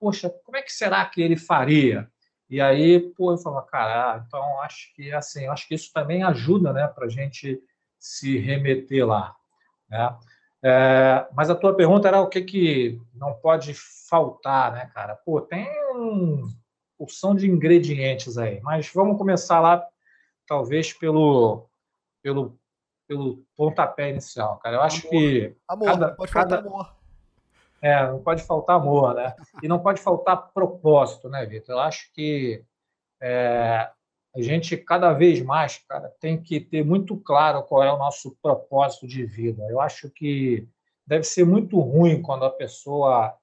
poxa, 0.00 0.28
como 0.44 0.56
é 0.56 0.62
que 0.62 0.72
será 0.72 1.04
que 1.06 1.22
ele 1.22 1.36
faria? 1.36 2.10
E 2.50 2.60
aí, 2.60 3.00
pô, 3.16 3.32
eu 3.32 3.38
falava, 3.38 3.64
cara, 3.66 4.14
ah, 4.14 4.24
então 4.26 4.60
acho 4.62 4.92
que 4.94 5.12
assim, 5.12 5.46
acho 5.46 5.66
que 5.68 5.74
isso 5.74 5.90
também 5.94 6.22
ajuda, 6.22 6.72
né, 6.72 6.86
para 6.88 7.08
gente 7.08 7.62
se 8.02 8.36
remeter 8.36 9.06
lá, 9.06 9.34
né? 9.88 10.18
É, 10.64 11.26
mas 11.34 11.50
a 11.50 11.54
tua 11.54 11.74
pergunta 11.74 12.06
era 12.06 12.20
o 12.20 12.28
que 12.28 12.40
que 12.40 13.00
não 13.14 13.34
pode 13.34 13.74
faltar, 14.08 14.72
né, 14.72 14.90
cara? 14.94 15.16
Pô, 15.16 15.40
tem 15.40 15.66
um, 15.94 16.48
porção 16.98 17.34
de 17.34 17.50
ingredientes 17.50 18.36
aí. 18.36 18.60
Mas 18.60 18.92
vamos 18.92 19.18
começar 19.18 19.60
lá, 19.60 19.84
talvez, 20.46 20.92
pelo, 20.92 21.68
pelo, 22.22 22.58
pelo 23.08 23.44
pontapé 23.56 24.10
inicial, 24.10 24.58
cara. 24.58 24.76
Eu 24.76 24.82
acho 24.82 25.00
amor. 25.00 25.10
que. 25.10 25.56
Amor, 25.68 25.86
cada, 25.86 26.08
não 26.08 26.16
pode 26.16 26.32
cada... 26.32 26.56
faltar 26.56 26.72
amor. 26.72 26.96
É, 27.80 28.06
não 28.06 28.22
pode 28.22 28.42
faltar 28.42 28.76
amor, 28.76 29.14
né? 29.14 29.34
E 29.62 29.68
não 29.68 29.80
pode 29.80 30.00
faltar 30.00 30.52
propósito, 30.52 31.28
né, 31.28 31.44
Vitor? 31.44 31.74
Eu 31.74 31.80
acho 31.80 32.12
que 32.12 32.64
é, 33.20 33.90
a 34.34 34.40
gente, 34.40 34.76
cada 34.76 35.12
vez 35.12 35.42
mais, 35.42 35.78
cara, 35.88 36.10
tem 36.18 36.42
que 36.42 36.58
ter 36.58 36.84
muito 36.84 37.16
claro 37.16 37.62
qual 37.64 37.82
é 37.82 37.92
o 37.92 37.98
nosso 37.98 38.36
propósito 38.40 39.06
de 39.06 39.26
vida. 39.26 39.62
Eu 39.68 39.80
acho 39.80 40.08
que 40.10 40.66
deve 41.06 41.24
ser 41.24 41.44
muito 41.44 41.78
ruim 41.78 42.22
quando 42.22 42.44
a 42.44 42.50
pessoa 42.50 43.36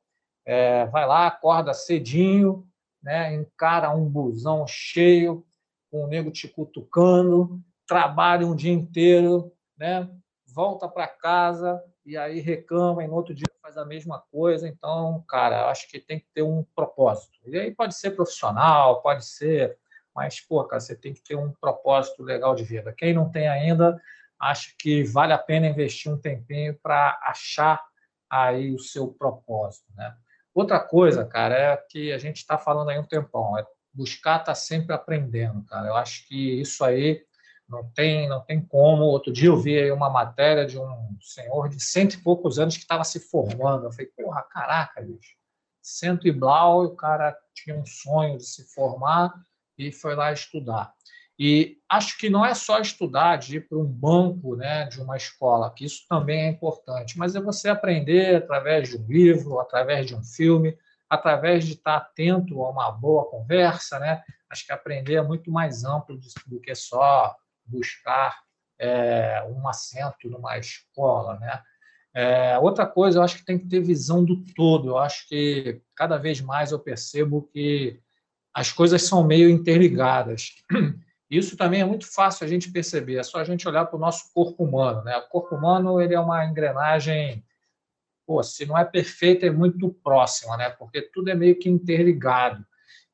é, 0.45 0.85
vai 0.87 1.05
lá, 1.05 1.27
acorda 1.27 1.73
cedinho, 1.73 2.67
né? 3.03 3.33
encara 3.35 3.91
um 3.91 4.05
busão 4.05 4.65
cheio, 4.65 5.45
com 5.91 6.05
o 6.05 6.07
nego 6.07 6.31
te 6.31 6.47
cutucando, 6.47 7.61
trabalha 7.87 8.47
um 8.47 8.55
dia 8.55 8.73
inteiro, 8.73 9.51
né? 9.77 10.09
volta 10.47 10.87
para 10.87 11.07
casa 11.07 11.81
e 12.05 12.17
aí 12.17 12.39
reclama 12.39 13.03
e 13.03 13.07
no 13.07 13.13
outro 13.13 13.35
dia 13.35 13.45
faz 13.61 13.77
a 13.77 13.85
mesma 13.85 14.23
coisa. 14.31 14.67
Então, 14.67 15.23
cara, 15.27 15.69
acho 15.69 15.87
que 15.87 15.99
tem 15.99 16.19
que 16.19 16.27
ter 16.33 16.41
um 16.41 16.65
propósito. 16.75 17.37
E 17.45 17.57
aí 17.57 17.71
pode 17.71 17.95
ser 17.95 18.11
profissional, 18.11 19.01
pode 19.01 19.25
ser, 19.25 19.77
mas, 20.19 20.41
pô, 20.41 20.61
cara, 20.65 20.81
você 20.81 20.97
tem 20.97 21.13
que 21.13 21.23
ter 21.23 21.37
um 21.37 21.49
propósito 21.49 22.21
legal 22.21 22.53
de 22.53 22.65
vida. 22.65 22.91
Quem 22.91 23.13
não 23.13 23.31
tem 23.31 23.47
ainda, 23.47 23.97
acho 24.37 24.75
que 24.77 25.01
vale 25.01 25.31
a 25.31 25.37
pena 25.37 25.65
investir 25.65 26.11
um 26.11 26.19
tempinho 26.19 26.77
para 26.83 27.17
achar 27.23 27.81
aí 28.29 28.75
o 28.75 28.79
seu 28.79 29.07
propósito, 29.07 29.85
né? 29.95 30.13
Outra 30.53 30.77
coisa, 30.77 31.23
cara, 31.23 31.55
é 31.55 31.77
que 31.77 32.11
a 32.11 32.17
gente 32.17 32.35
está 32.35 32.57
falando 32.57 32.89
aí 32.89 32.99
um 32.99 33.07
tempão, 33.07 33.57
é 33.57 33.65
buscar 33.93 34.39
tá 34.39 34.53
sempre 34.53 34.93
aprendendo, 34.93 35.63
cara. 35.63 35.87
Eu 35.87 35.95
acho 35.95 36.27
que 36.27 36.59
isso 36.59 36.83
aí 36.83 37.23
não 37.65 37.89
tem, 37.91 38.27
não 38.27 38.41
tem 38.41 38.61
como. 38.61 39.03
Outro 39.03 39.31
dia 39.31 39.47
eu 39.47 39.55
vi 39.55 39.79
aí 39.79 39.89
uma 39.89 40.09
matéria 40.09 40.65
de 40.65 40.77
um 40.77 41.17
senhor 41.21 41.69
de 41.69 41.79
cento 41.79 42.15
e 42.15 42.21
poucos 42.21 42.59
anos 42.59 42.75
que 42.75 42.83
estava 42.83 43.05
se 43.05 43.21
formando. 43.21 43.85
Eu 43.85 43.91
falei, 43.93 44.07
porra, 44.17 44.41
caraca, 44.41 45.01
bicho. 45.01 45.37
Cento 45.81 46.27
e 46.27 46.31
blau, 46.33 46.83
o 46.83 46.95
cara 46.97 47.33
tinha 47.53 47.77
um 47.77 47.85
sonho 47.85 48.37
de 48.37 48.43
se 48.43 48.65
formar 48.73 49.33
e 49.79 49.91
foi 49.93 50.13
lá 50.13 50.31
estudar. 50.33 50.93
E 51.39 51.77
acho 51.87 52.17
que 52.17 52.29
não 52.29 52.45
é 52.45 52.53
só 52.53 52.81
estudar, 52.81 53.37
de 53.37 53.57
ir 53.57 53.69
para 53.69 53.77
um 53.77 53.85
banco 53.85 54.57
né, 54.57 54.85
de 54.87 55.01
uma 55.01 55.15
escola, 55.15 55.73
que 55.73 55.85
isso 55.85 56.05
também 56.09 56.41
é 56.41 56.49
importante, 56.49 57.17
mas 57.17 57.33
é 57.33 57.39
você 57.39 57.69
aprender 57.69 58.35
através 58.35 58.89
de 58.89 58.97
um 58.97 59.07
livro, 59.07 59.57
através 59.57 60.05
de 60.05 60.13
um 60.13 60.21
filme, 60.21 60.77
através 61.09 61.65
de 61.65 61.75
estar 61.75 61.95
atento 61.95 62.61
a 62.61 62.69
uma 62.69 62.91
boa 62.91 63.23
conversa. 63.29 63.97
Né? 63.99 64.21
Acho 64.49 64.65
que 64.65 64.73
aprender 64.73 65.15
é 65.15 65.21
muito 65.21 65.49
mais 65.49 65.85
amplo 65.85 66.19
do 66.45 66.59
que 66.59 66.75
só 66.75 67.33
buscar 67.65 68.37
é, 68.77 69.41
um 69.49 69.65
assento 69.65 70.29
numa 70.29 70.57
escola. 70.57 71.39
Né? 71.39 71.61
É, 72.13 72.59
outra 72.59 72.85
coisa, 72.85 73.19
eu 73.19 73.23
acho 73.23 73.37
que 73.37 73.45
tem 73.45 73.57
que 73.57 73.67
ter 73.67 73.79
visão 73.79 74.25
do 74.25 74.43
todo. 74.53 74.89
Eu 74.89 74.97
acho 74.97 75.25
que 75.29 75.81
cada 75.95 76.17
vez 76.17 76.41
mais 76.41 76.73
eu 76.73 76.79
percebo 76.79 77.43
que 77.53 78.01
as 78.59 78.73
coisas 78.73 79.03
são 79.03 79.23
meio 79.23 79.49
interligadas. 79.49 80.57
Isso 81.31 81.55
também 81.55 81.79
é 81.79 81.85
muito 81.85 82.05
fácil 82.11 82.45
a 82.45 82.49
gente 82.49 82.69
perceber, 82.69 83.15
é 83.15 83.23
só 83.23 83.37
a 83.37 83.45
gente 83.45 83.65
olhar 83.65 83.85
para 83.85 83.95
o 83.95 83.99
nosso 83.99 84.33
corpo 84.33 84.65
humano. 84.65 85.01
Né? 85.01 85.15
O 85.15 85.29
corpo 85.29 85.55
humano 85.55 86.01
ele 86.01 86.13
é 86.13 86.19
uma 86.19 86.45
engrenagem, 86.45 87.41
pô, 88.27 88.43
se 88.43 88.65
não 88.65 88.77
é 88.77 88.83
perfeita, 88.83 89.45
é 89.45 89.49
muito 89.49 89.89
próxima, 90.03 90.57
né? 90.57 90.71
porque 90.71 91.01
tudo 91.01 91.29
é 91.29 91.35
meio 91.35 91.57
que 91.57 91.69
interligado. 91.69 92.65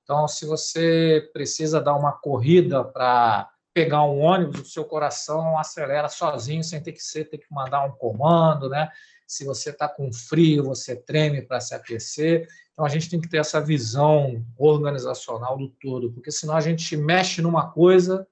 Então, 0.01 0.27
se 0.27 0.47
você 0.47 1.29
precisa 1.31 1.79
dar 1.79 1.93
uma 1.93 2.13
corrida 2.13 2.83
para 2.83 3.47
pegar 3.71 4.01
um 4.03 4.21
ônibus, 4.21 4.61
o 4.61 4.65
seu 4.65 4.83
coração 4.83 5.59
acelera 5.59 6.09
sozinho, 6.09 6.63
sem 6.63 6.81
ter 6.81 6.93
que 6.93 7.03
ser, 7.03 7.25
ter 7.25 7.37
que 7.37 7.45
mandar 7.51 7.85
um 7.85 7.91
comando, 7.91 8.67
né? 8.67 8.89
Se 9.27 9.45
você 9.45 9.69
está 9.69 9.87
com 9.87 10.11
frio, 10.11 10.63
você 10.63 10.95
treme 10.95 11.43
para 11.43 11.59
se 11.59 11.75
aquecer. 11.75 12.47
Então, 12.75 12.85
a 12.85 12.89
gente 12.89 13.09
tem 13.09 13.21
que 13.21 13.29
ter 13.29 13.37
essa 13.37 13.61
visão 13.61 14.45
organizacional 14.57 15.57
do 15.57 15.69
todo, 15.69 16.11
porque 16.11 16.29
senão 16.29 16.57
a 16.57 16.61
gente 16.61 16.97
mexe 16.97 17.41
numa 17.41 17.71
coisa 17.71 18.27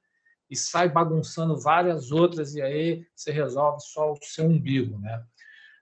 e 0.49 0.55
sai 0.55 0.89
bagunçando 0.89 1.57
várias 1.57 2.11
outras, 2.11 2.53
e 2.53 2.61
aí 2.61 3.07
você 3.15 3.31
resolve 3.31 3.79
só 3.81 4.11
o 4.11 4.17
seu 4.21 4.45
umbigo. 4.45 4.99
Né? 4.99 5.23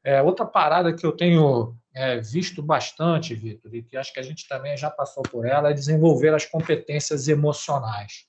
É, 0.04 0.22
outra 0.22 0.46
parada 0.46 0.94
que 0.94 1.04
eu 1.04 1.12
tenho 1.12 1.76
é, 1.92 2.20
visto 2.20 2.62
bastante, 2.62 3.34
Vitor, 3.34 3.74
e 3.74 3.82
que 3.82 3.98
acho 3.98 4.14
que 4.14 4.20
a 4.20 4.24
gente 4.24 4.48
também 4.48 4.78
já 4.78 4.92
passou 4.92 5.24
por 5.24 5.44
ela, 5.44 5.72
é 5.72 5.74
desenvolver 5.74 6.32
as 6.32 6.46
competências 6.46 7.28
emocionais. 7.28 8.28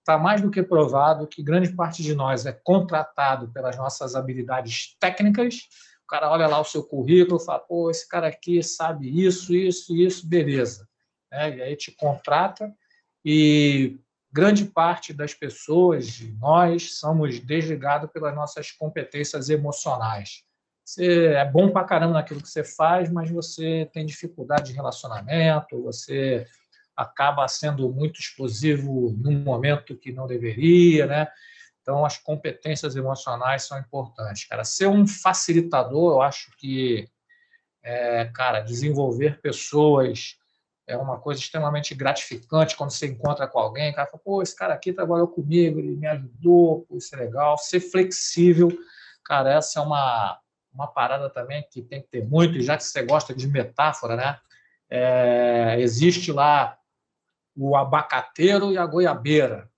Está 0.00 0.18
mais 0.18 0.40
do 0.40 0.50
que 0.50 0.64
provado 0.64 1.28
que 1.28 1.44
grande 1.44 1.72
parte 1.72 2.02
de 2.02 2.12
nós 2.12 2.44
é 2.44 2.52
contratado 2.52 3.52
pelas 3.52 3.76
nossas 3.76 4.16
habilidades 4.16 4.96
técnicas, 4.98 5.68
cara 6.10 6.30
olha 6.30 6.48
lá 6.48 6.60
o 6.60 6.64
seu 6.64 6.82
currículo 6.82 7.40
e 7.40 7.44
fala, 7.44 7.60
pô, 7.60 7.90
esse 7.90 8.08
cara 8.08 8.26
aqui 8.26 8.62
sabe 8.62 9.08
isso, 9.24 9.54
isso, 9.54 9.96
isso, 9.96 10.26
beleza. 10.26 10.88
É, 11.32 11.48
e 11.56 11.62
aí 11.62 11.76
te 11.76 11.92
contrata 11.92 12.74
e 13.24 13.98
grande 14.32 14.64
parte 14.64 15.12
das 15.12 15.32
pessoas, 15.32 16.20
nós, 16.38 16.98
somos 16.98 17.38
desligados 17.38 18.10
pelas 18.10 18.34
nossas 18.34 18.72
competências 18.72 19.48
emocionais. 19.48 20.42
Você 20.84 21.26
é 21.26 21.44
bom 21.44 21.70
pra 21.70 21.84
caramba 21.84 22.14
naquilo 22.14 22.42
que 22.42 22.48
você 22.48 22.64
faz, 22.64 23.10
mas 23.10 23.30
você 23.30 23.88
tem 23.92 24.04
dificuldade 24.04 24.70
de 24.70 24.72
relacionamento, 24.72 25.82
você 25.82 26.44
acaba 26.96 27.46
sendo 27.46 27.92
muito 27.92 28.18
explosivo 28.18 29.14
num 29.16 29.38
momento 29.38 29.96
que 29.96 30.12
não 30.12 30.26
deveria, 30.26 31.06
né? 31.06 31.28
Então, 31.82 32.04
as 32.04 32.18
competências 32.18 32.94
emocionais 32.96 33.62
são 33.64 33.78
importantes. 33.78 34.44
Cara, 34.44 34.64
ser 34.64 34.86
um 34.86 35.06
facilitador, 35.06 36.14
eu 36.14 36.22
acho 36.22 36.50
que, 36.58 37.08
é, 37.82 38.26
cara, 38.26 38.60
desenvolver 38.60 39.40
pessoas 39.40 40.36
é 40.86 40.96
uma 40.96 41.18
coisa 41.18 41.40
extremamente 41.40 41.94
gratificante 41.94 42.76
quando 42.76 42.90
você 42.90 43.06
encontra 43.06 43.46
com 43.46 43.58
alguém. 43.58 43.90
O 43.90 43.94
cara 43.94 44.08
fala, 44.08 44.22
pô, 44.22 44.42
esse 44.42 44.56
cara 44.56 44.74
aqui 44.74 44.92
trabalhou 44.92 45.28
comigo, 45.28 45.78
ele 45.78 45.96
me 45.96 46.06
ajudou, 46.08 46.84
pô, 46.86 46.96
isso 46.96 47.14
é 47.14 47.18
legal. 47.18 47.56
Ser 47.56 47.80
flexível, 47.80 48.68
cara, 49.24 49.54
essa 49.54 49.78
é 49.78 49.82
uma, 49.82 50.38
uma 50.72 50.88
parada 50.88 51.30
também 51.30 51.64
que 51.70 51.80
tem 51.80 52.02
que 52.02 52.08
ter 52.08 52.26
muito, 52.26 52.60
já 52.60 52.76
que 52.76 52.84
você 52.84 53.02
gosta 53.02 53.34
de 53.34 53.46
metáfora, 53.46 54.16
né? 54.16 54.38
É, 54.88 55.76
existe 55.78 56.32
lá 56.32 56.76
o 57.56 57.76
abacateiro 57.76 58.72
e 58.72 58.78
a 58.78 58.84
goiabeira. 58.84 59.69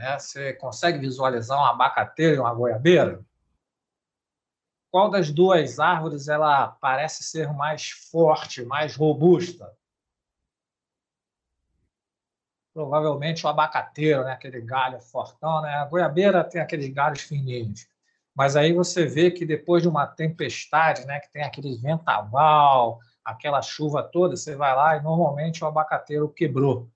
Né? 0.00 0.18
Você 0.18 0.54
consegue 0.54 0.98
visualizar 0.98 1.58
um 1.58 1.66
abacateiro 1.66 2.36
e 2.36 2.38
uma 2.38 2.54
goiabeira? 2.54 3.22
Qual 4.90 5.10
das 5.10 5.30
duas 5.30 5.78
árvores 5.78 6.26
ela 6.26 6.68
parece 6.68 7.22
ser 7.22 7.52
mais 7.52 7.90
forte, 8.10 8.64
mais 8.64 8.96
robusta? 8.96 9.70
Provavelmente 12.72 13.44
o 13.44 13.48
abacateiro, 13.50 14.24
né? 14.24 14.32
aquele 14.32 14.62
galho 14.62 14.98
fortão. 15.02 15.60
Né? 15.60 15.74
A 15.74 15.84
goiabeira 15.84 16.42
tem 16.42 16.62
aqueles 16.62 16.88
galhos 16.88 17.20
fininhos. 17.20 17.86
Mas 18.34 18.56
aí 18.56 18.72
você 18.72 19.04
vê 19.04 19.30
que 19.30 19.44
depois 19.44 19.82
de 19.82 19.88
uma 19.88 20.06
tempestade, 20.06 21.04
né, 21.04 21.20
que 21.20 21.30
tem 21.30 21.42
aquele 21.42 21.76
ventaval, 21.76 22.98
aquela 23.22 23.60
chuva 23.60 24.02
toda, 24.02 24.34
você 24.34 24.54
vai 24.56 24.74
lá 24.74 24.96
e 24.96 25.02
normalmente 25.02 25.62
o 25.62 25.66
abacateiro 25.66 26.26
quebrou. 26.30 26.88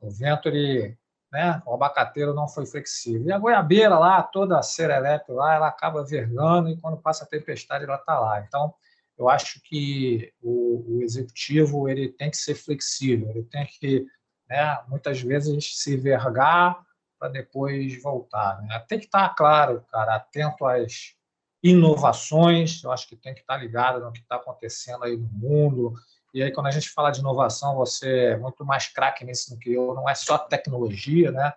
O 0.00 0.10
vento 0.10 0.48
ele 0.48 0.96
né? 1.32 1.62
O 1.64 1.72
abacateiro 1.72 2.34
não 2.34 2.46
foi 2.46 2.66
flexível. 2.66 3.26
E 3.26 3.32
a 3.32 3.38
goiabeira 3.38 3.98
lá, 3.98 4.22
toda 4.22 4.58
a 4.58 4.62
serelepe 4.62 5.32
lá, 5.32 5.54
ela 5.54 5.68
acaba 5.68 6.04
vergando 6.04 6.68
e 6.68 6.76
quando 6.76 6.98
passa 6.98 7.24
a 7.24 7.26
tempestade 7.26 7.84
ela 7.84 7.96
está 7.96 8.20
lá. 8.20 8.44
Então, 8.46 8.74
eu 9.18 9.28
acho 9.28 9.60
que 9.62 10.32
o, 10.42 10.98
o, 10.98 11.02
executivo 11.02 11.88
ele 11.88 12.10
tem 12.10 12.30
que 12.30 12.36
ser 12.36 12.54
flexível, 12.54 13.30
ele 13.30 13.44
tem 13.44 13.66
que, 13.66 14.06
né, 14.48 14.78
muitas 14.88 15.20
vezes, 15.22 15.78
se 15.78 15.96
vergar 15.96 16.78
para 17.18 17.28
depois 17.28 18.00
voltar. 18.02 18.60
Né? 18.62 18.78
Tem 18.86 18.98
que 18.98 19.06
estar, 19.06 19.28
tá, 19.28 19.34
claro, 19.34 19.84
cara, 19.90 20.16
atento 20.16 20.66
às 20.66 21.14
inovações, 21.62 22.82
eu 22.82 22.90
acho 22.90 23.08
que 23.08 23.16
tem 23.16 23.32
que 23.32 23.40
estar 23.40 23.54
tá 23.54 23.60
ligado 23.60 24.00
no 24.00 24.12
que 24.12 24.20
está 24.20 24.36
acontecendo 24.36 25.04
aí 25.04 25.16
no 25.16 25.28
mundo, 25.28 25.94
e 26.34 26.42
aí, 26.42 26.50
quando 26.50 26.66
a 26.66 26.70
gente 26.70 26.88
fala 26.88 27.10
de 27.10 27.20
inovação, 27.20 27.76
você 27.76 28.26
é 28.26 28.36
muito 28.38 28.64
mais 28.64 28.88
craque 28.88 29.24
nisso 29.24 29.50
do 29.50 29.58
que 29.58 29.72
eu. 29.72 29.94
Não 29.94 30.08
é 30.08 30.14
só 30.14 30.38
tecnologia, 30.38 31.30
né? 31.30 31.52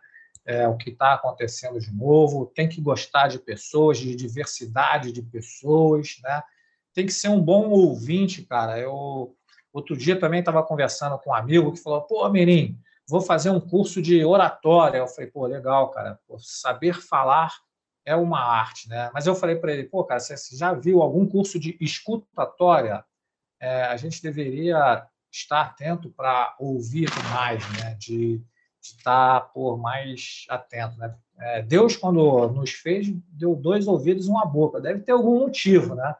É 0.45 0.67
o 0.67 0.75
que 0.75 0.89
está 0.89 1.13
acontecendo 1.13 1.79
de 1.79 1.91
novo. 1.93 2.45
Tem 2.47 2.67
que 2.67 2.81
gostar 2.81 3.29
de 3.29 3.39
pessoas, 3.39 3.97
de 3.97 4.13
diversidade 4.15 5.13
de 5.13 5.21
pessoas, 5.21 6.17
né? 6.21 6.43
Tem 6.93 7.05
que 7.05 7.13
ser 7.13 7.29
um 7.29 7.41
bom 7.41 7.69
ouvinte, 7.69 8.43
cara. 8.43 8.77
Eu 8.77 9.35
outro 9.73 9.95
dia 9.95 10.19
também 10.19 10.39
estava 10.39 10.63
conversando 10.63 11.17
com 11.19 11.29
um 11.31 11.35
amigo 11.35 11.71
que 11.71 11.81
falou: 11.81 12.01
"Pô, 12.01 12.27
Mirim, 12.29 12.77
vou 13.07 13.21
fazer 13.21 13.49
um 13.51 13.61
curso 13.61 14.01
de 14.01 14.25
oratória". 14.25 14.97
Eu 14.97 15.07
falei: 15.07 15.31
"Pô, 15.31 15.45
legal, 15.47 15.89
cara. 15.89 16.19
Pô, 16.27 16.37
saber 16.37 17.01
falar 17.01 17.53
é 18.05 18.15
uma 18.15 18.39
arte, 18.41 18.89
né?". 18.89 19.09
Mas 19.13 19.25
eu 19.25 19.35
falei 19.35 19.55
para 19.55 19.71
ele: 19.73 19.85
"Pô, 19.85 20.03
cara, 20.03 20.19
você 20.19 20.35
já 20.57 20.73
viu 20.73 21.01
algum 21.01 21.25
curso 21.25 21.57
de 21.59 21.77
escutatória?" 21.79 23.05
É, 23.65 23.83
a 23.85 23.97
gente 23.97 24.21
deveria 24.21 25.07
estar 25.31 25.61
atento 25.61 26.11
para 26.11 26.55
ouvir 26.59 27.09
mais, 27.33 27.67
né? 27.79 27.95
de, 27.99 28.37
de 28.37 28.43
estar 28.81 29.41
por 29.53 29.77
mais 29.77 30.45
atento. 30.49 30.97
Né? 30.97 31.15
É, 31.39 31.61
Deus, 31.63 31.95
quando 31.97 32.47
nos 32.49 32.69
fez, 32.69 33.07
deu 33.27 33.55
dois 33.55 33.87
ouvidos 33.87 34.27
e 34.27 34.29
uma 34.29 34.45
boca. 34.45 34.79
Deve 34.79 34.99
ter 35.01 35.13
algum 35.13 35.39
motivo, 35.39 35.95
né? 35.95 36.15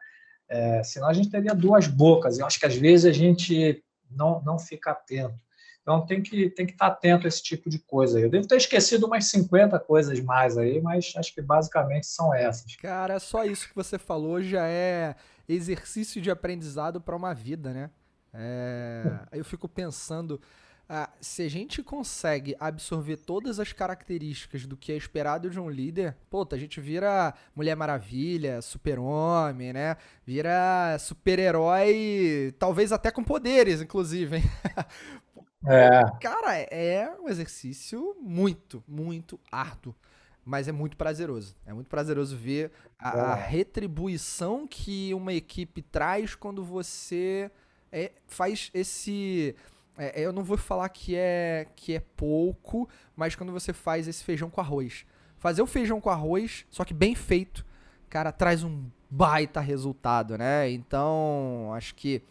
É, 0.49 0.83
senão 0.83 1.07
a 1.07 1.13
gente 1.13 1.29
teria 1.29 1.53
duas 1.53 1.87
bocas. 1.87 2.39
Eu 2.39 2.45
acho 2.45 2.59
que 2.59 2.65
às 2.65 2.75
vezes 2.75 3.05
a 3.05 3.11
gente 3.11 3.83
não, 4.09 4.41
não 4.41 4.57
fica 4.57 4.91
atento. 4.91 5.39
Então 5.86 6.03
tem 6.03 6.19
que, 6.19 6.49
tem 6.49 6.65
que 6.65 6.71
estar 6.71 6.88
atento 6.88 7.27
a 7.27 7.29
esse 7.29 7.43
tipo 7.43 7.69
de 7.69 7.77
coisa. 7.77 8.19
Eu 8.19 8.27
devo 8.27 8.47
ter 8.47 8.57
esquecido 8.57 9.05
umas 9.05 9.25
50 9.25 9.77
coisas 9.81 10.19
mais 10.19 10.57
aí, 10.57 10.81
mas 10.81 11.13
acho 11.15 11.31
que 11.31 11.43
basicamente 11.43 12.07
são 12.07 12.33
essas. 12.33 12.75
Cara, 12.77 13.19
só 13.19 13.45
isso 13.45 13.69
que 13.69 13.75
você 13.75 13.99
falou 13.99 14.41
já 14.41 14.67
é 14.67 15.15
exercício 15.47 16.19
de 16.19 16.31
aprendizado 16.31 16.99
para 16.99 17.15
uma 17.15 17.36
vida, 17.36 17.71
né? 17.71 17.91
É, 18.33 19.19
eu 19.31 19.45
fico 19.45 19.69
pensando 19.69 20.41
ah, 20.88 21.09
se 21.19 21.41
a 21.41 21.49
gente 21.49 21.81
consegue 21.81 22.55
absorver 22.59 23.17
todas 23.17 23.59
as 23.59 23.73
características 23.73 24.67
do 24.67 24.77
que 24.77 24.91
é 24.91 24.95
esperado 24.95 25.49
de 25.49 25.59
um 25.59 25.67
líder, 25.67 26.15
pô, 26.29 26.47
a 26.51 26.57
gente 26.57 26.79
vira 26.79 27.33
Mulher 27.55 27.75
Maravilha, 27.75 28.61
Super-Homem, 28.61 29.73
né? 29.73 29.97
Vira 30.23 30.97
super-herói, 30.99 32.53
talvez 32.59 32.91
até 32.91 33.09
com 33.09 33.23
poderes, 33.23 33.81
inclusive, 33.81 34.38
hein? 34.38 34.43
É. 35.68 36.03
Cara, 36.22 36.55
é 36.55 37.09
um 37.20 37.30
exercício 37.30 38.16
muito, 38.22 38.84
muito 38.88 39.39
árduo. 39.51 39.95
Mas 40.43 40.68
é 40.68 40.72
muito 40.72 40.95
prazeroso. 40.95 41.55
É 41.66 41.74
muito 41.74 41.89
prazeroso 41.89 42.38
ver 42.38 42.72
a, 42.99 43.09
a 43.09 43.36
retribuição 43.36 44.68
que 44.68 45.11
uma 45.13 45.34
equipe 45.34 45.82
traz 45.82 46.36
quando 46.36 46.63
você 46.63 47.49
é, 47.91 48.11
faz 48.28 48.70
esse 48.72 49.55
é, 49.97 50.22
eu 50.22 50.34
não 50.34 50.43
vou 50.43 50.57
falar 50.57 50.89
que 50.89 51.16
é, 51.16 51.68
que 51.76 51.93
é 51.93 51.99
pouco, 51.99 52.88
mas 53.16 53.36
quando 53.36 53.51
você 53.51 53.72
faz 53.72 54.07
esse 54.07 54.24
feijão 54.24 54.49
com 54.49 54.59
arroz. 54.59 55.05
Fazer 55.38 55.61
o 55.61 55.68
feijão 55.68 56.01
com 56.01 56.09
arroz, 56.09 56.66
só 56.70 56.84
que 56.84 56.93
bem 56.93 57.16
feito, 57.16 57.66
cara, 58.09 58.32
traz 58.32 58.63
um 58.63 58.89
baita 59.09 59.61
resultado, 59.61 60.38
né? 60.38 60.70
Então, 60.70 61.72
acho 61.74 61.95
que 61.95 62.22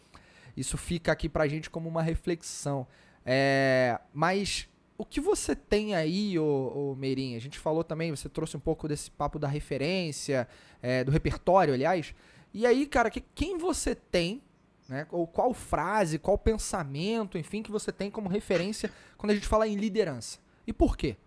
isso 0.55 0.77
fica 0.77 1.11
aqui 1.11 1.27
pra 1.27 1.47
gente 1.47 1.69
como 1.69 1.89
uma 1.89 2.03
reflexão. 2.03 2.87
É, 3.25 3.99
mas 4.13 4.69
o 4.97 5.05
que 5.05 5.19
você 5.19 5.55
tem 5.55 5.95
aí, 5.95 6.37
ô, 6.37 6.91
ô 6.91 6.95
Meirinha? 6.95 7.37
A 7.37 7.41
gente 7.41 7.57
falou 7.59 7.83
também, 7.83 8.11
você 8.11 8.29
trouxe 8.29 8.55
um 8.55 8.59
pouco 8.59 8.87
desse 8.87 9.09
papo 9.09 9.39
da 9.39 9.47
referência, 9.47 10.47
é, 10.81 11.03
do 11.03 11.11
repertório, 11.11 11.73
aliás. 11.73 12.13
E 12.53 12.65
aí, 12.65 12.85
cara, 12.85 13.09
que, 13.09 13.21
quem 13.33 13.57
você 13.57 13.95
tem 13.95 14.41
né? 14.87 15.07
Ou 15.11 15.25
qual 15.25 15.53
frase, 15.53 16.19
qual 16.19 16.37
pensamento, 16.37 17.37
enfim, 17.37 17.63
que 17.63 17.71
você 17.71 17.91
tem 17.91 18.11
como 18.11 18.29
referência 18.29 18.91
quando 19.17 19.31
a 19.31 19.35
gente 19.35 19.47
fala 19.47 19.67
em 19.67 19.75
liderança. 19.75 20.39
E 20.65 20.73
por 20.73 20.95
quê? 20.95 21.17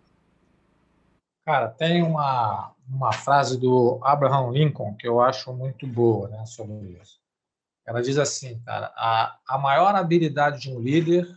Cara, 1.45 1.69
tem 1.69 2.03
uma, 2.03 2.73
uma 2.87 3.11
frase 3.11 3.59
do 3.59 3.99
Abraham 4.03 4.51
Lincoln 4.51 4.95
que 4.95 5.07
eu 5.07 5.19
acho 5.19 5.53
muito 5.53 5.87
boa 5.87 6.27
né, 6.29 6.45
sobre 6.45 6.73
isso. 7.01 7.19
Ela 7.85 8.01
diz 8.01 8.17
assim, 8.17 8.59
cara, 8.59 8.93
a, 8.95 9.37
a 9.47 9.57
maior 9.57 9.95
habilidade 9.95 10.61
de 10.61 10.71
um 10.71 10.79
líder 10.79 11.27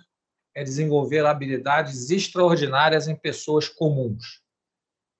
é 0.54 0.62
desenvolver 0.62 1.24
habilidades 1.24 2.10
extraordinárias 2.10 3.08
em 3.08 3.16
pessoas 3.16 3.68
comuns. 3.68 4.42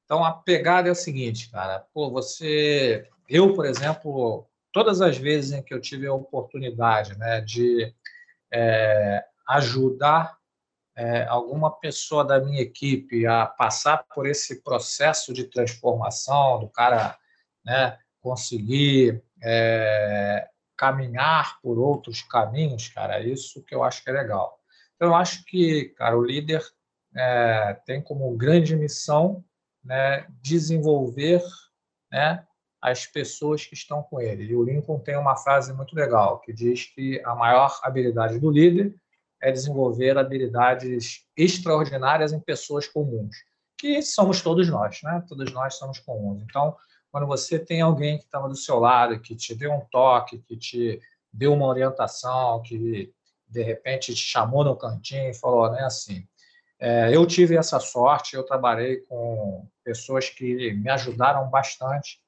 Então, 0.04 0.24
a 0.24 0.32
pegada 0.32 0.88
é 0.88 0.92
o 0.92 0.96
seguinte, 0.96 1.50
cara, 1.50 1.86
pô, 1.92 2.10
você... 2.10 3.08
Eu, 3.28 3.54
por 3.54 3.64
exemplo, 3.64 4.46
todas 4.72 5.00
as 5.00 5.16
vezes 5.16 5.52
em 5.52 5.62
que 5.62 5.72
eu 5.72 5.80
tive 5.80 6.06
a 6.06 6.12
oportunidade 6.12 7.16
né, 7.16 7.40
de 7.40 7.94
é, 8.52 9.24
ajudar 9.48 10.36
é, 10.94 11.24
alguma 11.24 11.70
pessoa 11.70 12.24
da 12.24 12.38
minha 12.38 12.60
equipe 12.60 13.26
a 13.26 13.46
passar 13.46 14.04
por 14.14 14.26
esse 14.26 14.62
processo 14.62 15.32
de 15.32 15.44
transformação, 15.44 16.60
do 16.60 16.68
cara 16.68 17.16
né, 17.64 17.98
conseguir 18.20 19.22
é, 19.42 20.48
caminhar 20.76 21.60
por 21.62 21.78
outros 21.78 22.22
caminhos, 22.22 22.88
cara, 22.88 23.20
isso 23.20 23.62
que 23.62 23.74
eu 23.74 23.82
acho 23.82 24.02
que 24.04 24.10
é 24.10 24.12
legal. 24.12 24.61
Então, 24.96 25.08
eu 25.08 25.14
acho 25.14 25.44
que, 25.44 25.86
cara, 25.96 26.16
o 26.16 26.24
líder 26.24 26.62
é, 27.16 27.74
tem 27.86 28.02
como 28.02 28.36
grande 28.36 28.76
missão 28.76 29.44
né, 29.84 30.26
desenvolver 30.40 31.42
né, 32.10 32.46
as 32.80 33.06
pessoas 33.06 33.64
que 33.64 33.74
estão 33.74 34.02
com 34.02 34.20
ele. 34.20 34.44
E 34.44 34.56
o 34.56 34.62
Lincoln 34.64 34.98
tem 34.98 35.16
uma 35.16 35.36
frase 35.36 35.72
muito 35.72 35.94
legal 35.94 36.40
que 36.40 36.52
diz 36.52 36.86
que 36.86 37.20
a 37.24 37.34
maior 37.34 37.78
habilidade 37.82 38.38
do 38.38 38.50
líder 38.50 38.94
é 39.40 39.50
desenvolver 39.50 40.16
habilidades 40.16 41.26
extraordinárias 41.36 42.32
em 42.32 42.40
pessoas 42.40 42.86
comuns, 42.86 43.36
que 43.76 44.00
somos 44.00 44.40
todos 44.40 44.68
nós, 44.68 45.00
né? 45.02 45.24
Todos 45.28 45.52
nós 45.52 45.74
somos 45.74 45.98
comuns. 45.98 46.42
Então, 46.42 46.76
quando 47.10 47.26
você 47.26 47.58
tem 47.58 47.80
alguém 47.80 48.18
que 48.18 48.24
estava 48.24 48.48
do 48.48 48.54
seu 48.54 48.78
lado, 48.78 49.20
que 49.20 49.34
te 49.34 49.54
deu 49.54 49.72
um 49.72 49.84
toque, 49.90 50.38
que 50.38 50.56
te 50.56 51.00
deu 51.32 51.52
uma 51.52 51.66
orientação, 51.66 52.62
que 52.62 53.12
de 53.52 53.62
repente 53.62 54.14
te 54.14 54.20
chamou 54.20 54.64
no 54.64 54.76
cantinho 54.76 55.30
e 55.30 55.34
falou, 55.34 55.70
né, 55.70 55.82
assim, 55.82 56.26
é, 56.78 57.14
eu 57.14 57.24
tive 57.26 57.56
essa 57.56 57.78
sorte, 57.78 58.34
eu 58.34 58.42
trabalhei 58.44 58.98
com 59.02 59.68
pessoas 59.84 60.28
que 60.28 60.72
me 60.72 60.90
ajudaram 60.90 61.48
bastante 61.48 62.22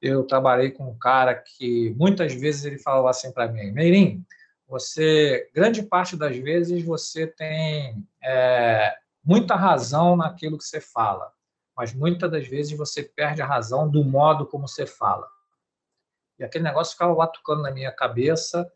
eu 0.00 0.24
trabalhei 0.24 0.70
com 0.70 0.88
um 0.88 0.98
cara 0.98 1.34
que 1.34 1.90
muitas 1.96 2.32
vezes 2.32 2.64
ele 2.64 2.78
falava 2.78 3.10
assim 3.10 3.32
para 3.32 3.48
mim, 3.48 3.72
Meirim, 3.72 4.24
você, 4.66 5.50
grande 5.54 5.82
parte 5.82 6.16
das 6.16 6.36
vezes 6.36 6.82
você 6.82 7.26
tem 7.26 8.06
é, 8.22 8.94
muita 9.24 9.56
razão 9.56 10.16
naquilo 10.16 10.58
que 10.58 10.64
você 10.64 10.80
fala, 10.80 11.32
mas 11.76 11.92
muitas 11.92 12.30
das 12.30 12.46
vezes 12.46 12.76
você 12.76 13.02
perde 13.02 13.42
a 13.42 13.46
razão 13.46 13.90
do 13.90 14.04
modo 14.04 14.46
como 14.46 14.68
você 14.68 14.86
fala. 14.86 15.28
E 16.38 16.44
aquele 16.44 16.64
negócio 16.64 16.92
ficava 16.92 17.14
batucando 17.14 17.62
na 17.62 17.70
minha 17.72 17.90
cabeça 17.90 18.70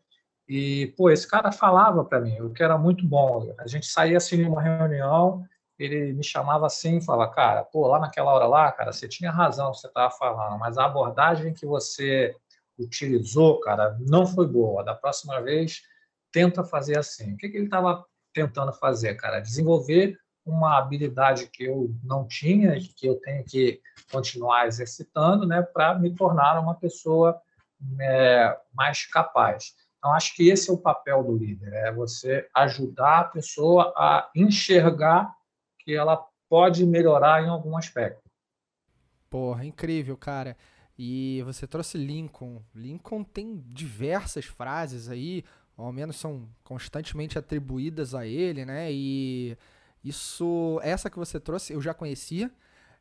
e, 0.47 0.93
pô, 0.97 1.09
esse 1.09 1.27
cara 1.27 1.51
falava 1.51 2.03
para 2.03 2.19
mim, 2.19 2.39
o 2.41 2.51
que 2.51 2.63
era 2.63 2.77
muito 2.77 3.05
bom. 3.07 3.53
A 3.59 3.67
gente 3.67 3.85
saía 3.85 4.17
assim 4.17 4.43
numa 4.43 4.61
reunião 4.61 5.45
ele 5.77 6.13
me 6.13 6.23
chamava 6.23 6.67
assim 6.67 6.97
e 6.97 7.03
falava, 7.03 7.31
cara, 7.31 7.63
pô, 7.63 7.87
lá 7.87 7.99
naquela 7.99 8.33
hora 8.33 8.45
lá, 8.45 8.71
cara, 8.71 8.91
você 8.91 9.07
tinha 9.07 9.31
razão 9.31 9.71
que 9.71 9.79
você 9.79 9.87
estava 9.87 10.11
falando, 10.11 10.57
mas 10.59 10.77
a 10.77 10.85
abordagem 10.85 11.53
que 11.53 11.65
você 11.65 12.35
utilizou, 12.77 13.59
cara, 13.59 13.97
não 13.99 14.25
foi 14.25 14.47
boa. 14.47 14.83
Da 14.83 14.95
próxima 14.95 15.41
vez, 15.41 15.81
tenta 16.31 16.63
fazer 16.63 16.97
assim. 16.97 17.33
O 17.33 17.37
que, 17.37 17.49
que 17.49 17.57
ele 17.57 17.65
estava 17.65 18.05
tentando 18.33 18.73
fazer, 18.73 19.15
cara? 19.15 19.39
Desenvolver 19.39 20.17
uma 20.45 20.77
habilidade 20.77 21.47
que 21.47 21.63
eu 21.63 21.95
não 22.03 22.27
tinha 22.27 22.77
que 22.79 23.07
eu 23.07 23.15
tenho 23.15 23.45
que 23.45 23.79
continuar 24.11 24.67
exercitando, 24.67 25.47
né, 25.47 25.61
para 25.61 25.97
me 25.97 26.13
tornar 26.13 26.59
uma 26.59 26.75
pessoa 26.75 27.39
é, 27.99 28.57
mais 28.73 29.05
capaz. 29.05 29.73
Então, 30.03 30.13
acho 30.13 30.35
que 30.35 30.49
esse 30.49 30.69
é 30.69 30.73
o 30.73 30.77
papel 30.77 31.23
do 31.23 31.33
líder, 31.33 31.71
é 31.71 31.89
você 31.89 32.45
ajudar 32.53 33.19
a 33.19 33.23
pessoa 33.23 33.93
a 33.95 34.29
enxergar 34.35 35.33
que 35.79 35.93
ela 35.95 36.21
pode 36.49 36.85
melhorar 36.85 37.41
em 37.41 37.47
algum 37.47 37.77
aspecto. 37.77 38.29
Porra, 39.29 39.63
incrível, 39.63 40.17
cara. 40.17 40.57
E 40.99 41.41
você 41.45 41.65
trouxe 41.65 41.97
Lincoln. 41.97 42.61
Lincoln 42.75 43.23
tem 43.23 43.63
diversas 43.67 44.43
frases 44.43 45.07
aí, 45.07 45.41
ao 45.77 45.93
menos 45.93 46.17
são 46.17 46.49
constantemente 46.65 47.39
atribuídas 47.39 48.13
a 48.13 48.27
ele, 48.27 48.65
né? 48.65 48.91
E 48.91 49.57
isso, 50.03 50.81
essa 50.83 51.09
que 51.09 51.17
você 51.17 51.39
trouxe, 51.39 51.71
eu 51.71 51.81
já 51.81 51.93
conhecia. 51.93 52.51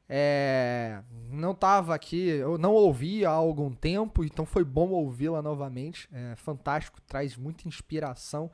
É, 0.09 1.03
não 1.31 1.53
estava 1.53 1.95
aqui, 1.95 2.29
eu 2.29 2.59
não 2.59 2.73
ouvi 2.73 3.25
há 3.25 3.31
algum 3.31 3.73
tempo, 3.73 4.25
então 4.25 4.45
foi 4.45 4.65
bom 4.65 4.91
ouvi-la 4.91 5.41
novamente. 5.41 6.09
É 6.13 6.35
fantástico, 6.37 7.01
traz 7.03 7.37
muita 7.37 7.67
inspiração. 7.67 8.51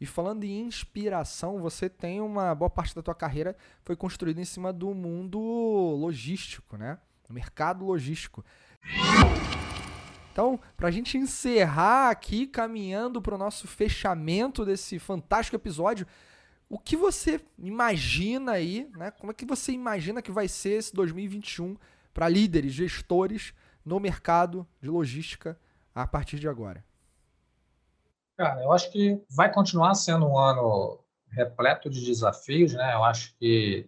E 0.00 0.06
falando 0.06 0.42
em 0.42 0.62
inspiração, 0.62 1.60
você 1.60 1.88
tem 1.88 2.20
uma 2.20 2.54
boa 2.54 2.68
parte 2.68 2.94
da 2.94 3.02
tua 3.02 3.14
carreira 3.14 3.56
foi 3.84 3.94
construída 3.94 4.40
em 4.40 4.44
cima 4.44 4.72
do 4.72 4.92
mundo 4.92 5.38
logístico, 5.38 6.76
né? 6.76 6.98
Mercado 7.28 7.84
logístico. 7.84 8.44
Então, 10.32 10.58
para 10.76 10.88
a 10.88 10.90
gente 10.90 11.16
encerrar 11.16 12.10
aqui, 12.10 12.46
caminhando 12.46 13.22
para 13.22 13.34
o 13.34 13.38
nosso 13.38 13.68
fechamento 13.68 14.64
desse 14.64 14.98
fantástico 14.98 15.56
episódio, 15.56 16.06
o 16.72 16.78
que 16.78 16.96
você 16.96 17.38
imagina 17.58 18.52
aí, 18.52 18.88
né? 18.96 19.10
Como 19.10 19.30
é 19.30 19.34
que 19.34 19.44
você 19.44 19.72
imagina 19.72 20.22
que 20.22 20.32
vai 20.32 20.48
ser 20.48 20.78
esse 20.78 20.94
2021 20.94 21.76
para 22.14 22.30
líderes, 22.30 22.72
gestores 22.72 23.52
no 23.84 24.00
mercado 24.00 24.66
de 24.80 24.88
logística 24.88 25.60
a 25.94 26.06
partir 26.06 26.38
de 26.38 26.48
agora? 26.48 26.82
Cara, 28.38 28.62
eu 28.62 28.72
acho 28.72 28.90
que 28.90 29.22
vai 29.28 29.52
continuar 29.52 29.94
sendo 29.94 30.26
um 30.26 30.38
ano 30.38 30.98
repleto 31.28 31.90
de 31.90 32.06
desafios, 32.06 32.72
né? 32.72 32.94
Eu 32.94 33.04
acho 33.04 33.36
que 33.36 33.86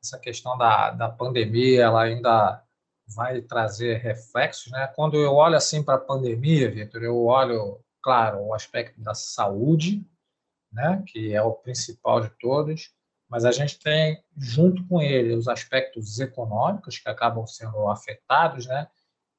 essa 0.00 0.16
questão 0.16 0.56
da, 0.56 0.92
da 0.92 1.08
pandemia, 1.08 1.82
ela 1.82 2.04
ainda 2.04 2.62
vai 3.08 3.42
trazer 3.42 3.96
reflexos, 3.96 4.70
né? 4.70 4.86
Quando 4.94 5.16
eu 5.16 5.34
olho 5.34 5.56
assim 5.56 5.82
para 5.82 5.96
a 5.96 5.98
pandemia, 5.98 6.70
Vitor, 6.70 7.02
eu 7.02 7.24
olho, 7.24 7.80
claro, 8.00 8.40
o 8.40 8.54
aspecto 8.54 9.00
da 9.00 9.14
saúde, 9.14 10.08
né? 10.72 11.02
Que 11.06 11.34
é 11.34 11.42
o 11.42 11.52
principal 11.52 12.20
de 12.20 12.30
todos, 12.38 12.90
mas 13.28 13.44
a 13.44 13.52
gente 13.52 13.78
tem 13.78 14.22
junto 14.36 14.86
com 14.86 15.00
ele 15.00 15.34
os 15.34 15.48
aspectos 15.48 16.18
econômicos 16.18 16.98
que 16.98 17.08
acabam 17.08 17.46
sendo 17.46 17.88
afetados, 17.88 18.66
né? 18.66 18.88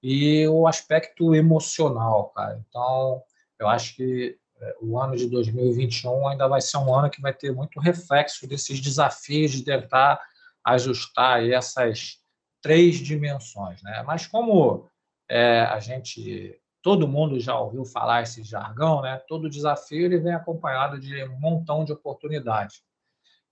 E 0.01 0.47
o 0.47 0.67
aspecto 0.67 1.35
emocional, 1.35 2.29
cara. 2.29 2.63
Então, 2.67 3.21
eu 3.59 3.67
acho 3.67 3.95
que 3.95 4.39
o 4.81 4.99
ano 4.99 5.15
de 5.15 5.27
2021 5.27 6.27
ainda 6.27 6.47
vai 6.47 6.61
ser 6.61 6.77
um 6.77 6.93
ano 6.93 7.09
que 7.09 7.21
vai 7.21 7.33
ter 7.33 7.51
muito 7.51 7.79
reflexo 7.79 8.47
desses 8.47 8.79
desafios 8.79 9.51
de 9.51 9.63
tentar 9.63 10.21
ajustar 10.63 11.43
essas 11.49 12.19
três 12.61 12.97
dimensões, 12.97 13.81
né? 13.81 14.03
Mas 14.05 14.27
como 14.27 14.87
é, 15.29 15.61
a 15.61 15.79
gente, 15.79 16.59
todo 16.81 17.07
mundo 17.07 17.39
já 17.39 17.59
ouviu 17.59 17.85
falar 17.85 18.23
esse 18.23 18.43
jargão, 18.43 19.01
né? 19.01 19.21
Todo 19.27 19.49
desafio 19.49 20.05
ele 20.05 20.17
vem 20.17 20.33
acompanhado 20.33 20.99
de 20.99 21.23
um 21.25 21.39
montão 21.39 21.85
de 21.85 21.93
oportunidades. 21.93 22.83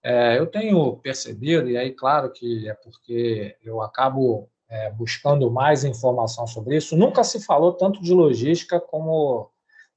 É, 0.02 0.38
eu 0.38 0.48
tenho 0.48 0.96
percebido, 0.98 1.70
e 1.70 1.78
aí, 1.78 1.92
claro 1.92 2.32
que 2.32 2.70
é 2.70 2.74
porque 2.74 3.58
eu 3.62 3.82
acabo 3.82 4.50
é, 4.70 4.90
buscando 4.92 5.52
mais 5.52 5.84
informação 5.84 6.48
sobre 6.48 6.78
isso, 6.78 6.96
nunca 6.96 7.24
se 7.24 7.44
falou 7.44 7.74
tanto 7.74 8.02
de 8.02 8.14
logística 8.14 8.80
como 8.80 9.52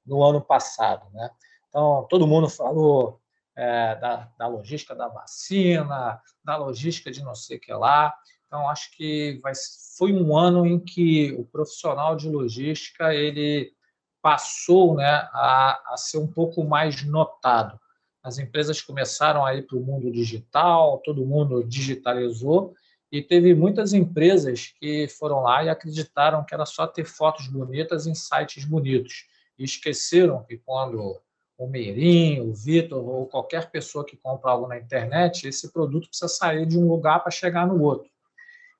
no 0.05 0.21
ano 0.23 0.41
passado. 0.41 1.05
Né? 1.13 1.29
Então, 1.69 2.05
todo 2.09 2.27
mundo 2.27 2.49
falou 2.49 3.19
é, 3.55 3.95
da, 3.95 4.29
da, 4.37 4.47
logística 4.47 4.93
da 4.93 5.07
vacina, 5.07 6.19
da 6.43 6.57
logística 6.57 7.11
de 7.11 7.23
não 7.23 7.35
sei 7.35 7.57
o 7.57 7.59
que 7.61 7.73
lá. 7.73 8.13
Então, 8.53 8.69
acho 8.69 8.95
que 8.95 9.39
vai, 9.41 9.53
foi 9.97 10.13
um 10.13 10.37
ano 10.37 10.63
em 10.63 10.77
que 10.77 11.31
o 11.31 11.43
profissional 11.43 12.15
de 12.15 12.29
logística 12.29 13.11
ele 13.11 13.73
passou 14.21 14.93
né, 14.93 15.27
a, 15.33 15.81
a 15.87 15.97
ser 15.97 16.19
um 16.19 16.27
pouco 16.27 16.63
mais 16.63 17.03
notado. 17.03 17.79
As 18.21 18.37
empresas 18.37 18.79
começaram 18.79 19.43
a 19.43 19.55
ir 19.55 19.63
para 19.63 19.75
o 19.75 19.81
mundo 19.81 20.11
digital, 20.11 21.01
todo 21.03 21.25
mundo 21.25 21.63
digitalizou, 21.63 22.75
e 23.11 23.23
teve 23.23 23.55
muitas 23.55 23.91
empresas 23.91 24.71
que 24.79 25.07
foram 25.07 25.41
lá 25.41 25.63
e 25.63 25.69
acreditaram 25.69 26.45
que 26.45 26.53
era 26.53 26.67
só 26.67 26.85
ter 26.85 27.05
fotos 27.05 27.47
bonitas 27.47 28.05
em 28.05 28.13
sites 28.13 28.65
bonitos. 28.65 29.25
E 29.57 29.63
esqueceram 29.63 30.43
que 30.43 30.59
quando 30.59 31.19
o 31.57 31.67
Meirinho, 31.67 32.51
o 32.51 32.53
Vitor 32.53 33.03
ou 33.03 33.25
qualquer 33.25 33.71
pessoa 33.71 34.05
que 34.05 34.15
compra 34.15 34.51
algo 34.51 34.67
na 34.67 34.77
internet, 34.77 35.47
esse 35.47 35.73
produto 35.73 36.07
precisa 36.07 36.27
sair 36.27 36.67
de 36.67 36.77
um 36.77 36.87
lugar 36.87 37.19
para 37.23 37.31
chegar 37.31 37.65
no 37.65 37.81
outro. 37.81 38.12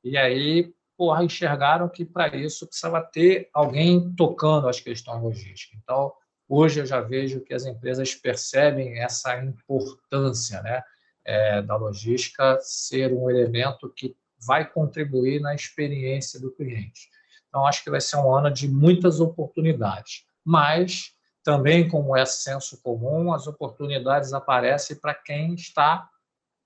E 0.03 0.17
aí, 0.17 0.73
porra, 0.97 1.23
enxergaram 1.23 1.87
que 1.87 2.03
para 2.03 2.35
isso 2.35 2.67
precisava 2.67 3.01
ter 3.01 3.49
alguém 3.53 4.13
tocando 4.15 4.67
as 4.67 4.79
questões 4.79 5.21
logísticas. 5.21 5.79
Então, 5.81 6.11
hoje 6.47 6.81
eu 6.81 6.85
já 6.85 7.01
vejo 7.01 7.41
que 7.41 7.53
as 7.53 7.65
empresas 7.65 8.13
percebem 8.13 8.99
essa 8.99 9.37
importância 9.43 10.61
né, 10.61 10.83
é, 11.25 11.61
da 11.61 11.75
logística 11.75 12.59
ser 12.61 13.13
um 13.13 13.29
elemento 13.29 13.89
que 13.89 14.15
vai 14.45 14.69
contribuir 14.69 15.39
na 15.39 15.55
experiência 15.55 16.39
do 16.39 16.51
cliente. 16.51 17.09
Então, 17.47 17.65
acho 17.65 17.83
que 17.83 17.89
vai 17.89 18.01
ser 18.01 18.17
um 18.17 18.33
ano 18.33 18.51
de 18.51 18.67
muitas 18.67 19.19
oportunidades, 19.19 20.25
mas 20.43 21.13
também, 21.43 21.87
como 21.87 22.15
é 22.15 22.25
senso 22.25 22.81
comum, 22.81 23.33
as 23.33 23.47
oportunidades 23.47 24.33
aparecem 24.33 24.95
para 24.95 25.13
quem 25.13 25.53
está 25.53 26.09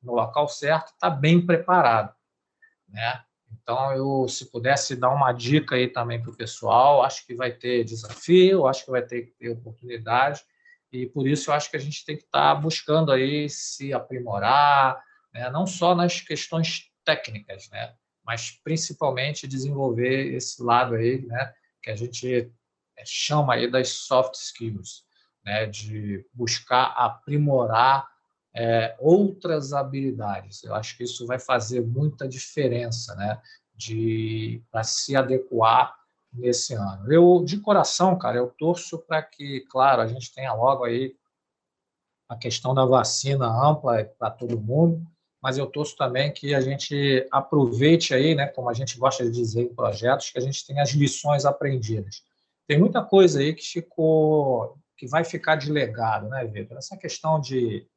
no 0.01 0.13
local 0.13 0.47
certo, 0.47 0.93
está 0.93 1.09
bem 1.09 1.43
preparado. 1.43 2.13
Né? 2.87 3.21
Então, 3.51 3.93
eu, 3.93 4.27
se 4.27 4.49
pudesse 4.49 4.95
dar 4.95 5.09
uma 5.09 5.31
dica 5.31 5.75
aí 5.75 5.87
também 5.87 6.21
para 6.21 6.31
o 6.31 6.35
pessoal, 6.35 7.03
acho 7.03 7.25
que 7.25 7.35
vai 7.35 7.51
ter 7.51 7.83
desafio, 7.83 8.67
acho 8.67 8.85
que 8.85 8.91
vai 8.91 9.01
ter, 9.01 9.33
ter 9.37 9.49
oportunidade, 9.49 10.41
e 10.91 11.05
por 11.05 11.27
isso 11.27 11.49
eu 11.49 11.53
acho 11.53 11.69
que 11.69 11.77
a 11.77 11.79
gente 11.79 12.05
tem 12.05 12.15
que 12.15 12.23
estar 12.23 12.55
tá 12.55 12.55
buscando 12.55 13.11
aí 13.11 13.49
se 13.49 13.93
aprimorar, 13.93 15.01
né? 15.33 15.49
não 15.49 15.67
só 15.67 15.93
nas 15.93 16.21
questões 16.21 16.89
técnicas, 17.03 17.69
né? 17.69 17.93
mas 18.25 18.51
principalmente 18.63 19.47
desenvolver 19.47 20.33
esse 20.33 20.61
lado 20.63 20.95
aí, 20.95 21.25
né? 21.25 21.53
que 21.81 21.89
a 21.89 21.95
gente 21.95 22.51
é, 22.97 23.03
chama 23.05 23.53
aí 23.53 23.69
das 23.69 23.89
soft 23.89 24.35
skills, 24.35 25.05
né, 25.45 25.65
de 25.65 26.25
buscar 26.33 26.87
aprimorar 26.87 28.05
é, 28.57 28.95
outras 28.99 29.71
habilidades. 29.71 30.63
Eu 30.63 30.73
acho 30.73 30.97
que 30.97 31.03
isso 31.03 31.27
vai 31.27 31.37
fazer 31.37 31.79
muita 31.85 32.27
diferença, 32.27 33.13
né, 33.13 33.39
de 33.75 34.63
para 34.71 34.83
se 34.83 35.15
adequar 35.15 35.95
nesse 36.33 36.73
ano. 36.73 37.13
Eu 37.13 37.43
de 37.45 37.59
coração, 37.59 38.17
cara, 38.17 38.37
eu 38.37 38.47
torço 38.47 38.97
para 38.97 39.21
que, 39.21 39.61
claro, 39.69 40.01
a 40.01 40.07
gente 40.07 40.33
tenha 40.33 40.51
logo 40.53 40.83
aí 40.83 41.15
a 42.27 42.35
questão 42.35 42.73
da 42.73 42.83
vacina 42.83 43.45
ampla 43.45 44.03
para 44.17 44.31
todo 44.31 44.59
mundo, 44.59 45.05
mas 45.39 45.59
eu 45.59 45.67
torço 45.67 45.95
também 45.95 46.33
que 46.33 46.55
a 46.55 46.59
gente 46.59 47.27
aproveite 47.31 48.11
aí, 48.11 48.33
né, 48.33 48.47
como 48.47 48.71
a 48.71 48.73
gente 48.73 48.97
gosta 48.97 49.23
de 49.23 49.29
dizer 49.29 49.61
em 49.61 49.75
projetos, 49.75 50.31
que 50.31 50.39
a 50.39 50.41
gente 50.41 50.65
tenha 50.65 50.81
as 50.81 50.89
lições 50.89 51.45
aprendidas. 51.45 52.23
Tem 52.67 52.79
muita 52.79 53.03
coisa 53.03 53.39
aí 53.39 53.53
que 53.53 53.63
ficou, 53.63 54.75
que 54.97 55.07
vai 55.07 55.23
ficar 55.23 55.57
de 55.57 55.71
legado, 55.71 56.27
né, 56.27 56.43
Vitor? 56.45 56.75
Essa 56.75 56.97
questão 56.97 57.39
de 57.39 57.87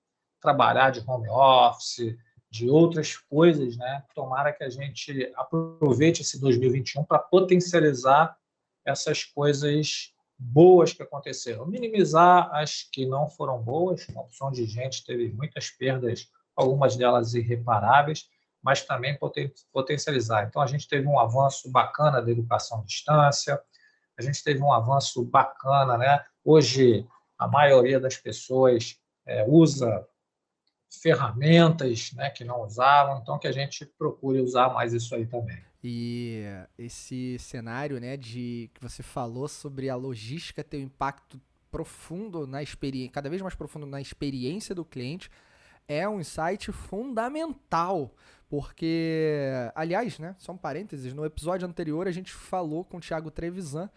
trabalhar 0.41 0.91
de 0.91 1.03
home 1.07 1.28
office, 1.28 2.16
de 2.51 2.68
outras 2.68 3.16
coisas, 3.16 3.76
né? 3.76 4.03
Tomara 4.14 4.53
que 4.53 4.64
a 4.64 4.68
gente 4.68 5.32
aproveite 5.36 6.22
esse 6.22 6.41
2021 6.41 7.05
para 7.05 7.18
potencializar 7.18 8.36
essas 8.84 9.24
coisas 9.24 10.12
boas 10.36 10.93
que 10.93 11.03
aconteceram, 11.03 11.66
minimizar 11.66 12.49
as 12.53 12.82
que 12.91 13.07
não 13.07 13.28
foram 13.28 13.62
boas. 13.62 14.07
A 14.16 14.20
opção 14.20 14.51
de 14.51 14.64
gente 14.64 15.05
teve 15.05 15.30
muitas 15.32 15.70
perdas, 15.70 16.28
algumas 16.57 16.97
delas 16.97 17.34
irreparáveis, 17.34 18.26
mas 18.62 18.82
também 18.82 19.18
potencializar. 19.72 20.45
Então 20.45 20.61
a 20.61 20.66
gente 20.66 20.88
teve 20.88 21.07
um 21.07 21.20
avanço 21.20 21.70
bacana 21.70 22.20
da 22.20 22.30
educação 22.30 22.80
à 22.80 22.84
distância, 22.84 23.61
a 24.18 24.22
gente 24.22 24.43
teve 24.43 24.61
um 24.61 24.72
avanço 24.72 25.24
bacana, 25.24 25.97
né? 25.97 26.22
Hoje, 26.45 27.07
a 27.38 27.49
maioria 27.49 27.99
das 27.99 28.18
pessoas 28.18 28.99
é, 29.26 29.47
usa 29.49 30.07
ferramentas 30.91 32.12
né, 32.12 32.30
que 32.30 32.45
não 32.45 32.62
usavam, 32.62 33.18
então 33.20 33.38
que 33.38 33.47
a 33.47 33.53
gente 33.53 33.86
procure 33.86 34.41
usar 34.41 34.72
mais 34.72 34.93
isso 34.93 35.14
aí 35.14 35.26
também. 35.26 35.59
E 35.82 36.45
esse 36.76 37.38
cenário 37.38 38.01
né, 38.01 38.16
de 38.16 38.70
que 38.74 38.82
você 38.82 39.03
falou 39.03 39.49
sobre 39.49 39.88
a 39.88 39.97
logística 39.97 40.62
ter 40.62 40.76
um 40.78 40.82
impacto 40.82 41.41
profundo 41.70 42.47
na 42.47 42.62
experiência, 42.62 43.12
cada 43.12 43.30
vez 43.30 43.41
mais 43.41 43.55
profundo 43.55 43.86
na 43.86 44.01
experiência 44.01 44.74
do 44.74 44.84
cliente, 44.84 45.30
é 45.86 46.09
um 46.09 46.20
insight 46.20 46.70
fundamental. 46.72 48.14
Porque, 48.49 49.41
aliás, 49.74 50.18
né, 50.18 50.34
só 50.38 50.53
um 50.53 50.57
parênteses, 50.57 51.14
no 51.14 51.24
episódio 51.24 51.68
anterior 51.68 52.09
a 52.09 52.11
gente 52.11 52.32
falou 52.32 52.84
com 52.84 52.97
o 52.97 53.01
Thiago 53.01 53.30
Trevisan 53.30 53.88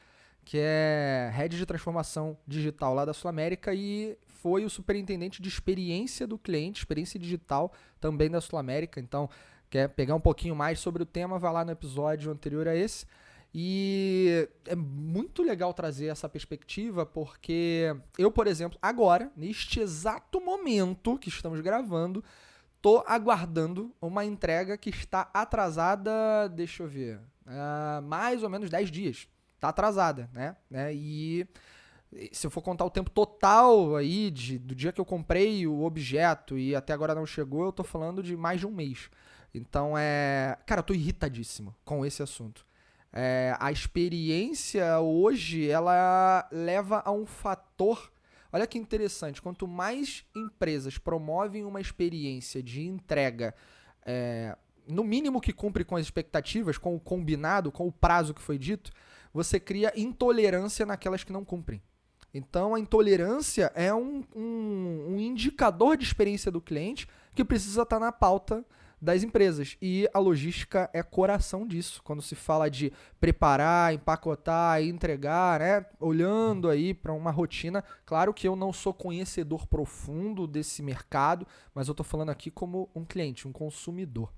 que 0.44 0.58
é 0.60 1.32
head 1.34 1.58
de 1.58 1.66
transformação 1.66 2.38
digital 2.46 2.94
lá 2.94 3.06
da 3.06 3.14
Sul 3.14 3.30
América 3.30 3.74
e 3.74 4.18
foi 4.44 4.66
o 4.66 4.70
superintendente 4.70 5.42
de 5.42 5.48
experiência 5.48 6.28
do 6.28 6.38
cliente, 6.38 6.82
experiência 6.82 7.18
digital 7.18 7.72
também 7.98 8.30
da 8.30 8.42
Sul 8.42 8.60
América. 8.60 9.00
Então, 9.00 9.30
quer 9.70 9.88
pegar 9.88 10.16
um 10.16 10.20
pouquinho 10.20 10.54
mais 10.54 10.80
sobre 10.80 11.02
o 11.02 11.06
tema, 11.06 11.40
vai 11.40 11.54
lá 11.54 11.64
no 11.64 11.72
episódio 11.72 12.30
anterior 12.30 12.68
a 12.68 12.76
esse. 12.76 13.06
E 13.56 14.50
é 14.66 14.76
muito 14.76 15.44
legal 15.44 15.74
trazer 15.74 16.08
essa 16.08 16.28
perspectiva, 16.28 17.06
porque 17.06 17.96
eu, 18.18 18.30
por 18.30 18.48
exemplo, 18.48 18.78
agora, 18.82 19.32
neste 19.34 19.80
exato 19.80 20.42
momento 20.42 21.18
que 21.18 21.30
estamos 21.30 21.62
gravando, 21.62 22.22
tô 22.82 23.02
aguardando 23.08 23.96
uma 24.02 24.26
entrega 24.26 24.78
que 24.78 24.90
está 24.90 25.30
atrasada, 25.34 26.50
deixa 26.50 26.84
eu 26.84 26.88
ver, 26.88 27.22
uh, 27.46 28.02
mais 28.02 28.44
ou 28.44 28.50
menos 28.50 28.70
10 28.70 28.92
dias 28.92 29.28
tá 29.58 29.70
atrasada, 29.70 30.30
né? 30.34 30.58
né? 30.70 30.94
E 30.94 31.48
se 32.32 32.46
eu 32.46 32.52
for 32.52 32.62
contar 32.62 32.86
o 32.86 32.90
tempo 32.90 33.10
total 33.10 33.96
aí 33.96 34.30
de, 34.30 34.58
do 34.58 34.76
dia 34.76 34.92
que 34.92 35.02
eu 35.02 35.06
comprei 35.06 35.66
o 35.68 35.84
objeto 35.84 36.58
e 36.58 36.76
até 36.76 36.94
agora 36.94 37.16
não 37.16 37.26
chegou, 37.26 37.66
eu 37.66 37.72
tô 37.72 37.84
falando 37.84 38.22
de 38.22 38.36
mais 38.36 38.60
de 38.60 38.68
um 38.68 38.72
mês. 38.72 39.10
Então 39.54 39.98
é. 39.98 40.58
Cara, 40.66 40.80
eu 40.80 40.84
tô 40.84 40.94
irritadíssimo 40.94 41.76
com 41.86 42.06
esse 42.06 42.24
assunto. 42.24 42.66
É, 43.12 43.56
a 43.60 43.72
experiência 43.72 45.00
hoje 45.00 45.70
ela 45.70 46.48
leva 46.52 47.02
a 47.06 47.12
um 47.12 47.26
fator. 47.26 48.12
Olha 48.52 48.68
que 48.68 48.78
interessante, 48.78 49.42
quanto 49.42 49.68
mais 49.68 50.26
empresas 50.36 50.98
promovem 50.98 51.64
uma 51.66 51.82
experiência 51.82 52.62
de 52.62 52.82
entrega, 52.84 53.54
é, 54.06 54.56
no 54.88 55.04
mínimo 55.04 55.42
que 55.42 55.52
cumpre 55.52 55.84
com 55.84 55.96
as 55.96 56.04
expectativas, 56.04 56.78
com 56.78 56.96
o 56.96 57.00
combinado, 57.00 57.72
com 57.72 57.88
o 57.88 57.92
prazo 57.92 58.34
que 58.34 58.42
foi 58.42 58.60
dito, 58.60 58.92
você 59.34 59.60
cria 59.60 59.92
intolerância 59.96 60.86
naquelas 60.86 61.24
que 61.24 61.34
não 61.34 61.44
cumprem. 61.44 61.82
Então, 62.34 62.74
a 62.74 62.80
intolerância 62.80 63.72
é 63.76 63.94
um, 63.94 64.24
um, 64.36 65.14
um 65.14 65.20
indicador 65.20 65.96
de 65.96 66.04
experiência 66.04 66.52
do 66.52 66.60
cliente 66.60 67.08
que 67.36 67.46
precisa 67.46 67.84
estar 67.84 68.00
na 68.00 68.12
pauta 68.12 68.66
das 69.04 69.22
empresas. 69.22 69.76
E 69.82 70.10
a 70.14 70.20
logística 70.20 70.90
é 70.94 71.04
coração 71.04 71.68
disso. 71.68 72.02
Quando 72.04 72.22
se 72.22 72.36
fala 72.36 72.70
de 72.72 72.92
preparar, 73.20 73.94
empacotar 73.94 74.82
entregar, 74.82 75.60
né? 75.60 75.86
Olhando 76.00 76.70
aí 76.70 76.94
para 76.94 77.12
uma 77.12 77.30
rotina. 77.30 77.84
Claro 78.06 78.34
que 78.34 78.48
eu 78.48 78.56
não 78.56 78.72
sou 78.72 78.94
conhecedor 78.94 79.68
profundo 79.68 80.48
desse 80.48 80.82
mercado, 80.82 81.46
mas 81.76 81.88
eu 81.88 81.92
estou 81.92 82.06
falando 82.06 82.30
aqui 82.30 82.50
como 82.50 82.90
um 82.96 83.04
cliente, 83.04 83.48
um 83.48 83.52
consumidor. 83.52 84.32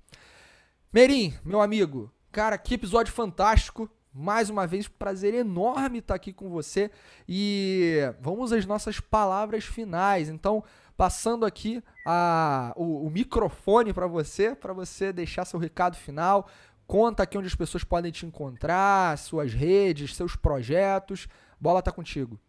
Merim, 0.92 1.32
meu 1.44 1.60
amigo, 1.60 2.12
cara, 2.32 2.58
que 2.58 2.74
episódio 2.74 3.12
fantástico. 3.12 3.88
Mais 4.18 4.48
uma 4.48 4.66
vez, 4.66 4.88
prazer 4.88 5.34
enorme 5.34 5.98
estar 5.98 6.14
aqui 6.14 6.32
com 6.32 6.48
você 6.48 6.90
e 7.28 7.98
vamos 8.18 8.50
às 8.50 8.64
nossas 8.64 8.98
palavras 8.98 9.64
finais. 9.64 10.30
Então, 10.30 10.64
passando 10.96 11.44
aqui 11.44 11.82
a, 12.06 12.72
o, 12.76 13.06
o 13.06 13.10
microfone 13.10 13.92
para 13.92 14.06
você, 14.06 14.54
para 14.54 14.72
você 14.72 15.12
deixar 15.12 15.44
seu 15.44 15.60
recado 15.60 15.96
final. 15.96 16.48
Conta 16.86 17.24
aqui 17.24 17.36
onde 17.36 17.48
as 17.48 17.54
pessoas 17.54 17.84
podem 17.84 18.10
te 18.10 18.24
encontrar, 18.24 19.18
suas 19.18 19.52
redes, 19.52 20.16
seus 20.16 20.34
projetos. 20.34 21.28
Bola 21.60 21.82
tá 21.82 21.92
contigo. 21.92 22.40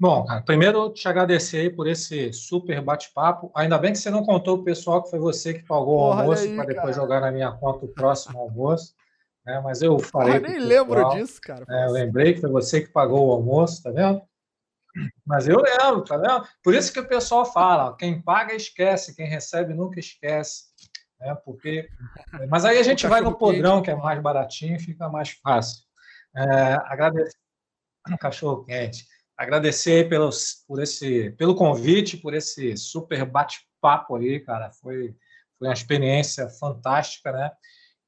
Bom, 0.00 0.24
cara, 0.24 0.40
primeiro 0.42 0.90
te 0.90 1.08
agradecer 1.08 1.58
aí 1.58 1.70
por 1.70 1.88
esse 1.88 2.32
super 2.32 2.80
bate-papo. 2.80 3.50
Ainda 3.52 3.76
bem 3.76 3.90
que 3.90 3.98
você 3.98 4.10
não 4.10 4.24
contou 4.24 4.58
o 4.58 4.62
pessoal 4.62 5.02
que 5.02 5.10
foi 5.10 5.18
você 5.18 5.54
que 5.54 5.66
pagou 5.66 5.98
o 5.98 6.12
almoço 6.12 6.54
para 6.54 6.66
depois 6.66 6.94
jogar 6.94 7.20
na 7.20 7.32
minha 7.32 7.50
conta 7.50 7.84
o 7.84 7.88
próximo 7.88 8.38
almoço. 8.38 8.94
Né? 9.44 9.60
Mas 9.60 9.82
eu 9.82 9.98
falei. 9.98 10.36
Eu 10.36 10.40
nem 10.40 10.60
lembro 10.60 11.08
disso, 11.10 11.40
cara. 11.40 11.64
É, 11.68 11.86
eu 11.86 11.90
lembrei 11.90 12.34
que 12.34 12.40
foi 12.40 12.50
você 12.50 12.80
que 12.80 12.92
pagou 12.92 13.26
o 13.26 13.32
almoço, 13.32 13.82
tá 13.82 13.90
vendo? 13.90 14.22
Mas 15.26 15.48
eu 15.48 15.60
lembro, 15.60 16.04
tá 16.04 16.16
vendo? 16.16 16.46
Por 16.62 16.74
isso 16.74 16.92
que 16.92 17.00
o 17.00 17.08
pessoal 17.08 17.44
fala: 17.44 17.96
quem 17.96 18.22
paga 18.22 18.54
esquece, 18.54 19.16
quem 19.16 19.26
recebe 19.26 19.74
nunca 19.74 19.98
esquece. 19.98 20.66
Né? 21.18 21.36
Porque... 21.44 21.88
Mas 22.48 22.64
aí 22.64 22.78
a 22.78 22.84
gente 22.84 23.04
vai 23.08 23.20
no 23.20 23.36
podrão, 23.36 23.82
que 23.82 23.90
é 23.90 23.96
mais 23.96 24.22
baratinho, 24.22 24.78
fica 24.78 25.08
mais 25.08 25.30
fácil. 25.42 25.82
É, 26.36 26.74
agradecer. 26.84 27.36
Cachorro 28.20 28.64
quente 28.64 29.04
agradecer 29.38 30.08
pelos, 30.08 30.64
por 30.66 30.82
esse, 30.82 31.30
pelo 31.30 31.54
convite, 31.54 32.16
por 32.16 32.34
esse 32.34 32.76
super 32.76 33.24
bate-papo 33.24 34.16
aí, 34.16 34.40
cara. 34.40 34.72
Foi, 34.72 35.14
foi 35.56 35.68
uma 35.68 35.72
experiência 35.72 36.48
fantástica, 36.48 37.30
né? 37.30 37.52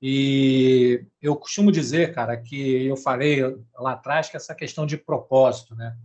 E 0.03 1.07
eu 1.23 1.37
costumo 1.37 1.71
dizer, 1.71 2.13
cara, 2.13 2.37
que 2.37 2.85
eu 2.87 2.97
falei 2.97 3.43
lá 3.75 3.93
atrás 3.93 4.29
que 4.29 4.37
essa 4.37 4.55
questão 4.55 4.85
de 4.85 4.97
propósito, 4.97 5.77
né? 5.77 5.97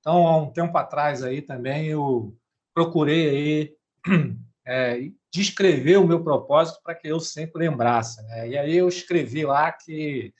Então, 0.00 0.26
há 0.26 0.36
um 0.36 0.52
tempo 0.52 0.76
atrás 0.76 1.22
aí 1.22 1.40
também 1.40 1.86
eu 1.86 2.36
procurei 2.74 3.30
aí 3.30 3.76
é, 4.66 4.98
descrever 5.32 5.96
o 5.96 6.06
meu 6.06 6.22
propósito 6.22 6.80
para 6.82 6.94
que 6.94 7.08
eu 7.08 7.18
sempre 7.20 7.66
lembrasse, 7.66 8.22
né? 8.24 8.48
E 8.48 8.58
aí 8.58 8.76
eu 8.76 8.88
escrevi 8.88 9.46
lá 9.46 9.72
que 9.72 10.34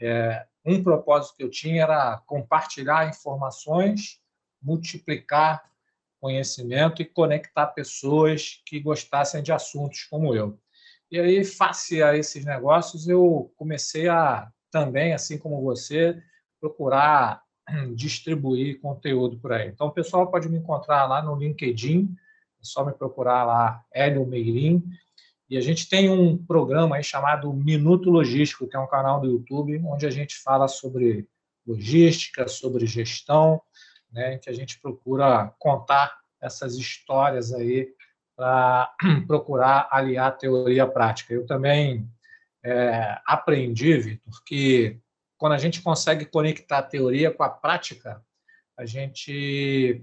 é, 0.00 0.44
um 0.64 0.82
propósito 0.82 1.36
que 1.36 1.44
eu 1.44 1.50
tinha 1.50 1.82
era 1.82 2.16
compartilhar 2.26 3.08
informações, 3.08 4.20
multiplicar 4.62 5.62
conhecimento 6.20 7.02
e 7.02 7.04
conectar 7.04 7.66
pessoas 7.66 8.62
que 8.64 8.80
gostassem 8.80 9.42
de 9.42 9.52
assuntos 9.52 10.04
como 10.04 10.34
eu. 10.34 10.58
E 11.10 11.20
aí, 11.20 11.44
face 11.44 12.02
a 12.02 12.16
esses 12.16 12.46
negócios, 12.46 13.06
eu 13.06 13.52
comecei 13.56 14.08
a 14.08 14.50
também, 14.70 15.12
assim 15.12 15.36
como 15.36 15.60
você, 15.60 16.20
procurar 16.58 17.42
distribuir 17.94 18.80
conteúdo 18.80 19.38
por 19.38 19.52
aí. 19.52 19.68
Então, 19.68 19.88
o 19.88 19.92
pessoal 19.92 20.30
pode 20.30 20.48
me 20.48 20.56
encontrar 20.56 21.04
lá 21.06 21.22
no 21.22 21.36
LinkedIn, 21.36 22.08
é 22.58 22.64
só 22.64 22.84
me 22.84 22.92
procurar 22.92 23.44
lá, 23.44 23.84
Hélio 23.92 24.26
Meirim, 24.26 24.82
e 25.48 25.58
a 25.58 25.60
gente 25.60 25.88
tem 25.88 26.08
um 26.08 26.36
programa 26.36 27.00
chamado 27.02 27.52
Minuto 27.52 28.10
Logístico, 28.10 28.66
que 28.66 28.76
é 28.76 28.80
um 28.80 28.86
canal 28.86 29.20
do 29.20 29.26
YouTube, 29.26 29.80
onde 29.84 30.06
a 30.06 30.10
gente 30.10 30.36
fala 30.36 30.68
sobre 30.68 31.28
logística, 31.66 32.48
sobre 32.48 32.86
gestão, 32.86 33.60
né, 34.10 34.38
que 34.38 34.48
a 34.48 34.52
gente 34.52 34.80
procura 34.80 35.52
contar 35.58 36.18
essas 36.40 36.76
histórias 36.76 37.52
aí 37.52 37.88
para 38.36 38.92
procurar 39.26 39.88
aliar 39.90 40.36
teoria 40.36 40.84
à 40.84 40.88
prática. 40.88 41.32
Eu 41.32 41.46
também 41.46 42.08
é, 42.64 43.18
aprendi, 43.26 43.98
Vitor, 43.98 44.42
que 44.44 44.98
quando 45.36 45.52
a 45.52 45.58
gente 45.58 45.82
consegue 45.82 46.24
conectar 46.24 46.78
a 46.78 46.82
teoria 46.82 47.30
com 47.30 47.42
a 47.42 47.48
prática, 47.48 48.22
a 48.76 48.86
gente 48.86 50.02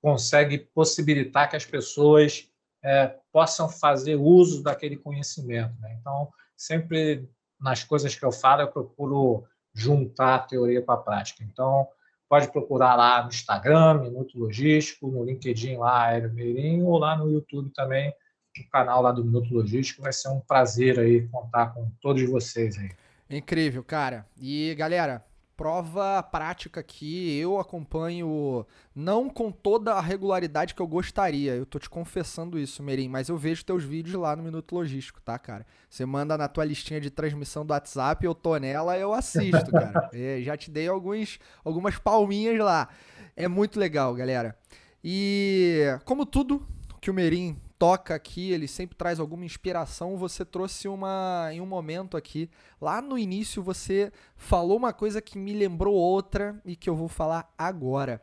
consegue 0.00 0.58
possibilitar 0.58 1.50
que 1.50 1.56
as 1.56 1.64
pessoas 1.64 2.48
é, 2.82 3.14
possam 3.32 3.68
fazer 3.68 4.16
uso 4.16 4.62
daquele 4.62 4.96
conhecimento. 4.96 5.74
Né? 5.80 5.96
Então, 6.00 6.28
sempre 6.56 7.28
nas 7.60 7.82
coisas 7.82 8.14
que 8.14 8.24
eu 8.24 8.32
falo, 8.32 8.62
eu 8.62 8.68
procuro 8.68 9.44
juntar 9.74 10.36
a 10.36 10.38
teoria 10.38 10.82
com 10.82 10.92
a 10.92 10.96
prática. 10.96 11.44
Então, 11.44 11.88
pode 12.28 12.50
procurar 12.50 12.94
lá 12.94 13.22
no 13.22 13.28
Instagram, 13.28 14.02
Minuto 14.02 14.38
Logístico, 14.38 15.08
no 15.08 15.24
LinkedIn 15.24 15.76
lá, 15.76 16.04
Aéreo 16.04 16.32
Meirinho, 16.32 16.86
ou 16.86 16.98
lá 16.98 17.16
no 17.16 17.30
YouTube 17.30 17.70
também, 17.74 18.12
no 18.56 18.68
canal 18.70 19.02
lá 19.02 19.12
do 19.12 19.24
Minuto 19.24 19.52
Logístico. 19.52 20.02
Vai 20.02 20.12
ser 20.12 20.28
um 20.28 20.40
prazer 20.40 20.98
aí 20.98 21.26
contar 21.28 21.74
com 21.74 21.90
todos 22.00 22.22
vocês 22.28 22.78
aí. 22.78 22.90
Incrível, 23.28 23.82
cara. 23.82 24.26
E, 24.36 24.74
galera, 24.76 25.24
prova 25.56 26.22
prática 26.22 26.82
que 26.82 27.38
eu 27.38 27.58
acompanho 27.58 28.66
não 28.94 29.28
com 29.28 29.50
toda 29.50 29.94
a 29.94 30.00
regularidade 30.00 30.74
que 30.74 30.82
eu 30.82 30.86
gostaria. 30.86 31.54
Eu 31.54 31.64
tô 31.64 31.78
te 31.78 31.88
confessando 31.88 32.58
isso, 32.58 32.82
Merim, 32.82 33.08
mas 33.08 33.28
eu 33.28 33.36
vejo 33.36 33.64
teus 33.64 33.82
vídeos 33.82 34.20
lá 34.20 34.36
no 34.36 34.42
Minuto 34.42 34.74
Logístico, 34.74 35.20
tá, 35.20 35.38
cara? 35.38 35.66
Você 35.88 36.04
manda 36.04 36.36
na 36.36 36.46
tua 36.46 36.64
listinha 36.64 37.00
de 37.00 37.10
transmissão 37.10 37.64
do 37.64 37.72
WhatsApp, 37.72 38.24
eu 38.24 38.34
tô 38.34 38.56
nela, 38.56 38.98
eu 38.98 39.12
assisto, 39.12 39.70
cara. 39.70 40.10
É, 40.16 40.40
já 40.40 40.56
te 40.56 40.70
dei 40.70 40.88
alguns, 40.88 41.38
algumas 41.64 41.98
palminhas 41.98 42.58
lá. 42.58 42.88
É 43.34 43.48
muito 43.48 43.78
legal, 43.78 44.14
galera. 44.14 44.56
E 45.02 45.84
como 46.04 46.24
tudo 46.24 46.66
que 47.00 47.10
o 47.10 47.14
Merim 47.14 47.56
toca 47.78 48.14
aqui, 48.14 48.50
ele 48.50 48.66
sempre 48.66 48.96
traz 48.96 49.20
alguma 49.20 49.44
inspiração. 49.44 50.16
Você 50.16 50.44
trouxe 50.44 50.88
uma 50.88 51.50
em 51.52 51.60
um 51.60 51.66
momento 51.66 52.16
aqui, 52.16 52.50
lá 52.80 53.00
no 53.00 53.18
início 53.18 53.62
você 53.62 54.12
falou 54.36 54.76
uma 54.76 54.92
coisa 54.92 55.20
que 55.20 55.38
me 55.38 55.52
lembrou 55.52 55.94
outra 55.94 56.60
e 56.64 56.74
que 56.76 56.88
eu 56.88 56.96
vou 56.96 57.08
falar 57.08 57.52
agora. 57.56 58.20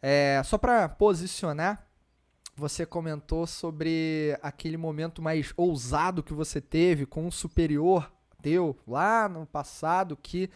É, 0.00 0.42
só 0.44 0.58
para 0.58 0.88
posicionar, 0.88 1.86
você 2.56 2.84
comentou 2.84 3.46
sobre 3.46 4.38
aquele 4.42 4.76
momento 4.76 5.22
mais 5.22 5.52
ousado 5.56 6.22
que 6.22 6.34
você 6.34 6.60
teve 6.60 7.06
com 7.06 7.26
um 7.26 7.30
superior 7.30 8.12
teu 8.42 8.76
lá 8.86 9.28
no 9.28 9.46
passado 9.46 10.16
que 10.16 10.50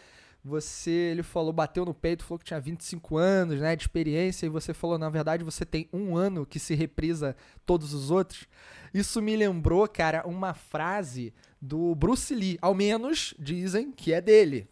você, 0.47 0.89
ele 0.89 1.23
falou, 1.23 1.51
bateu 1.51 1.83
no 1.83 1.93
peito, 1.93 2.23
falou 2.23 2.39
que 2.39 2.45
tinha 2.45 2.59
25 2.59 3.17
anos, 3.17 3.59
né, 3.59 3.75
de 3.75 3.83
experiência, 3.83 4.45
e 4.45 4.49
você 4.49 4.73
falou, 4.73 4.97
na 4.97 5.09
verdade, 5.09 5.43
você 5.43 5.65
tem 5.65 5.89
um 5.91 6.15
ano 6.15 6.45
que 6.45 6.57
se 6.57 6.73
reprisa 6.73 7.35
todos 7.65 7.93
os 7.93 8.09
outros. 8.09 8.47
Isso 8.93 9.21
me 9.21 9.35
lembrou, 9.35 9.85
cara, 9.87 10.25
uma 10.25 10.53
frase 10.53 11.33
do 11.61 11.93
Bruce 11.93 12.33
Lee, 12.33 12.57
ao 12.61 12.73
menos 12.73 13.33
dizem 13.37 13.91
que 13.91 14.13
é 14.13 14.21
dele. 14.21 14.69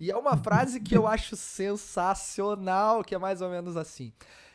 E 0.00 0.10
é 0.10 0.16
uma 0.16 0.38
frase 0.38 0.80
que 0.80 0.96
eu 0.96 1.06
acho 1.06 1.36
sensacional, 1.36 3.04
que 3.04 3.14
é 3.14 3.18
mais 3.18 3.42
ou 3.42 3.50
menos 3.50 3.76
assim. 3.76 4.14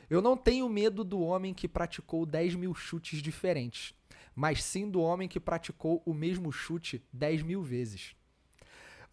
Eu 0.10 0.20
não 0.20 0.36
tenho 0.36 0.68
medo 0.68 1.04
do 1.04 1.20
homem 1.20 1.54
que 1.54 1.68
praticou 1.68 2.26
10 2.26 2.56
mil 2.56 2.74
chutes 2.74 3.22
diferentes, 3.22 3.94
mas 4.36 4.64
sim 4.64 4.90
do 4.90 5.00
homem 5.00 5.28
que 5.28 5.40
praticou 5.40 6.02
o 6.06 6.14
mesmo 6.14 6.52
chute 6.52 7.04
10 7.14 7.44
mil 7.44 7.62
vezes. 7.62 8.16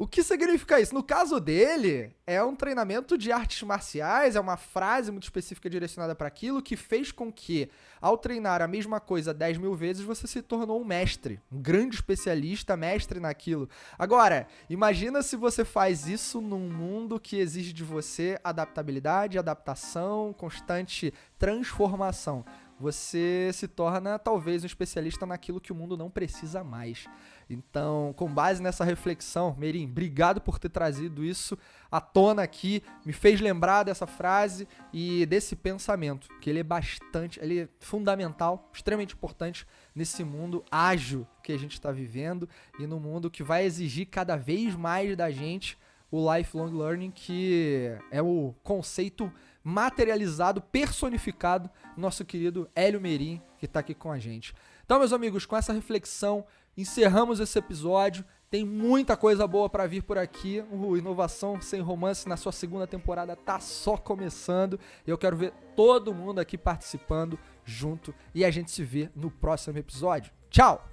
O 0.02 0.06
que 0.08 0.20
significa 0.24 0.80
isso? 0.80 0.92
No 0.92 1.02
caso 1.04 1.38
dele, 1.38 2.12
é 2.26 2.42
um 2.42 2.56
treinamento 2.56 3.16
de 3.16 3.30
artes 3.30 3.62
marciais, 3.62 4.34
é 4.34 4.40
uma 4.40 4.56
frase 4.56 5.12
muito 5.12 5.22
específica 5.22 5.70
direcionada 5.70 6.12
para 6.12 6.26
aquilo 6.26 6.60
que 6.60 6.74
fez 6.74 7.12
com 7.12 7.32
que, 7.32 7.70
ao 8.00 8.18
treinar 8.18 8.60
a 8.60 8.66
mesma 8.66 8.98
coisa 8.98 9.32
10 9.32 9.58
mil 9.58 9.76
vezes, 9.76 10.02
você 10.02 10.26
se 10.26 10.42
tornou 10.42 10.80
um 10.80 10.84
mestre, 10.84 11.40
um 11.52 11.62
grande 11.62 11.94
especialista, 11.94 12.76
mestre 12.76 13.20
naquilo. 13.20 13.68
Agora, 13.96 14.48
imagina 14.68 15.22
se 15.22 15.36
você 15.36 15.64
faz 15.64 16.08
isso 16.08 16.40
num 16.40 16.68
mundo 16.68 17.20
que 17.20 17.36
exige 17.36 17.72
de 17.72 17.84
você 17.84 18.40
adaptabilidade, 18.42 19.38
adaptação, 19.38 20.34
constante 20.36 21.14
transformação 21.38 22.44
você 22.82 23.50
se 23.52 23.68
torna 23.68 24.18
talvez 24.18 24.64
um 24.64 24.66
especialista 24.66 25.24
naquilo 25.24 25.60
que 25.60 25.70
o 25.70 25.74
mundo 25.74 25.96
não 25.96 26.10
precisa 26.10 26.64
mais. 26.64 27.06
Então, 27.54 28.12
com 28.16 28.32
base 28.32 28.62
nessa 28.62 28.84
reflexão, 28.84 29.54
Merim, 29.58 29.84
obrigado 29.84 30.40
por 30.40 30.58
ter 30.58 30.68
trazido 30.68 31.24
isso 31.24 31.56
à 31.90 32.00
tona 32.00 32.42
aqui, 32.42 32.82
me 33.04 33.12
fez 33.12 33.40
lembrar 33.40 33.82
dessa 33.82 34.06
frase 34.06 34.66
e 34.92 35.26
desse 35.26 35.54
pensamento, 35.54 36.28
que 36.40 36.48
ele 36.48 36.60
é 36.60 36.62
bastante, 36.62 37.38
ele 37.40 37.60
é 37.60 37.68
fundamental, 37.80 38.70
extremamente 38.72 39.14
importante 39.14 39.66
nesse 39.94 40.24
mundo 40.24 40.64
ágil 40.70 41.26
que 41.42 41.52
a 41.52 41.58
gente 41.58 41.72
está 41.72 41.92
vivendo 41.92 42.48
e 42.78 42.86
no 42.86 42.98
mundo 42.98 43.30
que 43.30 43.42
vai 43.42 43.64
exigir 43.64 44.06
cada 44.06 44.36
vez 44.36 44.74
mais 44.74 45.16
da 45.16 45.30
gente 45.30 45.78
o 46.10 46.34
lifelong 46.34 46.70
learning, 46.70 47.10
que 47.10 47.90
é 48.10 48.20
o 48.20 48.54
conceito 48.62 49.32
materializado, 49.64 50.60
personificado, 50.60 51.70
nosso 51.96 52.24
querido 52.24 52.68
Hélio 52.74 53.00
Merim, 53.00 53.40
que 53.58 53.64
está 53.64 53.80
aqui 53.80 53.94
com 53.94 54.12
a 54.12 54.18
gente. 54.18 54.54
Então, 54.84 54.98
meus 54.98 55.12
amigos, 55.12 55.46
com 55.46 55.56
essa 55.56 55.72
reflexão, 55.72 56.44
encerramos 56.76 57.40
esse 57.40 57.58
episódio. 57.58 58.24
Tem 58.50 58.64
muita 58.64 59.16
coisa 59.16 59.46
boa 59.46 59.68
para 59.70 59.86
vir 59.86 60.02
por 60.02 60.18
aqui. 60.18 60.62
O 60.70 60.96
Inovação 60.96 61.60
Sem 61.60 61.80
Romance 61.80 62.28
na 62.28 62.36
sua 62.36 62.52
segunda 62.52 62.86
temporada 62.86 63.34
tá 63.34 63.58
só 63.60 63.96
começando. 63.96 64.78
Eu 65.06 65.16
quero 65.16 65.36
ver 65.36 65.52
todo 65.74 66.14
mundo 66.14 66.38
aqui 66.38 66.58
participando 66.58 67.38
junto 67.64 68.14
e 68.34 68.44
a 68.44 68.50
gente 68.50 68.70
se 68.70 68.84
vê 68.84 69.10
no 69.16 69.30
próximo 69.30 69.78
episódio. 69.78 70.32
Tchau! 70.50 70.91